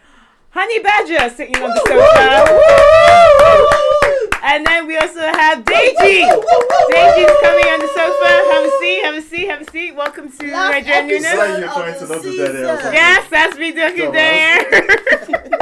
[0.51, 2.53] Honey Badger sitting on the sofa.
[2.53, 4.29] Woo!
[4.45, 6.27] And then we also have Deji.
[6.27, 8.29] Deji's coming on the sofa.
[8.53, 9.95] Have a seat, have a seat, have a seat.
[9.95, 11.25] Welcome to Last Nigerian Noonas.
[11.25, 12.85] episode Like you're of trying the to not do that, I was season.
[12.85, 15.59] like- Yes, that's me doing Go there.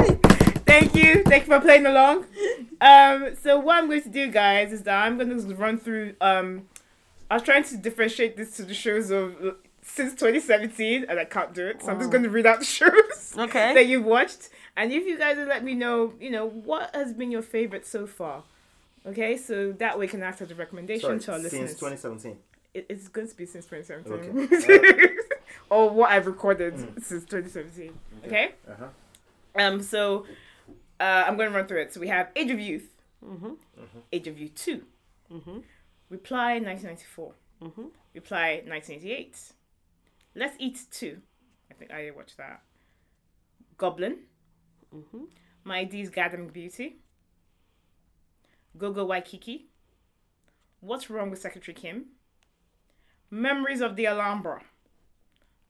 [0.71, 1.21] Thank you.
[1.23, 2.27] Thank you for playing along.
[2.79, 6.15] Um, so what I'm going to do, guys, is that I'm going to run through.
[6.21, 6.69] Um,
[7.29, 9.35] I was trying to differentiate this to the shows of
[9.81, 11.83] since 2017, and I can't do it.
[11.83, 13.73] So I'm just going to read out the shows Okay.
[13.73, 14.47] that you've watched,
[14.77, 17.85] and if you guys will let me know, you know, what has been your favorite
[17.85, 18.43] so far.
[19.05, 21.71] Okay, so that way we can act as a recommendation Sorry, to our listeners.
[21.71, 22.01] since listeners.
[22.13, 22.37] 2017.
[22.75, 25.17] It, it's going to be since 2017.
[25.69, 27.91] or what I've recorded since 2017.
[28.25, 28.53] Okay?
[28.69, 28.85] Uh-huh.
[29.55, 30.25] Um, so
[31.01, 31.93] uh, I'm going to run through it.
[31.93, 32.87] So we have Age of Youth,
[33.25, 33.49] Mm-hmm.
[34.13, 34.81] Age of Youth 2,
[36.09, 37.33] Reply 1994.
[37.63, 37.81] Mm-hmm.
[38.15, 39.37] Reply 1988.
[40.35, 41.17] Let's Eat 2.
[41.69, 42.61] I think I watched that.
[43.77, 44.17] Goblin.
[44.95, 45.25] Mm-hmm.
[45.63, 46.97] My D's Gathering Beauty.
[48.77, 49.67] Gogo Waikiki.
[50.79, 52.05] What's Wrong with Secretary Kim?
[53.29, 54.61] Memories of the Alhambra.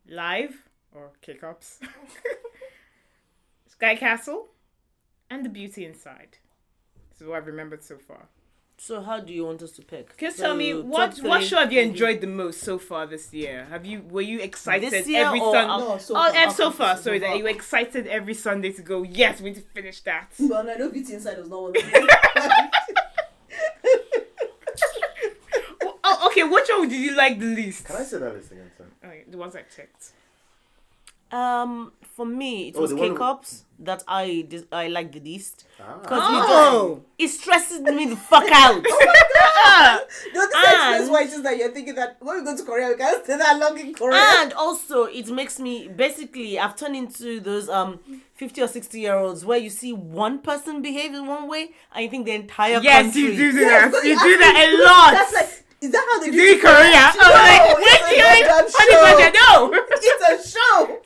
[0.08, 1.80] Live, or Kick-Ups.
[3.68, 4.48] Sky Castle.
[5.32, 6.40] And The Beauty Inside.
[7.10, 8.28] This is what I've remembered so far.
[8.78, 10.18] So how do you want us to pick?
[10.18, 13.08] Just So, tell me top what what show have you enjoyed the most so far
[13.08, 13.66] this year?
[13.70, 15.86] Have you were you excited This year every or Sunday?
[15.86, 16.36] No, so oh, far.
[16.36, 19.04] and so far, sorry, that you were excited every Sunday to go.
[19.04, 20.32] Yes, we need to finish that.
[20.40, 22.08] Well, I know Beauty Inside was not one of them.
[26.04, 26.44] oh, okay.
[26.44, 27.86] Which one did you like the least?
[27.86, 28.86] Can I say that list again, sir?
[29.06, 30.12] Okay, the ones I ticked.
[31.32, 35.20] Um, for me, it Oh, was the one- K-cups that I dis- I like the
[35.22, 35.64] least.
[35.80, 35.98] Ah.
[36.02, 38.86] Because Oh, it stresses me the fuck out.
[40.34, 42.64] No, this And- explains why it is that you're thinking that when we go to
[42.64, 44.18] Korea, we can't stay that long in Korea.
[44.42, 48.00] and also, it makes me basically I've turned into those um
[48.36, 52.04] fifty or sixty year olds where you see one person behave in one way and
[52.04, 53.22] you think the entire yes, country.
[53.22, 53.92] you do do Yes, that.
[53.92, 55.12] but You you do that a lot.
[55.14, 56.76] That's like, is that how they do do it in Korea.
[56.76, 57.18] I was
[57.50, 59.04] like, No, wait, you a like, goddamn honey show.
[59.18, 59.54] badger, no.
[60.10, 61.00] It's a show.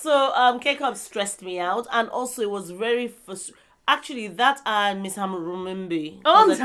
[0.00, 3.50] So um, K-cup stressed me out, and also it was very frus-
[3.88, 6.20] actually that and Miss Hammurabi.
[6.24, 6.60] Oh, Miss.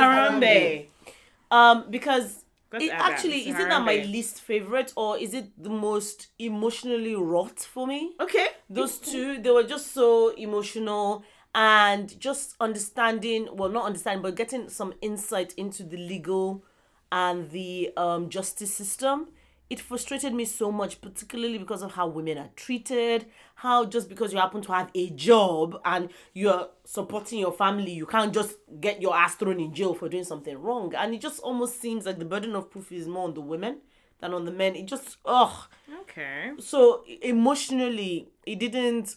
[1.49, 6.27] Um, because it actually is it not my least favorite or is it the most
[6.39, 8.13] emotionally wrought for me?
[8.19, 8.47] Okay.
[8.69, 11.23] Those two, they were just so emotional
[11.55, 16.63] and just understanding, well, not understanding, but getting some insight into the legal
[17.11, 19.27] and the um, justice system.
[19.69, 23.25] It frustrated me so much, particularly because of how women are treated.
[23.55, 28.05] How just because you happen to have a job and you're supporting your family, you
[28.05, 30.93] can't just get your ass thrown in jail for doing something wrong.
[30.95, 33.77] And it just almost seems like the burden of proof is more on the women
[34.19, 34.75] than on the men.
[34.75, 35.67] It just, ugh
[36.01, 36.51] Okay.
[36.59, 39.15] so emotionally it didn't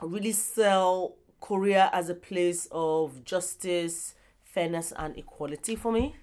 [0.00, 6.14] really sell korea as a place of justice fairness and equality for me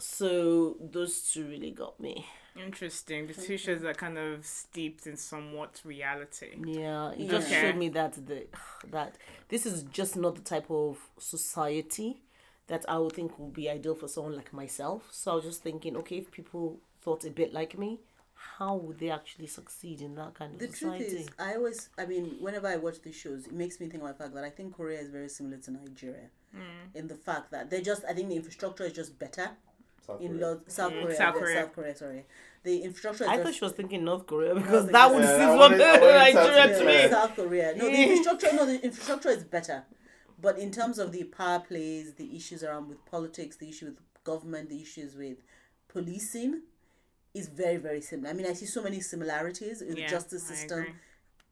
[0.00, 2.26] so those two really got me
[2.56, 3.28] Interesting.
[3.28, 6.56] The two shows are kind of steeped in somewhat reality.
[6.64, 7.60] yeah it just Okay.
[7.60, 8.46] showed me that the
[8.90, 9.16] that
[9.48, 12.22] this is just not the type of society
[12.66, 15.62] that i would think would be ideal for someone like myself so i was just
[15.62, 18.00] thinking okay if people thought a bit like me
[18.58, 20.70] how would they actually succeed in that kind of society?
[20.70, 23.80] The society truth is, I always, I mean, whenever I watch these shows, it makes
[23.80, 26.88] me think of the fact that I think Korea is very similar to Nigeria hmm.
[26.94, 29.50] in the fact that they're just, I think the infrastructure is just better
[30.12, 30.46] South in Korea.
[30.46, 31.16] lo- South mm, Korea.
[31.16, 31.60] South yeah, Korea.
[31.62, 32.24] South Korea, sorry.
[32.62, 35.22] The infrastructure is I just, thought she was thinking North Korea because No, that would
[35.24, 37.08] yeah, seem I what wanted- I wanted Nigeria South to me.
[37.10, 37.74] South Korea.
[37.76, 39.84] No, the infrastructure, no, the infrastructure is better.
[40.40, 43.98] But in terms of the power plays, the issues around with politics, the issue with
[44.24, 45.38] government, the issues with
[45.88, 46.62] policing,
[47.34, 48.30] is very, very similar.
[48.30, 50.86] I mean, I see so many similarities in the justice system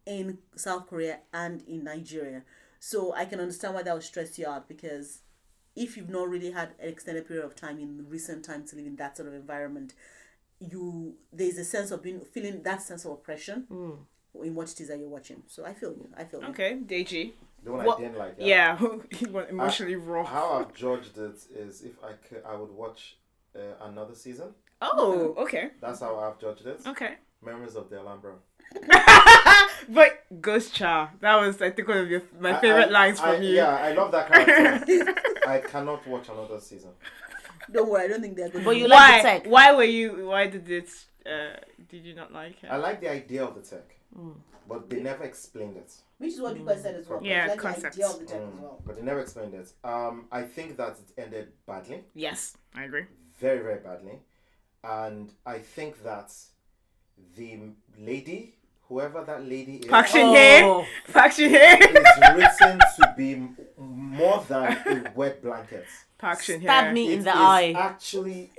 [0.06, 2.42] in South Korea and in Nigeria.
[2.80, 5.20] So I can understand why that would stress you out because
[5.84, 8.86] if you've not really had an extended period of time in recent times to live
[8.86, 9.94] in that sort of environment,
[10.60, 13.66] you there's a sense of being feeling that sense of oppression
[14.42, 15.42] in what it is that you're watching.
[15.46, 16.08] So I feel you.
[16.16, 16.48] I feel you.
[16.48, 17.32] Okay, Deji.
[17.64, 18.34] The one What- I didn't like.
[18.38, 18.78] Yeah,
[19.20, 20.24] you want emotionally raw.
[20.24, 23.16] How I've judged it is if I could, I would watch
[23.56, 24.48] uh, another season.
[24.80, 26.80] Oh, okay, That's how I've judged it.
[26.86, 27.14] okay.
[27.44, 28.34] Memories of the Alhambra.
[29.88, 33.18] But Ghost Char, that was I think one of your my I- favorite I- lines
[33.20, 33.54] I- from you.
[33.54, 35.14] Yeah, I love that character.
[35.48, 36.90] I cannot watch another season.
[37.72, 39.10] Don't worry, I don't think they're going But to you why?
[39.10, 39.46] like the tech.
[39.54, 40.26] Why were you?
[40.28, 40.90] Why did it?
[41.26, 41.56] Uh,
[41.90, 42.68] did you not like it?
[42.70, 43.88] I like the idea of the tech,
[44.68, 45.90] but they never explained it.
[46.18, 47.20] Which is what you guys said as well.
[47.22, 47.96] Yeah, like concepts.
[47.96, 48.82] the idea of the tech as Mm, well.
[48.86, 49.72] But they never explained it.
[49.84, 53.04] Um, I think that it ended badly, yes, I agree.
[53.40, 54.16] very very badly,
[54.84, 56.30] and I think that
[57.36, 57.58] the
[57.98, 58.54] lady,
[58.88, 60.62] whoever that lady is, Park Shin Hye.
[60.62, 61.78] Oh, Park Shin Hye.
[61.78, 65.86] is written to be more than a wet blanket.
[66.18, 66.66] Park Shin Hye.
[66.66, 67.72] stab me in the is eye.
[67.76, 68.50] actually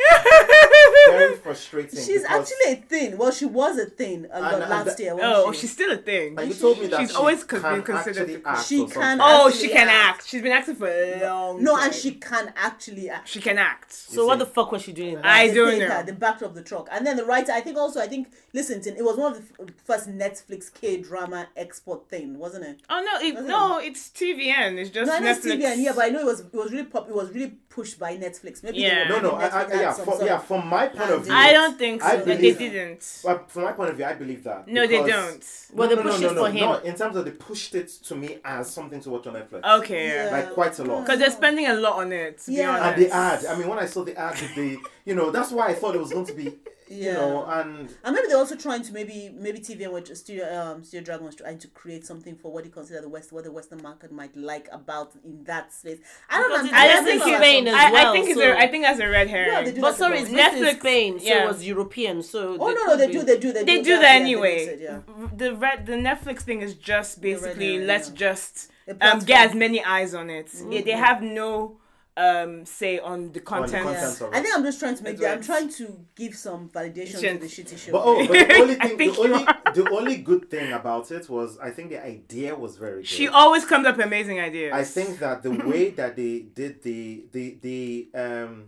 [1.11, 1.99] very frustrating.
[2.03, 3.17] She's actually a thing.
[3.17, 5.15] Well, she was a thing a lot And- and last the- year.
[5.15, 5.59] wasn't Oh, she?
[5.59, 6.37] she's still a thing.
[6.39, 8.85] And you told me that She's she always can been considered actually the- act She
[8.87, 9.19] can.
[9.21, 10.09] Oh, she can act.
[10.19, 10.27] act.
[10.27, 11.63] She's been acting for a long time.
[11.63, 11.85] no, time.
[11.85, 13.27] and she can actually act.
[13.27, 13.91] she can act.
[13.93, 15.13] so what the fuck was she doing?
[15.13, 15.19] in?
[15.23, 15.87] I They don't know.
[15.87, 17.51] her, They backed up the truck, and then the writer.
[17.51, 17.99] I think also.
[17.99, 22.65] I think listen, it was one of the first Netflix K drama export thing, wasn't
[22.65, 22.81] it?
[22.89, 24.77] Oh no, it, Wasn't no, it's TVN.
[24.77, 25.61] It's just No, I know it's Netflix.
[25.61, 27.07] TVN, yeah, but I know it was it was really pop.
[27.09, 28.63] It was really pushed by Netflix.
[28.63, 29.09] Maybe Yeah.
[29.13, 30.35] were No, no, I, I, yeah, for, yeah.
[30.37, 32.25] of- From my They point of view- I don't think I so.
[32.25, 33.21] They didn't.
[33.23, 34.67] But from my point of view, I believe that.
[34.67, 35.43] No, they don't.
[35.73, 36.73] Well, no, they no, pushed no, it no, for no.
[36.73, 36.85] him.
[36.85, 39.63] in terms of they pushed it to me as something to watch on Netflix.
[39.79, 40.07] Okay.
[40.25, 40.29] Yeah.
[40.31, 41.01] Like quite a lot.
[41.05, 42.39] Because they're spending a lot on it.
[42.45, 42.63] To Yeah.
[42.63, 42.85] be honest.
[42.97, 43.45] And the ad.
[43.45, 45.95] I mean, when I saw the ad, with the you know, that's why I thought
[45.95, 46.57] it was going to be,
[46.89, 47.13] you Yeah.
[47.13, 51.03] know, and And maybe they're also trying to maybe maybe TVN which Studio um Studio
[51.05, 53.81] Dragon was trying to create something for what they consider the West what the Western
[53.83, 55.99] market might like about in that space.
[56.29, 56.77] I don't Because know.
[56.77, 58.39] I I'm don't think based in thinking Spain about as I, I well, think it's
[58.39, 59.51] so- a, I think that's a red herring.
[59.51, 60.37] Yeah, they do But sorry, it's both.
[60.37, 61.43] based in Netflix- Spain, so yeah.
[61.43, 62.23] it was European.
[62.23, 64.15] So Oh they no no they be- do they do they, they do do that
[64.15, 64.55] yeah, anyway.
[64.65, 64.99] mix it, yeah.
[65.43, 68.15] The red the Netflix thing is just basically herring, let's yeah.
[68.15, 68.71] just
[69.01, 70.49] um, get as many eyes on it.
[70.67, 71.77] Yeah, they have no
[72.19, 73.83] um say on the on the content.
[73.85, 75.23] content of I think I'm just trying to make It's.
[75.23, 77.91] I'm trying to give some validation to the shitty show.
[77.93, 81.11] But oh, but the only I thing, think the only, the only good thing about
[81.11, 83.07] it was I think the idea was very good.
[83.07, 84.73] She always comes up amazing ideas.
[84.73, 88.65] I think that the way that they did the the the um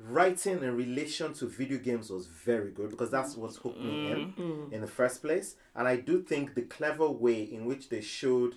[0.00, 4.68] writing in relation to video games was very good because that's what hooked me in
[4.72, 8.56] in the first place and i do think the clever way in which they showed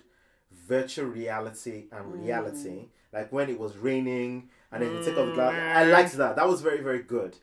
[0.52, 5.54] virtual reality and reality like when it was raining and then you take off glass
[5.76, 7.36] i liked that that was very very good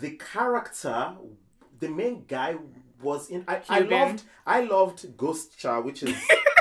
[0.00, 1.12] the character
[1.78, 2.56] the main guy
[3.02, 6.14] was in i, I loved i loved ghost child which is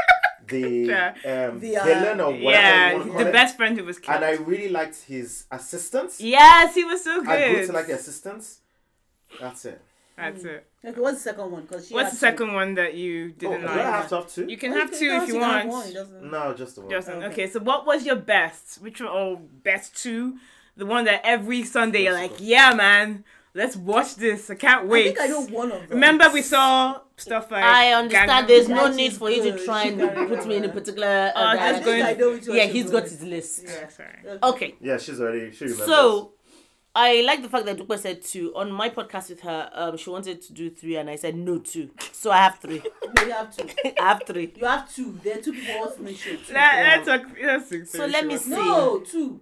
[0.47, 1.09] the Yeah.
[1.49, 3.33] um, The, uh, villain or whatever yeah, want to call the it.
[3.33, 4.15] best friend who was killed.
[4.15, 6.19] And I really liked his assistants.
[6.19, 7.29] yes, he was so good.
[7.29, 8.59] I grew to like the assistants.
[9.39, 9.79] That's it.
[10.19, 10.67] That's it.
[10.85, 11.61] okay, what's the second one?
[11.63, 13.85] Because she What's the to- second one that you Oh, didn't do I like?
[13.85, 14.45] have to have two?
[14.47, 15.67] You can Oh, have two if she you want.
[15.69, 16.89] one, No, just the one.
[16.89, 17.15] Justin.
[17.17, 17.25] Okay.
[17.27, 17.47] Okay.
[17.49, 18.81] so what was your best?
[18.81, 19.09] Which one?
[19.11, 20.37] Oh, best two.
[20.77, 24.49] The one that every Sunday you're like, yeah, man, let's watch this.
[24.49, 24.99] I can't wait.
[24.99, 25.17] I wait.
[25.17, 25.89] think I know one of them.
[25.89, 27.63] Remember we saw stuff like.
[27.63, 28.29] I understand.
[28.31, 30.67] Gangnam- There's no That need is for you to try and put me in a
[30.67, 30.79] remember.
[30.79, 31.33] particular.
[31.35, 31.83] Oh, Uh, just I direction.
[31.83, 33.63] think I know yeah, she's he's got his list.
[33.65, 34.39] Yeah, sorry.
[34.43, 34.75] Okay.
[34.79, 35.51] Yeah, she's already.
[35.51, 35.85] She remembers.
[35.87, 36.31] So,
[36.95, 38.53] I like the fact that Dupe said two.
[38.55, 41.59] On my podcast with her, um, she wanted to do three, and I said no
[41.59, 41.91] two.
[42.11, 42.81] So I have three.
[43.15, 43.67] No, you have two.
[43.99, 44.53] I have three.
[44.55, 45.19] You have two.
[45.23, 46.39] There are two people all finish it.
[46.51, 47.21] Let, let's talk.
[47.41, 48.49] Let's talk So let me see.
[48.51, 49.41] No, two.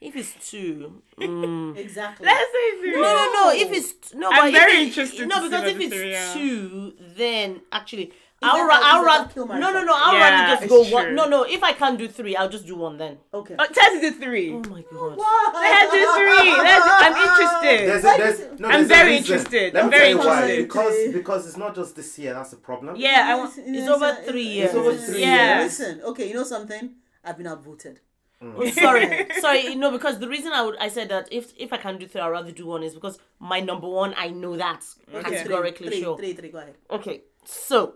[0.00, 1.76] If it's two, mm.
[1.84, 2.26] Exactly.
[2.26, 2.92] Let's say three.
[2.92, 3.52] no, no, no.
[3.54, 5.94] If it's no, I'm but very if it- interested No, to see because if it's
[5.94, 6.34] three are.
[6.34, 9.92] two, then actually, that I'll, ra- I'll is rather kill no, no, no.
[9.96, 10.92] I'll Yeah, rather just go true.
[10.92, 11.14] one.
[11.14, 11.42] No, no.
[11.44, 13.18] If I can't do three, I'll just do one then.
[13.32, 13.54] Okay.
[13.58, 14.52] Oh, Tess did three.
[14.52, 15.18] Oh my god.
[15.54, 16.50] Let's do three.
[16.68, 17.88] Let's, I'm interested.
[17.88, 19.34] There's a, there's, does- no, I'm very reason.
[19.34, 19.74] interested.
[19.74, 20.42] Let I'm me very tell you why.
[20.52, 20.66] interested.
[20.68, 22.34] Because because it's not just this year.
[22.34, 22.96] That's the problem.
[22.96, 23.52] Yeah, I want.
[23.56, 24.66] It's over three years.
[24.70, 25.60] It's over three Yeah.
[25.60, 25.78] years.
[25.78, 26.90] Listen, okay, you know something?
[27.24, 28.00] I've been outvoted.
[28.42, 28.54] Mm.
[28.58, 29.74] Oh, sorry, sorry.
[29.76, 32.20] No, because the reason I would I said that if if I can do three,
[32.20, 34.84] I'd rather do one is because my number one, I know that
[35.14, 35.30] Okay.
[35.36, 36.18] categorically three, sure.
[36.18, 36.74] Three, three, go ahead.
[36.90, 37.94] Okay, so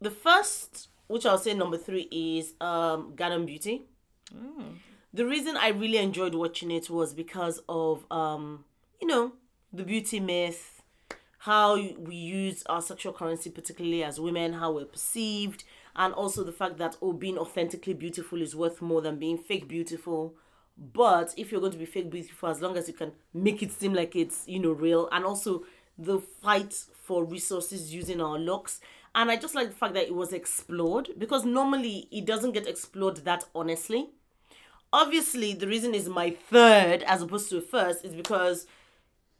[0.00, 3.82] the first, which I'll say number three, is um Gangnam Beauty.
[5.12, 8.64] The reason I really enjoyed watching it was because of um
[9.00, 9.32] you know
[9.72, 10.82] the beauty myth,
[11.40, 15.64] how we use our sexual currency, particularly as women, how we're perceived,
[15.96, 19.68] and also the fact that oh being authentically beautiful is worth more than being fake
[19.68, 20.34] beautiful.
[20.76, 23.72] But if you're going to be fake beautiful, as long as you can make it
[23.72, 25.64] seem like it's you know real, and also
[25.98, 26.72] the fight
[27.02, 28.80] for resources using our looks.
[29.14, 32.66] And I just like the fact that it was explored because normally it doesn't get
[32.66, 34.10] explored that honestly.
[34.92, 38.66] Obviously, the reason is my third as opposed to first is because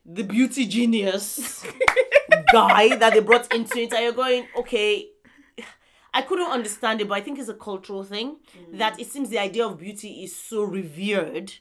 [0.04, 1.64] the beauty genius
[2.52, 5.08] guy that they brought into it, and you're going, okay,
[6.12, 8.36] I couldn't understand it, but I think it's a cultural thing
[8.72, 11.52] that it seems the idea of beauty is so revered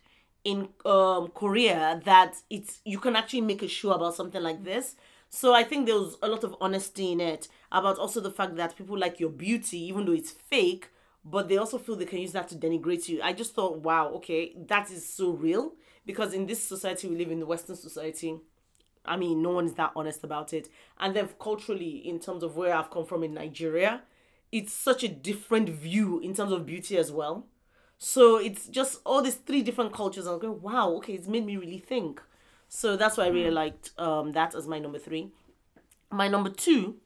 [0.44, 4.96] in um, Korea that it's you can actually make a show about something like this.
[5.30, 8.56] So I think there was a lot of honesty in it about also the fact
[8.56, 10.90] that people like your beauty, even though it's fake,
[11.24, 13.22] but they also feel they can use that to denigrate you.
[13.22, 15.74] I just thought, wow, okay, that is so real
[16.06, 18.40] because in this society we live in the Western society,
[19.06, 20.70] I mean, no one is that honest about it.
[21.00, 24.02] And then culturally, in terms of where I've come from in Nigeria,
[24.52, 27.46] it's such a different view in terms of beauty as well.
[28.00, 30.28] So it's just all these three different cultures.
[30.28, 32.22] I'm going, wow, okay, it's made me really think.
[32.70, 35.32] So that's why I really liked um, that as my number three.
[36.12, 36.98] My number two,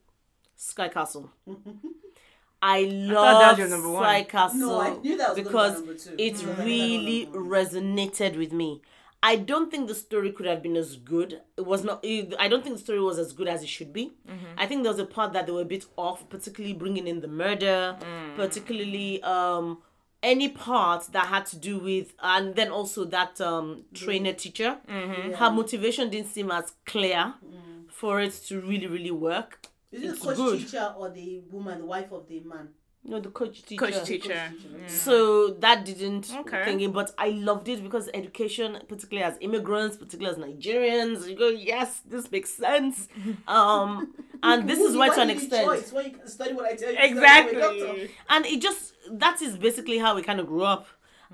[0.62, 1.30] Sky Castle.
[2.62, 4.04] I thought that love was your number one.
[4.04, 6.14] Sky Castle No, I knew that was gonna be because number two.
[6.16, 6.64] it mm.
[6.64, 7.50] really no, no.
[7.50, 8.80] resonated with me.
[9.24, 11.40] I don't think the story could have been as good.
[11.56, 12.00] It was not.
[12.04, 14.12] It, I don't think the story was as good as it should be.
[14.28, 14.46] Mm-hmm.
[14.56, 17.20] I think there was a part that they were a bit off, particularly bringing in
[17.20, 18.36] the murder, mm.
[18.36, 19.78] particularly um
[20.22, 24.38] any part that had to do with, and then also that um trainer mm-hmm.
[24.38, 24.78] teacher.
[24.88, 25.32] Mm-hmm.
[25.32, 27.90] Her motivation didn't seem as clear mm.
[27.90, 29.58] for it to really really work.
[29.92, 30.58] Is it the coach good.
[30.60, 32.68] teacher or the woman, the wife of the man?
[33.04, 33.84] No, the coach teacher.
[33.84, 34.52] Coach teacher.
[34.86, 36.64] So that didn't Okay.
[36.64, 41.48] thing but I loved it because education, particularly as immigrants, particularly as Nigerians, you go,
[41.48, 43.08] yes, this makes sense.
[43.48, 46.74] Um, and this is why to an extent, Choice when you can study what I
[46.76, 46.96] tell you.
[46.96, 47.84] to study when you're a doctor.
[47.86, 48.10] Exactly.
[48.30, 50.86] and it just that is basically how we kind of grew up,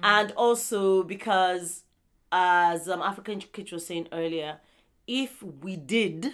[0.02, 1.84] and also because,
[2.32, 4.58] as um, African Kitch was saying earlier,
[5.06, 6.32] if we did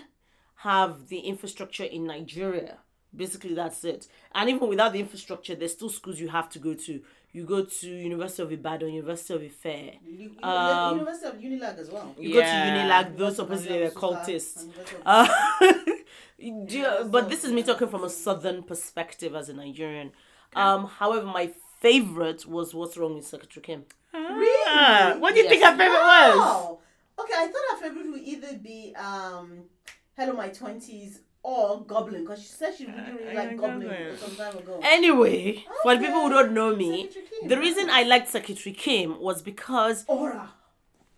[0.69, 2.79] have the infrastructure in Nigeria,
[3.23, 4.09] basically that's it.
[4.35, 6.93] And even without the infrastructure, there's still schools you have to go to.
[7.37, 9.65] You go to University of Ibadan, University of Ife.
[10.07, 12.15] You, you, Um, University of Unilag as well.
[12.19, 14.57] You go to Unilag, those supposedly they're cultists.
[14.63, 15.29] and University of- Uh,
[16.71, 20.13] do you- but this is me talking from a southern perspective as a Nigerian.
[20.55, 21.47] Um, however, my
[21.81, 23.85] favorite was What's Wrong with Secretary Kim.
[24.15, 25.19] Really?
[25.21, 25.51] What do you Yes.
[25.53, 26.37] think her favorite was?
[26.39, 26.79] Wow.
[27.21, 29.65] Okay, I thought our favorite would either be um,
[30.17, 34.17] Hello My Twenties or Goblin because she said she really really liked like Goblin Goblin.
[34.17, 34.81] some time ago.
[34.83, 37.11] Anyway, for the people who don't know me,
[37.47, 40.51] the reason I liked Secretary Kim was because Aura.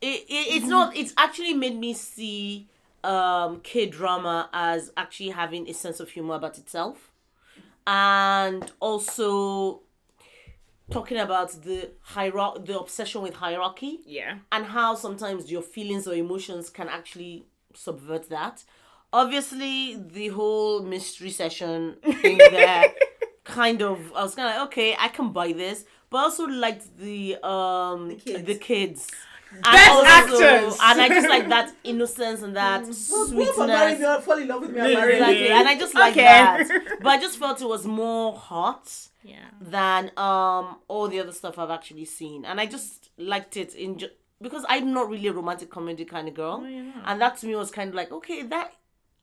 [0.01, 2.69] it, it it's not it's actually made me see
[3.05, 7.13] um K drama as actually having a sense of humor about itself
[7.87, 9.83] and also
[10.91, 14.39] talking about the hierarchy the obsession with hierarchy Yeah.
[14.51, 18.65] and how sometimes your feelings or emotions can actually subvert that.
[19.13, 22.85] Obviously, the whole mystery session thing there
[23.45, 26.45] kind of I was kind of like, okay, I can buy this, but I also
[26.47, 28.59] liked the um The the kids.
[28.59, 29.11] kids.
[29.63, 30.79] Best also- actors!
[30.83, 34.19] and I just like that innocence and that Well, go for marry me sweetness.
[34.19, 35.13] or fall in love with me and marry.
[35.15, 36.23] Exactly, and I just like Okay.
[36.25, 36.69] that.
[37.01, 38.93] But I just felt it was more hot
[39.23, 39.47] Yeah.
[39.61, 43.99] than um all the other stuff I've actually seen, and I just liked it in
[43.99, 44.11] ju-
[44.43, 46.63] because I'm not really a romantic comedy kind of girl,
[47.09, 48.73] and that to me was kind of like okay, that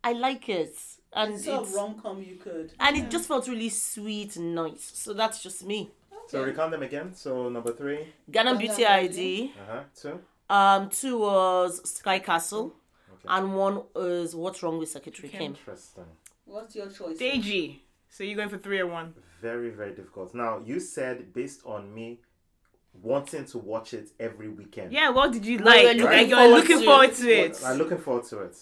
[0.03, 0.75] I like it,
[1.13, 2.73] and It's sort it's, of rom com you could.
[2.79, 4.91] and it just felt really sweet and nice.
[4.95, 5.91] So that's just me.
[6.27, 7.13] So recount them again.
[7.15, 7.99] So number three.
[8.31, 8.85] Ghana Ghana Beauty Beauty.
[8.87, 9.53] ID.
[9.59, 9.83] Uh huh.
[10.01, 10.19] Two.
[10.49, 12.75] Um, two was Sky Castle,
[13.13, 13.27] Okay.
[13.29, 15.41] and one was What's Wrong with Secretary Kim.
[15.41, 16.05] Interesting.
[16.45, 17.17] What's your choice?
[17.17, 17.79] Deji.
[18.09, 19.13] So you're going for three or one?
[19.41, 20.33] Very very difficult.
[20.35, 22.19] Now you said based on me
[23.01, 24.93] wanting to watch it every weekend.
[24.93, 25.83] Yeah, what did you No, like?
[25.83, 27.61] you're looking Like, you're forward looking to forward to it.
[27.65, 28.55] I'm looking forward to it.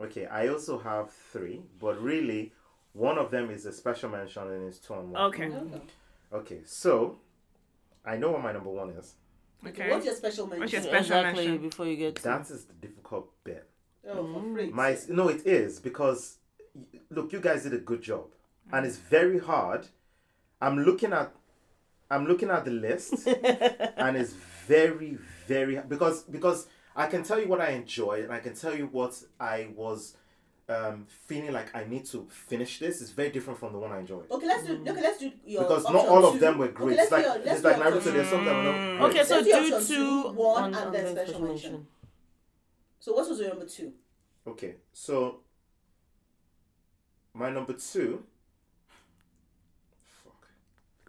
[0.00, 2.52] Okay, I also have three, but really,
[2.92, 5.22] one of them is a special mention and it's two on one.
[5.22, 5.46] Okay.
[5.46, 5.80] Okay.
[6.32, 7.18] Okay, so
[8.04, 9.14] I know what my number one is.
[9.66, 9.90] Okay.
[9.90, 10.60] What's your special mention?
[10.60, 11.68] What's your special exactly mention?
[11.68, 13.68] before you get to That is the difficult bit.
[14.08, 14.54] Oh, for mm-hmm.
[14.54, 14.70] free.
[14.70, 16.38] My no, it is because
[17.10, 18.26] look, you guys did a good job,
[18.68, 18.76] mm.
[18.76, 19.86] and it's very hard.
[20.60, 21.32] I'm looking at,
[22.10, 23.26] I'm looking at the list,
[23.96, 24.32] and it's
[24.66, 26.66] very, very because because
[26.98, 30.16] I can tell you what I enjoy, and I can tell you what I was
[30.68, 33.02] um, feeling like I need to finish this.
[33.02, 34.30] It's very different from the one I enjoyed.
[34.30, 34.80] Okay, let's do.
[34.80, 35.62] Okay, let's do your.
[35.62, 36.96] Because not option all of them were Okay, great.
[36.96, 38.12] let's it's like do your- let's it's like do your Naruto.
[38.12, 39.10] There's some that were not great.
[39.20, 41.42] Okay, so Let's do do option two, two, one, on- and on then the special
[41.42, 41.86] mention.
[42.98, 43.92] So what was your number two?
[44.46, 45.40] Okay, so
[47.34, 48.24] my number two.
[50.24, 50.48] Fuck.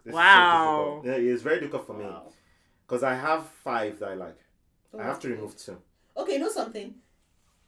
[0.04, 1.02] This is so Wow.
[1.04, 2.30] Yeah, it's very difficult for me Wow.
[2.86, 4.38] because I have five that I like.
[4.98, 5.34] I have to Okay.
[5.36, 5.76] remove two.
[6.16, 6.94] Okay, you know something?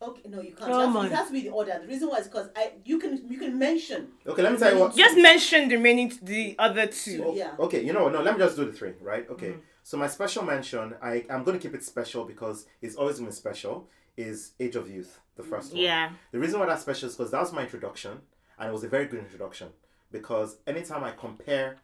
[0.02, 0.70] Okay, no, you can't.
[0.72, 1.78] Oh it, has to, it has to be the order.
[1.82, 4.08] The reason why is because I you can you can mention.
[4.26, 4.96] Okay, let me tell you what.
[4.96, 7.22] Just mention the remaining the other two.
[7.26, 7.52] Oh, Yeah.
[7.58, 8.12] Okay, you know what?
[8.14, 9.28] No, let me just do the three, right?
[9.28, 9.50] Okay.
[9.50, 9.60] Mm-hmm.
[9.82, 13.88] So my special mention, I I'm gonna keep it special because it's always been special.
[14.16, 15.82] Is Age of Youth the first one?
[15.82, 16.10] Yeah.
[16.32, 18.20] The reason why that's special is because that was my introduction,
[18.58, 19.68] and it was a very good introduction.
[20.10, 21.76] Because anytime I compare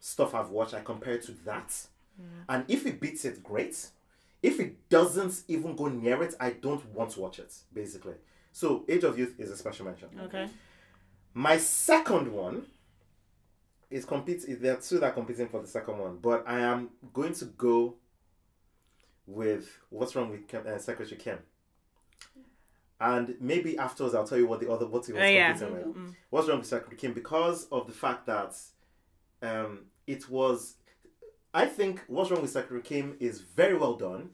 [0.00, 1.86] stuff I've watched, I compare it to that,
[2.48, 3.88] and if it beats it, great.
[4.42, 7.52] If it doesn't even go near it, I don't want to watch it.
[7.72, 8.14] Basically,
[8.52, 10.08] so Age of Youth is a special mention.
[10.22, 10.48] Okay.
[11.34, 12.66] My second one
[13.90, 14.44] is compete.
[14.60, 17.46] There are two that are competing for the second one, but I am going to
[17.46, 17.94] go
[19.26, 21.38] with what's wrong with Kim, uh, Secretary Kim.
[23.00, 25.52] And maybe afterwards I'll tell you what the other what he was Oh, yeah.
[25.52, 26.14] competing with.
[26.30, 28.56] What's wrong with Secretary Kim because of the fact that
[29.42, 30.74] um, it was.
[31.54, 34.30] I think what's wrong with Secretary Kim is very well done.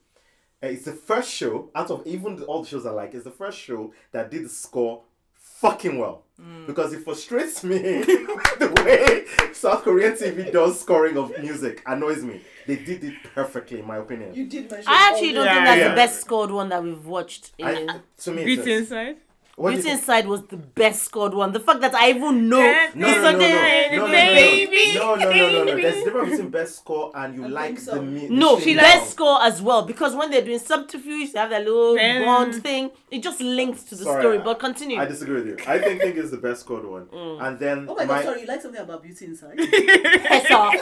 [0.63, 3.15] Uh, it's the first show out of even the, all the shows I like.
[3.15, 5.03] It's the first show that did the score
[5.35, 6.25] fucking well
[6.67, 12.41] because it frustrates me the way South Korean TV does scoring of music annoys me.
[12.67, 14.35] They did it perfectly, in my opinion.
[14.35, 14.89] You did mention.
[14.93, 15.89] I actually don't the- think that's Yeah.
[15.91, 17.53] the best scored one that we've watched.
[17.59, 19.17] In, I, to me, it inside.
[19.57, 19.95] What do you Beauty?
[19.99, 21.53] Inside was the best scored one.
[21.53, 24.13] The fact that I even know No, No, no, no, no, no, no, no, no,
[24.13, 25.77] baby, no, no, no, no, no.
[25.77, 27.95] There's a difference between best score and you I like so.
[27.95, 31.51] the me- No, machine best score as well because when they're doing subterfuge, they have
[31.51, 32.91] that little Then- bond thing.
[33.13, 34.39] It just links to the Sorry, story.
[34.39, 34.99] I- But continue.
[34.99, 35.57] I disagree with you.
[35.69, 37.07] I think Think is the best scored one.
[37.15, 37.47] Mm.
[37.47, 39.57] And then Oh my, my god, sorry, you like something about beauty inside?
[39.57, 40.75] Piss off.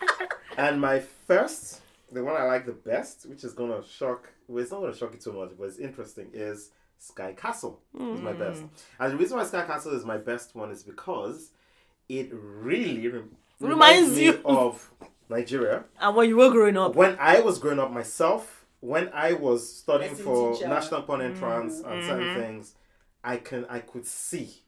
[0.56, 4.28] and my first, the one I like the best, which is gonna shock.
[4.48, 6.28] Well, it's not gonna shock you too much, but it's interesting.
[6.32, 6.70] Is
[7.02, 8.62] Sky Castle is my best.
[8.98, 11.50] And the reason why Sky Castle is my best one is because
[12.08, 14.40] it really rem- Reminds me you.
[14.44, 14.90] of
[15.28, 15.84] Nigeria.
[16.00, 19.66] and when you were growing up, when I was growing up myself, when I was
[19.76, 20.68] studying for teacher.
[20.68, 21.90] national pon entrance Mm-hmm.
[21.92, 22.74] and certain things,
[23.24, 24.62] I can I could see,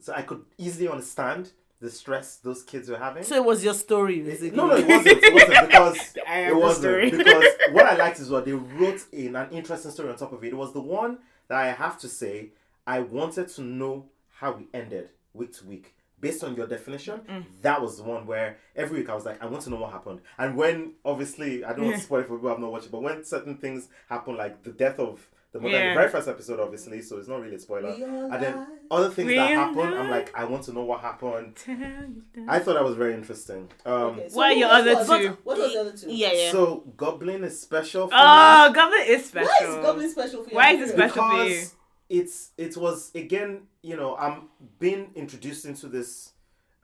[0.00, 3.22] so I could easily understand the stress those kids were having.
[3.22, 4.50] so it was your story, basically.
[4.56, 5.18] no, no, it wasn't.
[5.22, 9.50] It wasn't because it wasn't because what I liked is what they wrote in an
[9.50, 10.48] interesting story on top of it.
[10.48, 12.50] It was the one that I have to say
[12.86, 14.06] I wanted to know
[14.38, 15.94] how we ended week to week.
[16.18, 17.44] Based on your definition, Mm.
[17.62, 19.92] that was the one where every week I was like, I want to know what
[19.92, 20.20] happened.
[20.38, 22.86] And when, obviously, I don't want to spoil it for people who have not watched
[22.86, 25.88] it, but when certain things happen, like the death of the mother Yeah.
[25.94, 27.90] the very first episode, obviously, so it's not really a spoiler.
[27.90, 31.00] And then other things that We all happen, I'm like, I want to know what
[31.00, 31.56] happened.
[32.48, 33.70] I thought that was very interesting.
[33.86, 35.38] Um, Okay, so What are your other was- two?
[35.44, 36.10] What was the other two?
[36.12, 36.52] Yeah, yeah.
[36.52, 39.48] So Goblin is special for Oh, Goblin is special.
[39.50, 40.56] Why is Goblin special for you?
[40.56, 41.30] Why is it I'm special?
[41.30, 41.62] for you?
[42.08, 44.48] it's it was again, you know, I'm
[44.78, 46.32] being introduced into this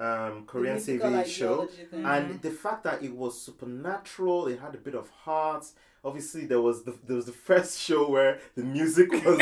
[0.00, 2.04] um, Korean mythical TV show, thing.
[2.04, 5.64] and the fact that it was supernatural, it had a bit of heart.
[6.04, 9.40] Obviously, there was the there was the first show where the music was.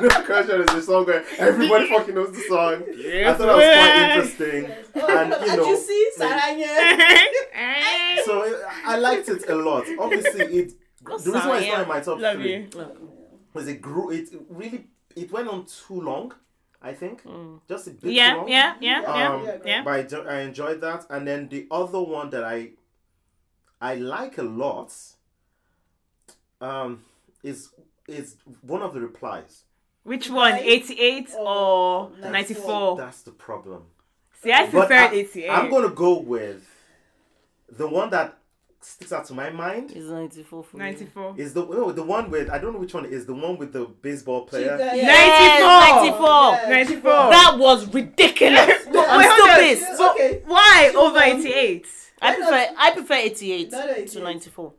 [0.00, 2.82] no question is a song where everybody fucking knows the song.
[2.96, 3.30] Yeah.
[3.30, 6.64] I thought that was quite interesting, Oh, and you know, you see, Saranya.
[8.24, 8.56] so it,
[8.86, 9.84] I liked it a lot.
[9.98, 10.72] Obviously, it
[11.04, 12.68] the reason why it's not in my top Love three you.
[13.52, 14.10] was it grew.
[14.10, 14.86] It really
[15.16, 16.32] it went on too long.
[16.80, 17.22] I think
[17.68, 18.48] just a bit too Yeah, long.
[18.48, 19.82] yeah, yeah, yeah, Um, yeah.
[19.82, 22.70] But I, I enjoyed that, and then the other one that I
[23.80, 24.92] I like a lot
[26.64, 27.02] um
[27.42, 27.70] is
[28.08, 29.64] is one of the replies.
[30.02, 30.54] Which one?
[30.54, 32.30] 88 or 94?
[32.30, 32.96] 94?
[32.98, 33.82] That's the problem.
[34.42, 35.48] See, I prefer eighty-eight.
[35.48, 36.68] I'm gonna go with
[37.70, 38.36] the one that
[38.82, 40.82] sticks out to my mind It's 94 for you.
[40.82, 41.34] 94.
[41.38, 43.72] is the no, the one with I don't know which one is the one with
[43.72, 44.76] the baseball player.
[44.76, 46.70] Chica, Yes, 94.
[46.70, 47.10] 94.
[47.10, 47.10] 94.
[47.30, 48.68] That was ridiculous.
[48.92, 49.06] Yeah.
[49.08, 50.00] I'm still pissed.
[50.10, 50.42] Okay.
[50.44, 51.86] Why over um, 88?
[52.20, 54.08] I prefer I prefer 88 88.
[54.08, 54.72] to 94.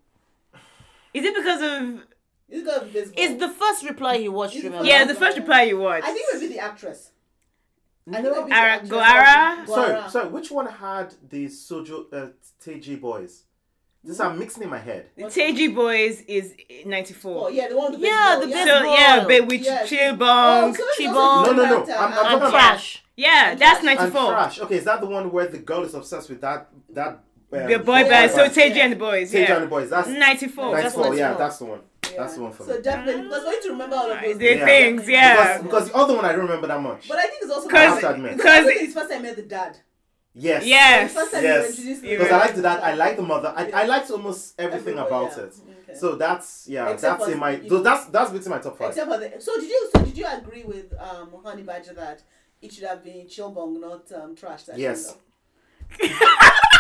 [1.16, 2.04] Is it because of.
[2.48, 3.14] It's got baseball.
[3.18, 4.86] It's the first reply he watched, It's remember?
[4.86, 6.06] Yeah, the first reply you watched.
[6.08, 7.12] I think it maybe the actress.
[8.08, 8.90] I think maybe the Ara- actress.
[8.92, 9.68] Go Ara?
[9.68, 10.30] Sorry, sorry.
[10.30, 12.28] Which one had the Sojo uh,
[12.64, 13.46] Taiji boys?
[14.04, 15.08] This I'm mixing in my head.
[15.18, 16.54] The Taiji Boys is
[16.86, 17.46] 94.
[17.46, 18.42] Oh yeah, the one with the Yeah, baseball.
[18.42, 18.66] the yeah.
[18.66, 19.90] So, yeah, but with Yes.
[19.90, 20.20] Chilbong.
[20.22, 21.46] Oh, so Chibong.
[21.48, 21.64] No, no, no.
[21.64, 21.94] I'm- I'm character.
[22.14, 23.04] talking And about- Trash.
[23.18, 24.32] yeah, that's 94.
[24.32, 24.60] trash.
[24.62, 27.24] Okay, is that the one where the girl is obsessed with that that
[27.54, 28.10] um, The boy Yeah.
[28.10, 28.32] band.
[28.32, 28.84] So Yeah.
[28.84, 29.32] And the Boys.
[29.32, 29.54] Taiji Yeah.
[29.56, 29.90] and the boys.
[29.90, 30.72] That's 94.
[30.72, 30.84] Nice.
[30.96, 31.16] 94.
[31.16, 31.82] Yeah, that's the one.
[32.04, 32.18] Yeah.
[32.18, 32.82] That's the one for So me.
[32.82, 34.66] definitely, because for you to remember all of those The Yeah.
[34.66, 35.36] things, yeah.
[35.58, 37.08] Because, because the other one I don't remember that much.
[37.08, 38.38] But I think it's also Because- to admit.
[38.38, 39.78] because I because- think it's first time I met the dad.
[40.38, 40.66] Yes.
[40.66, 41.14] Yes.
[41.14, 41.70] The first time Yes.
[41.70, 42.46] introduced to Because the I dad.
[42.48, 42.84] liked that.
[42.84, 43.54] I like the mother.
[43.56, 45.44] I, I liked almost everything Everybody, about yeah.
[45.44, 45.54] it.
[45.90, 45.98] Okay.
[46.00, 46.90] So that's yeah.
[46.90, 47.62] Except that's in my.
[47.70, 48.90] So that's that's between my top five.
[48.90, 52.22] Except for the so did you so did you agree with um Honey Badger that
[52.62, 54.64] it should have been Chilbong, not um Trash?
[54.64, 55.16] That Yes.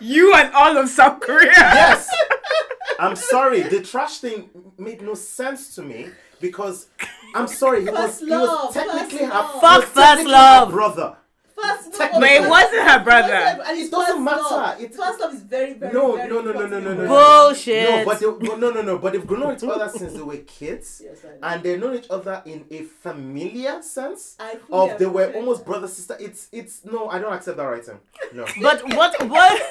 [0.00, 0.10] showed up?
[0.10, 1.52] You and all of South Korea.
[1.52, 2.08] yes.
[3.00, 3.62] I'm sorry.
[3.62, 6.08] The trash thing made no sense to me
[6.40, 6.88] because
[7.34, 7.82] I'm sorry.
[7.84, 9.54] He was First he was love, technically first her love.
[9.54, 10.68] he Fuck was first technically love.
[10.68, 11.16] her brother.
[11.60, 13.34] First, no, Technically- But it wasn't her brother.
[13.34, 14.42] And It doesn't first matter.
[14.42, 14.80] Love.
[14.80, 17.08] It- first love is very, very, No, very no, no, no, no, no, no, no.
[17.08, 17.90] Bullshit.
[17.90, 18.98] No, but they, but no, no, no.
[18.98, 21.38] But they've grown each other since they were kids, Yes, I know.
[21.54, 25.88] and they know each other in a familiar sense I of they were almost brother
[25.88, 26.16] sister.
[26.20, 27.98] It's it's no, I don't accept that writing.
[28.32, 28.44] No.
[28.62, 29.60] But what what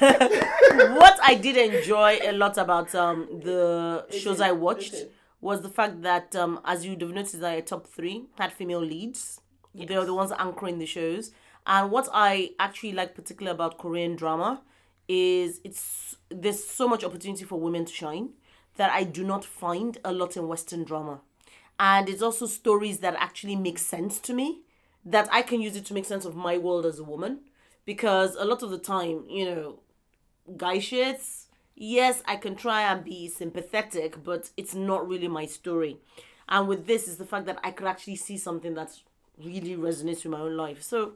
[1.00, 5.08] what I did enjoy a lot about um the shows I watched Okay.
[5.40, 9.40] was the fact that um as you'd have noticed that top three had female leads.
[9.74, 11.30] They are the ones anchoring the shows.
[11.68, 14.62] And what I actually like particularly about Korean drama
[15.06, 18.30] is it's there's so much opportunity for women to shine
[18.76, 21.20] that I do not find a lot in Western drama.
[21.78, 24.62] And it's also stories that actually make sense to me
[25.04, 27.40] that I can use it to make sense of my world as a woman.
[27.84, 29.80] Because a lot of the time, you know,
[30.56, 35.98] guy shits, yes, I can try and be sympathetic, but it's not really my story.
[36.48, 39.02] And with this is the fact that I could actually see something that's
[39.42, 40.82] really resonates with my own life.
[40.82, 41.12] So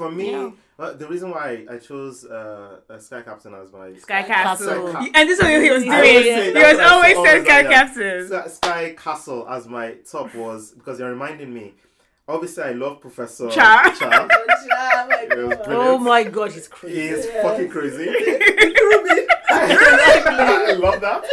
[0.00, 0.50] for me, Yeah.
[0.78, 4.66] uh, the reason why I chose uh, uh, Sky Captain as my Sky Castle.
[4.66, 4.88] Castle.
[4.92, 5.94] Sky Ca- And this is what he was doing.
[5.94, 7.70] always He was that's what I always saying Sky like.
[7.76, 8.26] Captain.
[8.28, 11.74] Sky- Sky Castle as my top was because you're reminding me.
[12.28, 13.94] Obviously, I love Professor Cha.
[13.98, 14.28] Cha.
[14.72, 15.62] Oh my God.
[15.68, 17.00] Oh my god, he's crazy.
[17.08, 17.42] He's is Yeah.
[17.42, 18.06] fucking crazy.
[18.08, 19.26] Ruby.
[19.50, 21.24] I love that.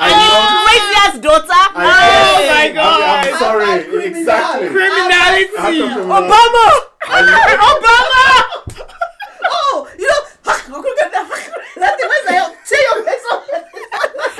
[0.00, 0.62] I Oh, love.
[0.64, 1.50] crazy ass daughter.
[1.50, 3.00] I Oh love- my I- God.
[3.02, 3.64] I'm sorry.
[3.64, 4.18] I'm not criminal.
[4.18, 4.68] exactly.
[4.68, 5.56] Criminality.
[5.58, 6.18] How come criminal?
[6.22, 6.66] Obama.
[7.72, 8.24] Obama.
[9.50, 13.40] Oh, you know, that thing was like, say your face on.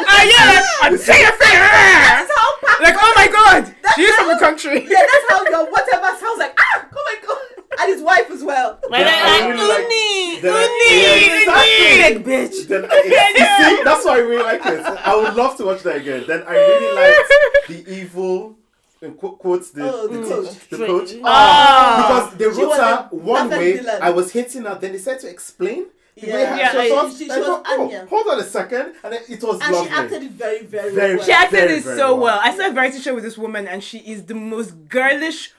[0.06, 0.62] Ah, yeah.
[0.82, 1.39] I'm your face.
[1.39, 2.48] That's how.
[2.82, 3.74] Like, oh my god.
[3.94, 4.85] She's from the country.
[4.89, 6.55] Yeah, that's how your whatever sounds like.
[6.59, 7.47] Ah, oh my god.
[7.80, 8.78] And his wife as well.
[8.90, 10.40] Like, Yeah, I like, really like- Uni.
[10.40, 11.02] Then I- Uni.
[11.02, 12.18] Yeah, exactly.
[12.18, 12.68] Big bitch.
[12.68, 12.94] Then I,
[13.70, 14.80] you see, that's why I really like it.
[14.84, 16.24] I would love to watch that again.
[16.26, 18.56] Then I really liked the evil,
[19.00, 20.50] in qu- quotes, the, Oh, the the, coach.
[20.50, 21.10] teach- the coach.
[21.24, 22.28] Ah.
[22.30, 23.76] because they She wrote her one way.
[23.76, 24.02] villain.
[24.02, 24.74] I was hating her.
[24.80, 25.86] Then they said to explain.
[26.20, 26.46] The Yeah.
[26.46, 29.40] her- Yeah, she was, she- she was oh, hold on a second, and then it
[29.42, 29.88] was And lovely.
[29.88, 31.24] she acted it very, very, Very- well.
[31.24, 32.24] She acted Very, it very so well.
[32.24, 32.40] well.
[32.42, 35.52] I saw a variety show with this woman, and she is the most girlish.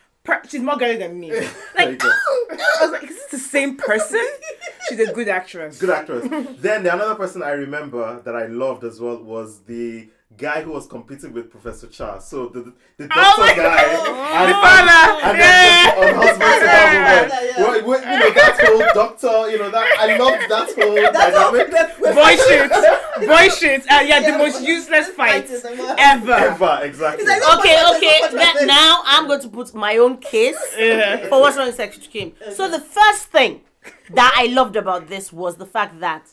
[0.48, 1.32] She's more girly than me.
[1.76, 2.02] Like.
[2.04, 4.26] I was like, is this the same person?
[4.90, 5.80] She's a good actress.
[5.80, 6.28] Good actress.
[6.60, 10.10] then the another person I remember that I loved as well was the
[10.40, 12.20] guy who was competing with Professor Cha.
[12.20, 14.08] So the the doctor Oh guy God.
[14.40, 15.02] and, The father.
[15.28, 15.46] and Yeah.
[15.46, 17.62] then the, on husband to Yeah.
[17.62, 17.86] woman.
[17.86, 19.50] Well, you know that whole doctor.
[19.52, 21.52] You know that I loved that whole That's all.
[21.52, 21.98] dynamic.
[22.00, 23.28] Boy shit.
[23.28, 23.82] Boy shit.
[23.92, 25.96] Uh, yeah, the most useless fight Fight is the worst.
[26.00, 26.32] ever.
[26.34, 27.24] Ever exactly.
[27.26, 28.18] It's like, Okay, Oh, okay.
[28.24, 31.28] oh, That, oh, now I'm going to put my own case Yeah.
[31.28, 32.54] for what's wrong with Secretary Kim.
[32.56, 33.62] So the first thing
[34.12, 36.24] that I loved about this was the fact that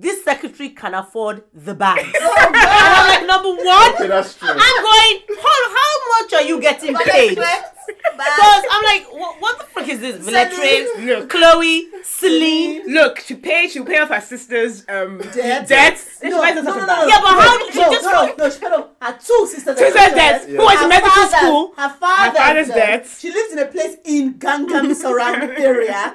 [0.00, 2.02] this secretary can afford the bags.
[2.14, 4.48] and I'm like, number one, okay, that's true.
[4.50, 7.30] I'm going, how, how much are you getting paid?
[7.30, 10.16] Because I'm like, what, what the fuck is this?
[10.24, 11.30] Veletre, Look.
[11.30, 12.82] Chloe, Celine.
[12.86, 15.66] Look, she pay, She paid off her sister's um Debt.
[15.68, 16.22] debts.
[16.22, 17.06] No, no, no, no, no.
[17.06, 18.96] Yeah, but how did she no, just no, no, no, shut up.
[19.00, 19.64] Her two sisters.
[19.78, 20.14] Two sisters' sisters.
[20.14, 20.48] debts.
[20.48, 20.56] Yeah.
[20.58, 21.72] Who went to medical father- school.
[21.76, 22.30] Her father.
[22.30, 23.20] Her father's debts.
[23.20, 26.14] She lives in a place in Gangnam surround area.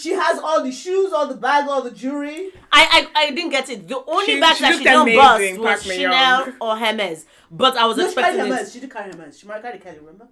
[0.00, 2.50] She has all the shoes, all the bag, all the jewelry.
[2.72, 3.86] I, I I didn't get it.
[3.86, 7.26] The only She- bag she that she don't amazing, bust was Park Chanel or Hermes.
[7.50, 8.50] But I was No, she carried expecting her it.
[8.50, 8.72] mess.
[8.72, 9.38] She did carry her mess.
[9.38, 10.28] She married Kelly, remember?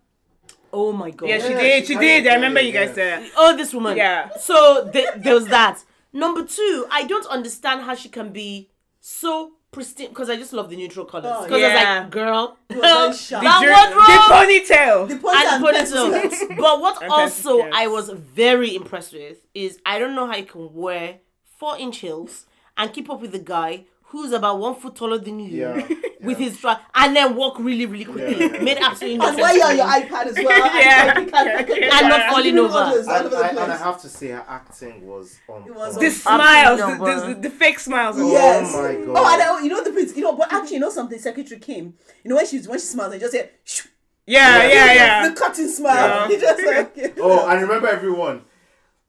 [0.72, 1.28] Oh my god.
[1.28, 1.86] Yeah, she Yeah, did.
[1.86, 2.26] she She did.
[2.26, 3.20] I remember you guys yeah.
[3.20, 3.30] said.
[3.36, 3.96] Oh, this woman.
[3.96, 4.30] Yeah.
[4.38, 5.82] So th- there was that.
[6.12, 8.70] Number two, I don't understand how she can be
[9.00, 11.32] so pristine because I just love the neutral colors.
[11.34, 12.00] Oh, Because I was yeah.
[12.00, 13.42] like, girl, was very sharp.
[13.44, 15.08] that The The wardrobe ponytail.
[15.08, 16.56] The point and and put pencil.
[16.56, 20.36] But what And also pencil, I was very impressed with is I don't know how
[20.36, 21.18] you can wear
[21.58, 22.46] four inch heels
[22.76, 25.74] and keep up with the guy who's about one foot taller than you Yeah,
[26.20, 26.46] with yeah.
[26.48, 28.38] his truck and then walk really, really quickly.
[28.40, 28.62] Yeah.
[28.62, 29.42] Made absolutely no And sense.
[29.42, 30.74] while you're on your iPad as well.
[30.82, 31.18] Yeah.
[31.18, 32.78] And, you can- you not and falling over.
[32.78, 35.66] all And, I, and I have to say, her acting was on.
[35.66, 38.16] It was on The smiles, the, the, the, the fake smiles.
[38.18, 38.72] Oh yes.
[38.74, 39.14] Oh my god.
[39.16, 40.16] Oh, and I, you know the prince.
[40.16, 41.18] You know, but actually, you know something.
[41.18, 41.94] Secretary Kim.
[42.24, 43.86] You know when she when she smiles, they just say, Shh,
[44.26, 45.28] Yeah, yeah, yeah.
[45.28, 45.94] the cutting smile.
[45.94, 46.28] Yeah.
[46.34, 48.42] He just like, Oh, and remember everyone.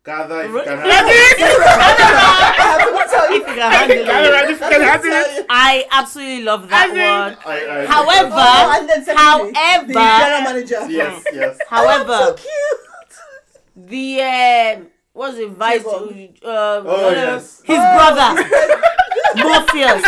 [0.04, 0.90] Gather if you can have it.
[0.90, 3.19] I have to tell you.
[3.32, 4.50] If you can handle it.
[4.50, 5.46] if you can handle it.
[5.50, 7.38] I absolutely love that I one.
[7.46, 10.90] I, I, However, Oh, and then secretary, however- the general manager.
[10.92, 11.58] yes, yes.
[11.58, 13.88] so However, cute.
[13.88, 15.84] the um, what's it, vice?
[15.84, 15.94] Jacob.
[16.44, 17.62] Um, Oh, uh, yes.
[17.66, 18.30] his brother,
[19.36, 20.04] Morpheus.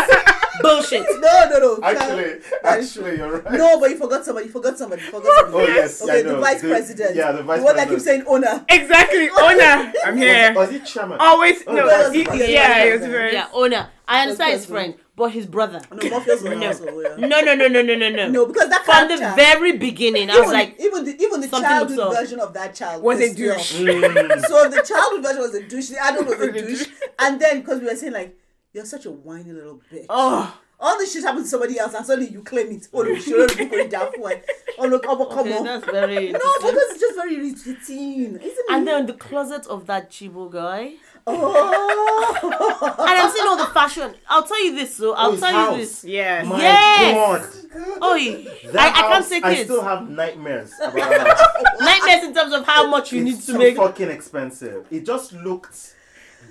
[0.62, 1.06] Bullshit.
[1.22, 1.80] No, no, no.
[1.84, 3.54] Actually, actually, you're right.
[3.54, 4.48] No, but you forgot somebody.
[4.48, 5.02] You forgot somebody.
[5.04, 5.64] You forgot somebody.
[5.66, 6.40] Oh yes, Okay, I the know.
[6.42, 7.16] vice president.
[7.16, 7.62] Yeah, the vice president.
[7.62, 7.90] The one that president.
[7.90, 8.66] keeps saying owner.
[8.70, 9.30] Exactly.
[9.30, 9.94] Owner.
[10.06, 10.54] I'm here.
[10.56, 11.18] Was, was he chairman?
[11.20, 11.64] Always.
[11.68, 11.88] Oh, No.
[11.88, 13.34] that's he- the yeah, it was very.
[13.34, 13.90] Yeah, owner.
[14.08, 15.80] I understand his friend, but his brother.
[15.90, 16.68] No, Morpheus No.
[16.68, 17.16] also, yeah.
[17.28, 18.28] No, no, no, no, no, no, no.
[18.30, 21.48] No, because that From the very beginning, I even, was like, even the even the
[21.48, 23.80] childhood looks version of that child Was a douche.
[23.80, 24.42] Mm.
[24.48, 25.90] So the childhood version was a douche.
[25.90, 26.80] The adult was a Was douche.
[26.80, 26.88] douche.
[27.20, 28.36] And then because we were saying like,
[28.74, 30.06] you're such a whiny little bitch.
[30.10, 30.58] Oh.
[30.84, 32.88] All this shit happened to somebody else, and suddenly you claim it.
[32.92, 34.44] Oh, no, you should put it down for it.
[34.80, 35.64] Oh, look, oh, but come okay, on.
[35.64, 38.66] that's very No, because it's just very irritating, isn't it?
[38.68, 40.94] And then the closet of that Chibo guy.
[41.28, 44.16] oh, And I'm seeing all the fashion.
[44.28, 45.72] I'll tell you this, so I'll Oh, his tell house.
[45.74, 46.04] you this.
[46.04, 46.44] Yeah.
[46.44, 47.62] My Yes.
[47.62, 47.98] God.
[48.02, 49.70] Oh, he- That I, I can't say say I kids.
[49.70, 51.78] still have nightmares about that.
[51.80, 53.76] Nightmares in terms of how much you it's need to so make.
[53.78, 54.88] fucking expensive.
[54.90, 55.94] It just looked.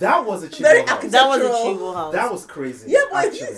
[0.00, 1.04] That was a cheap Very house.
[1.16, 1.76] That was a Architectural.
[1.76, 2.12] Chibo house.
[2.12, 2.90] That was crazy.
[2.90, 3.56] yeah, but actually.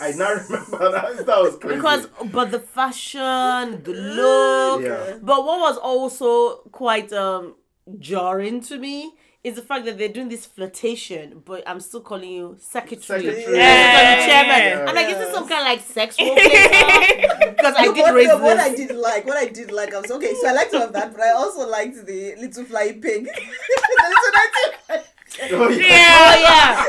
[0.00, 1.26] I now remember that.
[1.26, 1.76] That was crazy.
[1.76, 5.18] because but the fashion the look Yeah.
[5.22, 7.54] but what was also quite um
[7.98, 9.12] jarring to me
[9.44, 13.22] is the fact that they're doing this flirtation, but I'm still calling you secretary.
[13.22, 13.56] Secretary.
[13.56, 14.26] Yeah.
[14.26, 14.60] chairman.
[14.78, 14.84] Yeah.
[14.88, 16.34] I'm like, is this some kind of like sex role?
[17.56, 19.94] Because I No, did what, raise no, what I did like, what I did like,
[19.94, 20.34] I was okay.
[20.40, 23.24] So I liked all of that, but I also liked the little flying pig.
[23.26, 25.06] the little nightingale.
[25.38, 26.16] Oh, yeah.
[26.16, 26.88] Oh yeah.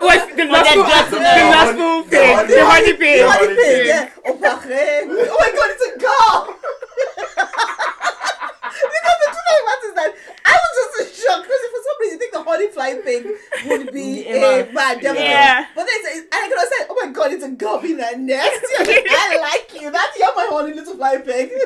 [0.00, 0.88] What's the last they're one?
[0.90, 1.50] dressing The up.
[1.56, 2.34] last one The pig.
[2.36, 3.18] honey- The honey pig.
[3.20, 3.86] The honey honey pig, pig.
[3.86, 4.10] yeah.
[4.26, 6.38] Oh, oh my god, it's a girl.
[9.56, 10.10] because the truth of the matter is that
[10.44, 13.22] I was just in shock because for some reason you think the honey flying pig
[13.66, 15.24] would be a bad definitely.
[15.24, 15.66] Yeah.
[15.74, 17.96] But then it's, and I could have said, oh my god, it's a girl being
[17.98, 18.74] that nasty.
[18.78, 19.90] I, like, I like you.
[19.90, 21.50] That's you're my honey little flying pig.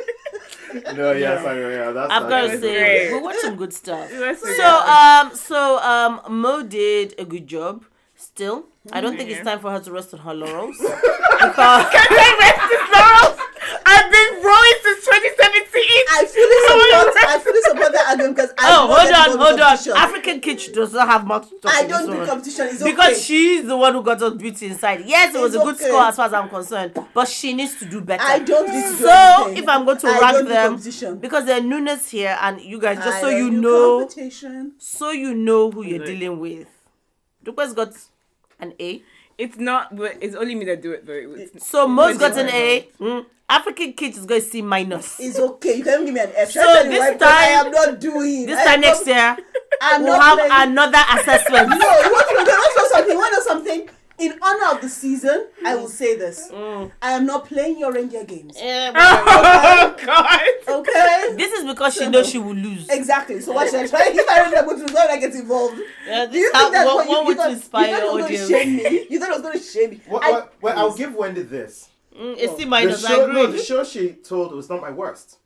[0.95, 4.09] No, yes, I, yeah, that's I've got to say, we watched some good stuff.
[4.09, 7.85] So um, so um, Mo did a good job.
[8.15, 11.87] Still, I don't think it's time for her to rest on her laurels because
[13.87, 16.05] I've been rowing since 2017.
[16.11, 17.17] I fully support.
[17.29, 19.97] I fully support that argument because I oh, know hold on, hold on.
[19.97, 23.21] African Kitch does not have much to I don't this think competition is because okay.
[23.21, 25.03] she's the one who got us beauty inside.
[25.07, 25.89] Yes, it was a good okay.
[25.89, 28.23] score as far as I'm concerned, but she needs to do better.
[28.23, 29.63] I don't need do So anything.
[29.63, 31.19] if I'm going to I rank don't do them, competition.
[31.19, 34.09] because there are newness here, and you guys, just I so you know,
[34.79, 36.07] so you know who you're Right.
[36.07, 36.69] dealing with.
[37.43, 37.93] Dupe's got
[38.59, 39.03] an A.
[39.39, 41.13] It's not, but it's only me that do it though.
[41.15, 42.89] It's, So Mo's got an A.
[43.01, 43.25] Mm.
[43.51, 45.19] African kids is going to see minus.
[45.21, 45.77] It's okay.
[45.79, 46.51] You can give me an F.
[46.53, 47.13] So I tell you this why?
[47.13, 48.47] Because I time- am not doing.
[48.47, 49.37] This I time next year,
[49.83, 50.53] I'm we'll have playing.
[50.73, 51.69] another assessment.
[51.81, 53.13] No, you want to you know something?
[53.13, 53.91] You want to know something?
[54.21, 56.91] In honor of the season, I will say this: Mm.
[57.01, 58.55] I am not playing your reindeer games.
[58.55, 60.41] Well, oh God!
[60.69, 61.37] Okay.
[61.37, 62.87] this is because she knows she will lose.
[62.91, 63.41] Exactly.
[63.41, 64.03] So why should I try?
[64.13, 65.81] If I really want to, why would I get involved?
[66.07, 67.87] Yeah, Do you is how, think that's one, what you, one you way thought, inspire
[67.87, 69.07] you thought it was going to shame me?
[69.09, 70.01] You thought it was going to shame me?
[70.07, 71.89] Well, I- well, well, I'll give Wendy this.
[72.19, 73.05] Mm, it's C The minus.
[73.05, 73.35] I show, agree.
[73.35, 75.39] no, the show she told was not my worst.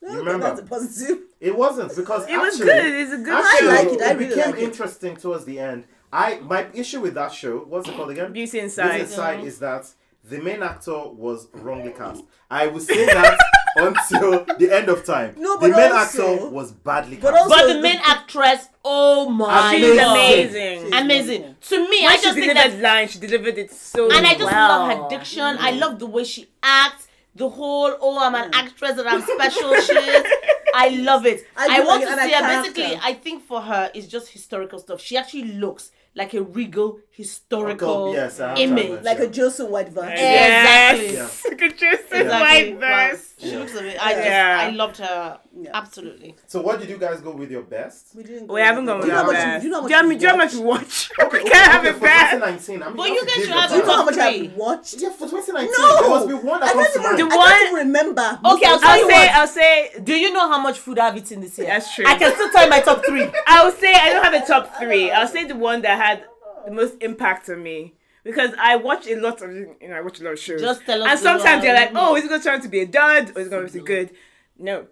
[0.00, 0.46] No, you remember?
[0.46, 1.18] That's a positive.
[1.40, 2.94] It wasn't because It was actually, good.
[2.94, 4.02] It's a good actually, I like it.
[4.02, 4.64] I really became like it.
[4.64, 5.84] interesting towards the end.
[6.12, 8.32] I my issue with that show, what's it called again?
[8.32, 8.88] Beauty Inside.
[8.90, 9.86] Beauty Inside is that
[10.24, 12.22] the main actor was wrongly cast.
[12.50, 13.38] I will say that
[13.86, 15.34] until the end of time.
[15.38, 17.42] No, the main also- actor was badly but cast.
[17.44, 19.96] also- But the the- main actress, oh my She's Amazing.
[19.96, 20.82] god, amazing.
[20.84, 21.42] She's amazing.
[21.42, 21.76] wonderful.
[21.78, 24.26] To me, When I she just think delivered that, line, she delivered it so and
[24.26, 24.68] I just well.
[24.68, 25.42] love her diction.
[25.42, 25.78] I mm-hmm.
[25.80, 27.06] love the way she acts.
[27.34, 28.54] The whole oh, I'm an mm.
[28.54, 30.26] actress and I'm special shit.
[30.74, 31.46] I love it.
[31.56, 32.62] I I, want like to see her.
[32.62, 33.00] Basically.
[33.00, 35.00] I think for her, it's just historical stuff.
[35.00, 38.84] She actually looks like a regal historical Yes, I have to image.
[38.86, 39.04] admit.
[39.04, 40.10] Like a Joseph White van.
[40.12, 41.12] Exactly.
[41.14, 41.46] Yes.
[41.62, 42.00] Good choice.
[42.10, 42.28] Exactly.
[42.28, 43.08] White Wow.
[43.10, 43.34] verse.
[43.38, 43.58] She Yeah.
[43.60, 43.96] looks a bit.
[44.08, 44.26] I just,
[44.66, 45.38] I loved her.
[45.60, 45.70] Yeah.
[45.74, 46.36] Absolutely.
[46.46, 48.14] So what did you guys go with your best?
[48.14, 48.46] We didn't.
[48.52, 49.42] We haven't gone Do with you know our how much?
[49.42, 49.60] best.
[49.62, 49.88] Do you know how much?
[49.90, 51.10] Do you know do you know how much we watch?
[51.20, 52.30] Okay, we can't have okay, it for bad.
[52.34, 52.82] 2019.
[52.82, 53.96] I mean, But you you have to guys give should your have Do you know
[53.96, 54.18] how much.
[54.18, 54.94] I've watched?
[55.02, 55.72] Yeah, for 2019.
[55.72, 56.00] No!
[56.00, 57.08] There must be one that I comes can't to even.
[57.08, 57.18] mind.
[57.18, 58.28] The I can't even remember.
[58.52, 59.30] Okay, I'll I'll say, what.
[59.38, 61.66] I'll say, Do you know how much food I've eaten this year?
[61.66, 62.04] That's true.
[62.06, 63.26] I can still tell you my top three.
[63.48, 65.10] I'll say I don't have a top three.
[65.10, 66.24] I'll say the one that had
[66.66, 67.94] the most impact on me.
[68.24, 70.60] Because I watch a lot of you know, I watch a lot of shows.
[70.60, 72.80] Just tell us And sometimes you're like, oh, is it gonna turn out to be
[72.80, 74.10] a dud or is it gonna be good?
[74.58, 74.86] No.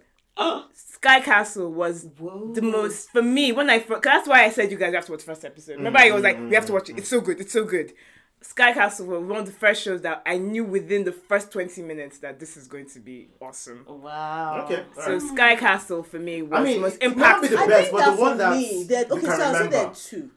[0.73, 4.77] Sky Castle was the most for me when I fir- that's why I said you
[4.77, 5.77] guys have to watch the first episode.
[5.77, 6.75] Remember, I was like, we have to mm.
[6.75, 6.97] watch it.
[6.97, 7.39] It's so good.
[7.39, 7.93] It's so good.
[8.41, 11.81] Sky Castle was one of the first shows that I knew within the first twenty
[11.81, 13.83] minutes that this is going to be awesome.
[13.87, 14.65] Oh, wow.
[14.65, 14.83] Okay.
[14.95, 15.21] So alright.
[15.21, 17.51] Sky Castle for me was I mean, the most it might not be impactful.
[17.51, 19.35] the I best, think but that the one for that's me, that you okay, can
[19.35, 20.31] so I'll say there are two.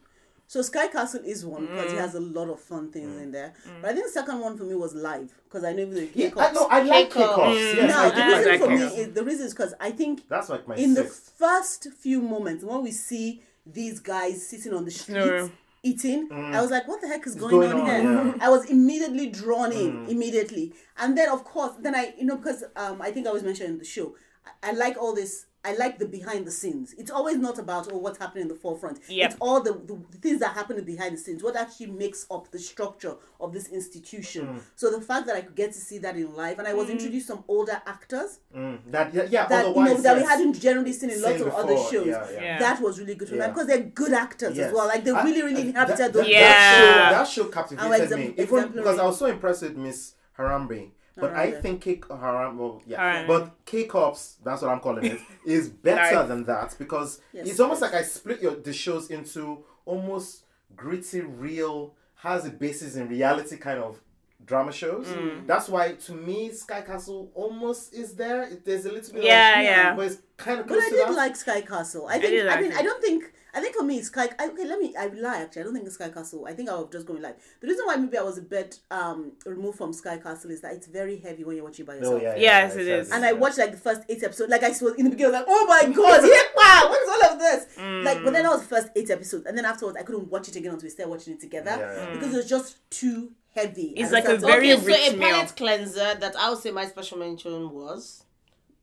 [0.51, 1.99] So Sky Castle is one because it mm.
[1.99, 3.23] has a lot of fun things mm.
[3.23, 3.53] in there.
[3.65, 3.81] Mm.
[3.81, 6.31] But I think the second one for me was live because I know the Yeah,
[6.35, 7.37] I, no, I like K-Cops.
[7.37, 7.71] kickoffs.
[7.71, 7.75] Mm.
[7.77, 9.73] Yes, now I the do reason like like for me is the reason is because
[9.79, 14.45] I think That's like my in the first few moments when we see these guys
[14.45, 15.47] sitting on the streets Yeah.
[15.83, 18.45] eating, I was like, "What the heck is going, going on, on, here?" yeah.
[18.45, 22.65] I was immediately drawn in immediately, and then of course, then I you know because
[22.75, 24.15] um I think I was mentioning the show,
[24.45, 25.45] I, I like all this.
[25.63, 26.95] I like the behind the scenes.
[26.97, 28.99] It's always not about oh what's happening in the forefront.
[29.07, 29.29] Yep.
[29.31, 31.43] It's all the, the, the things that happen behind the scenes.
[31.43, 34.59] What actually makes up the structure of this institution.
[34.75, 36.89] So the fact that I could get to see that in live, and I was
[36.89, 40.59] introduced to some older actors Mm, that yeah, yeah that you know that we hadn't
[40.59, 42.07] generally seen in lots of other shows.
[42.07, 42.41] yeah, yeah.
[42.41, 42.59] Yeah.
[42.59, 44.67] That was really good for me because they're good actors Yes.
[44.67, 44.87] as well.
[44.87, 46.39] Like they I- really, really I- inhabited that, those Yeah.
[46.49, 50.15] That show, that show captivated exam- me, even because I was so impressed with Miss
[50.33, 50.91] Hammurabi.
[51.17, 51.61] But I Hammurabi.
[51.61, 53.27] think K Haram, well, yeah, Hammurabi.
[53.45, 56.27] but K Cops, that's what I'm calling it, is better Nice.
[56.27, 57.91] than that because Yes, it's almost yes.
[57.91, 63.57] like I split your the shows into almost gritty, real, has a basis in reality
[63.57, 63.99] kind of
[64.45, 65.07] drama shows.
[65.07, 65.45] Mm.
[65.47, 68.43] That's why to me Sky Castle almost is there.
[68.43, 69.95] It- There's a little bit Yeah, of yeah.
[69.95, 71.15] but it's kind of But close I to did that.
[71.15, 72.07] like Sky Castle.
[72.07, 72.23] I think.
[72.31, 72.77] did I, mean, it.
[72.77, 73.33] I don't think.
[73.53, 74.29] I think for me, Sky.
[74.39, 74.93] I, okay, let me.
[74.97, 75.41] I lie.
[75.41, 76.45] Actually, I don't think it's Sky Castle.
[76.47, 77.35] I think I was just going live.
[77.59, 80.73] The reason why maybe I was a bit um removed from Sky Castle is that
[80.73, 82.15] it's very heavy when you're watching by yourself.
[82.15, 82.35] Oh yeah.
[82.35, 83.11] Yes, yeah, it it's- is.
[83.13, 84.49] And I watched like the first eight episodes.
[84.49, 87.09] Like I was in the beginning, I was like, "Oh my god, yeah, what is
[87.09, 89.97] all of this?" Like, but then that was the first eight episodes, and then afterwards,
[89.97, 92.13] I couldn't watch it again until we started watching it together Yeah, yeah.
[92.13, 93.93] because it was just too heavy.
[93.97, 95.29] It's like so a I was very okay, so a meal.
[95.29, 98.23] palate cleanser that I would say my special mention was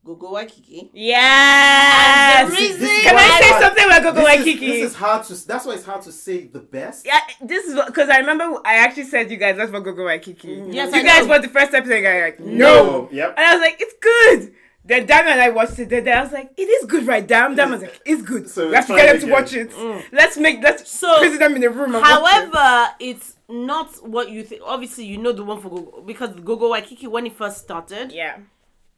[0.04, 0.90] Gogo Waikiki.
[0.94, 2.40] Yes.
[2.40, 4.66] And the reason Can I say something about Gogo This is, Waikiki?
[4.70, 5.46] this is hard to.
[5.46, 7.04] That's why it's hard to say the best.
[7.06, 10.48] Yeah, this is because I remember I actually said you guys let's watch Gogo Waikiki.
[10.48, 10.72] Mm-hmm.
[10.72, 11.28] Yes, you I guys know.
[11.30, 11.96] watched the first episode.
[12.04, 12.46] And I like no.
[12.46, 13.08] No.
[13.12, 13.34] Yep.
[13.36, 14.54] and I was like it's good.
[14.84, 15.90] Then Dami and I watched it.
[15.90, 17.26] Then I was like, it is good, right?
[17.26, 17.54] Dam.
[17.54, 18.48] Dam was like, it's good.
[18.48, 19.66] So we have to get it them to watch again.
[19.66, 19.72] it.
[19.72, 20.02] Mm.
[20.12, 21.94] Let's make let's So, visit them in a room.
[21.94, 22.06] And watch it.
[22.54, 24.62] However, it's not what you think.
[24.64, 28.38] Obviously, you know the one for Gogo because Gogo Waikiki when it first started, yeah,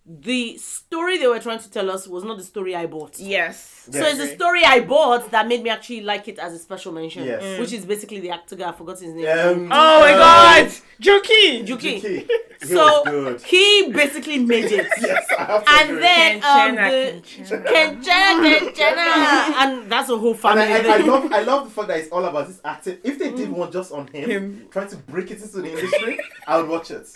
[0.06, 3.18] the story they were trying to tell us was not the story I bought.
[3.18, 3.66] yes.
[3.90, 4.18] So Yes.
[4.18, 7.24] it's the story I bought that made me actually like it as a special mention.
[7.24, 7.42] Yes.
[7.42, 7.60] Mm.
[7.60, 8.68] Which is basically the actor guy.
[8.68, 9.26] I forgot his name.
[9.26, 11.66] Um, Oh my uh, God, Juki.
[11.66, 12.00] Juki.
[12.00, 12.18] He,
[12.60, 14.86] he So he basically made it.
[15.00, 16.02] Yes, I have to And agree.
[16.02, 18.02] then um, Kenchena, the Kenchena.
[18.02, 20.62] Kenchena, Kenchena, and that's a whole And family.
[20.62, 22.98] I, I, I love I love the fact that it's all about his acting.
[23.02, 24.68] If they did one just on him, Him.
[24.70, 27.06] trying to break it into the industry, I would watch it.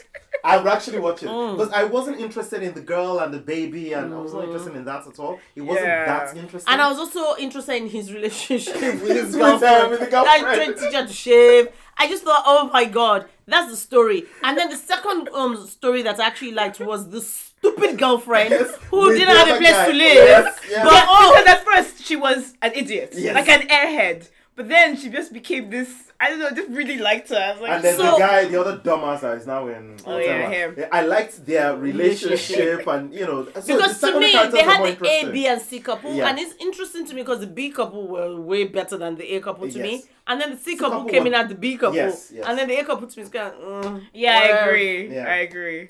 [0.44, 3.94] I would actually watch it because I wasn't interested in the girl and the baby,
[3.94, 5.40] and I was not interested in that at all.
[5.56, 6.04] It wasn't Yeah.
[6.04, 6.70] that interesting.
[6.72, 9.90] And I was also interested in his relationship with his With, uh, girlfriend.
[9.92, 10.54] with the That girlfriend.
[10.76, 11.68] trained teacher to shave.
[11.96, 14.24] I just thought, oh my god, that's the story.
[14.42, 18.74] And then the second um story that I actually liked was the stupid girlfriend Yes,
[18.90, 19.86] who didn't have a place guy.
[19.86, 20.14] to live.
[20.14, 20.84] Yes, yes.
[20.84, 23.34] But oh, because at first she was an idiot, Yes.
[23.34, 24.28] like an airhead.
[24.56, 25.88] But then she just became this.
[26.24, 27.36] I don't know, just really liked her.
[27.36, 29.96] I was like, And then So- the guy, the other dumbass that is now in
[30.06, 30.68] Oh, yeah, him.
[30.98, 34.88] I liked their relationship and you know so because to me they had the A,
[34.90, 35.32] interesting.
[35.32, 36.28] B, and C couple, Yeah.
[36.28, 39.40] and it's interesting to me because the B couple were way better than the A
[39.40, 39.94] couple to me,
[40.28, 42.44] and then the C, couple, couple came were- in at the B couple, Yes, yes.
[42.46, 43.86] and then the A couple to me is kind of.
[43.86, 45.14] Uh, yeah, I agree.
[45.14, 45.26] Yeah.
[45.34, 45.82] I agree.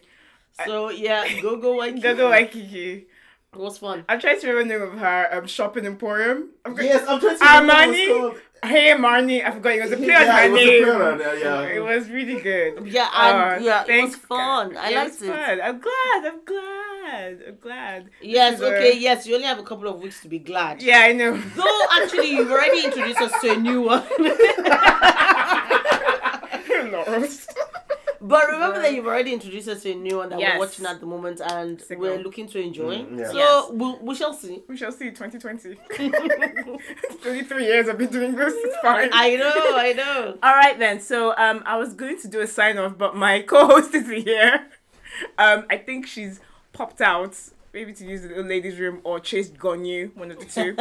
[0.66, 2.00] So yeah, go go Waikiki.
[2.02, 3.06] Gogo Waikiki.
[3.54, 4.04] It was fun.
[4.08, 6.50] I'm trying to remember the name of her um, shopping emporium.
[6.64, 8.20] I'm going- Yes, I'm trying to remember what it's Armani.
[8.20, 8.36] called.
[8.64, 10.84] Hey Marnie, I forgot it was a play on Yeah, her it was a name.
[10.84, 11.74] play on her, yeah, yeah.
[11.76, 12.86] It was really good.
[12.86, 14.72] Yeah, and Oh, yeah, it was fun.
[14.72, 14.76] God.
[14.78, 15.26] I Yeah, liked was it.
[15.32, 15.60] fun.
[15.60, 16.24] I'm glad.
[16.32, 17.42] I'm glad.
[17.46, 18.10] I'm glad.
[18.22, 19.26] Yes, This is a- okay, yes.
[19.26, 20.80] You only have a couple of weeks to be glad.
[20.82, 21.36] Yeah, I know.
[21.56, 24.02] Though actually, you've already introduced us to a new one.
[26.90, 27.46] Laurels.
[28.26, 30.54] But remember that you've already introduced us to a new one that Yes.
[30.54, 32.00] we're watching at the moment, and Signal.
[32.16, 32.96] we're looking to enjoy.
[33.00, 33.26] Mm, yeah.
[33.30, 33.66] So Yes.
[33.72, 34.62] we'll, we shall see.
[34.66, 35.10] We shall see.
[35.10, 35.74] 2020.
[37.22, 38.54] 23 years I've been doing this.
[38.56, 39.10] It's fine.
[39.12, 40.38] I know, I know.
[40.42, 41.00] All right then.
[41.00, 44.68] So um, I was going to do a sign off, but my co-host is here.
[45.38, 46.40] Um, I think she's
[46.72, 47.36] popped out,
[47.72, 50.74] maybe to use the little ladies' room or chased Gong Yoo, one of the two.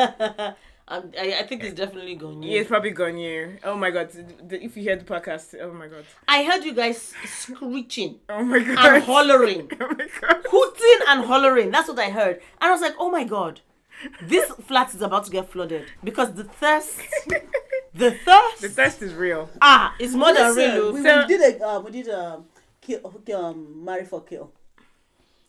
[0.88, 0.98] I,
[1.40, 2.44] I think it's definitely going.
[2.44, 3.58] yeah, it's probably Gong Yoo.
[3.64, 4.12] Oh my god!
[4.12, 6.04] The- the- If you hear the podcast, oh my god!
[6.28, 8.96] I heard you guys screeching Oh my god!
[8.96, 10.46] and hollering, Oh my god!
[10.50, 11.72] hooting and hollering.
[11.72, 13.62] That's what I heard, and I was like, oh my god.
[14.22, 17.00] This flat is about to get flooded because the thirst,
[17.94, 19.50] the thirst, The thirst is real.
[19.62, 20.92] ah, it's more than real.
[20.94, 22.46] we, So- we did a um, we did um,
[22.82, 23.00] kill,
[23.36, 24.52] um, marry for kill.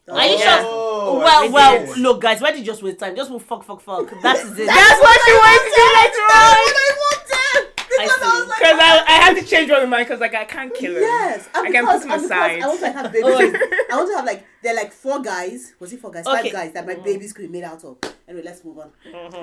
[0.07, 0.61] Oh, Are you Yeah.
[0.61, 0.71] sure?
[0.71, 2.01] Oh, well, well, see.
[2.01, 3.17] look, guys, why did you just waste time?
[3.17, 4.11] Just move fuck, fuck, fuck.
[4.23, 4.67] That is it.
[4.67, 6.85] That's what she wanted to do later on.
[7.97, 8.45] I see.
[8.59, 8.81] Because oh.
[8.81, 11.03] I, I had to change one of mine because like I can't kill him.
[11.03, 12.61] Yes, I can because, put him and aside.
[12.61, 13.25] I want to have babies.
[13.27, 15.75] Oh, I want to have like they're like four guys.
[15.79, 16.27] Was it four guys?
[16.27, 16.43] Okay.
[16.45, 17.99] Five guys that my babies could be made out of.
[18.27, 18.91] Anyway, let's move on.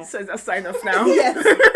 [0.06, 1.06] So it's a sign off now.
[1.22, 1.46] yes.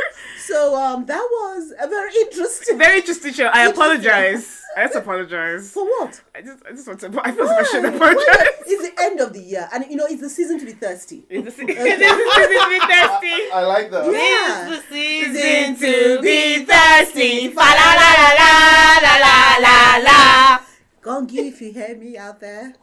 [0.47, 2.77] So um, that was a very interesting.
[2.77, 3.45] Very interesting show.
[3.47, 4.61] I apologize.
[4.77, 5.71] I just apologize.
[5.71, 6.21] For what?
[6.35, 7.21] I just I just want to.
[7.23, 7.89] I feel like I should Why?
[7.95, 8.63] apologize.
[8.67, 11.25] It's the end of the year, and you know it's the season to be thirsty.
[11.29, 13.35] It's the se- This is this is thirsty.
[13.53, 14.05] I like that.
[14.05, 14.73] Yeah.
[14.73, 17.47] It's the season to be thirsty.
[17.49, 20.59] Fa la la la la la la la la.
[21.01, 22.73] Gongi, if you hear me out there,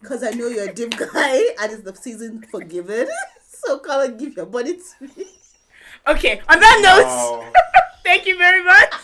[0.00, 3.08] because I know you're a deep guy, and it's the season for giving.
[3.60, 5.26] So come and give your body to me.
[6.06, 6.40] Okay.
[6.48, 7.52] On that note, Wow.
[8.04, 8.94] thank you very much.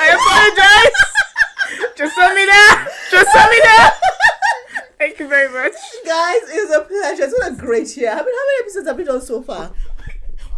[0.00, 1.94] I apologize.
[1.96, 2.90] Just send me that.
[3.10, 3.94] Just send me that.
[4.98, 5.72] Thank you very much.
[6.04, 7.22] Guys, it was a pleasure.
[7.24, 8.10] It's been a great year.
[8.10, 9.70] How many, how many episodes have we done so far?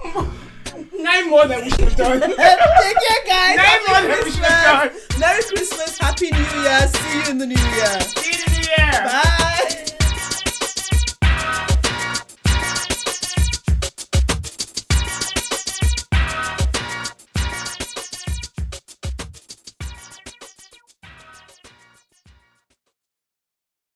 [0.04, 0.34] Oh
[0.98, 2.20] Nine more than we should have done.
[2.20, 3.56] Take care, guys.
[3.56, 5.20] Nine Happy more than we should have done.
[5.20, 5.98] Merry Christmas.
[5.98, 6.88] Happy New Year.
[6.88, 8.00] See you in the New Year.
[8.00, 8.92] See you in the New Year.
[9.04, 9.85] Bye.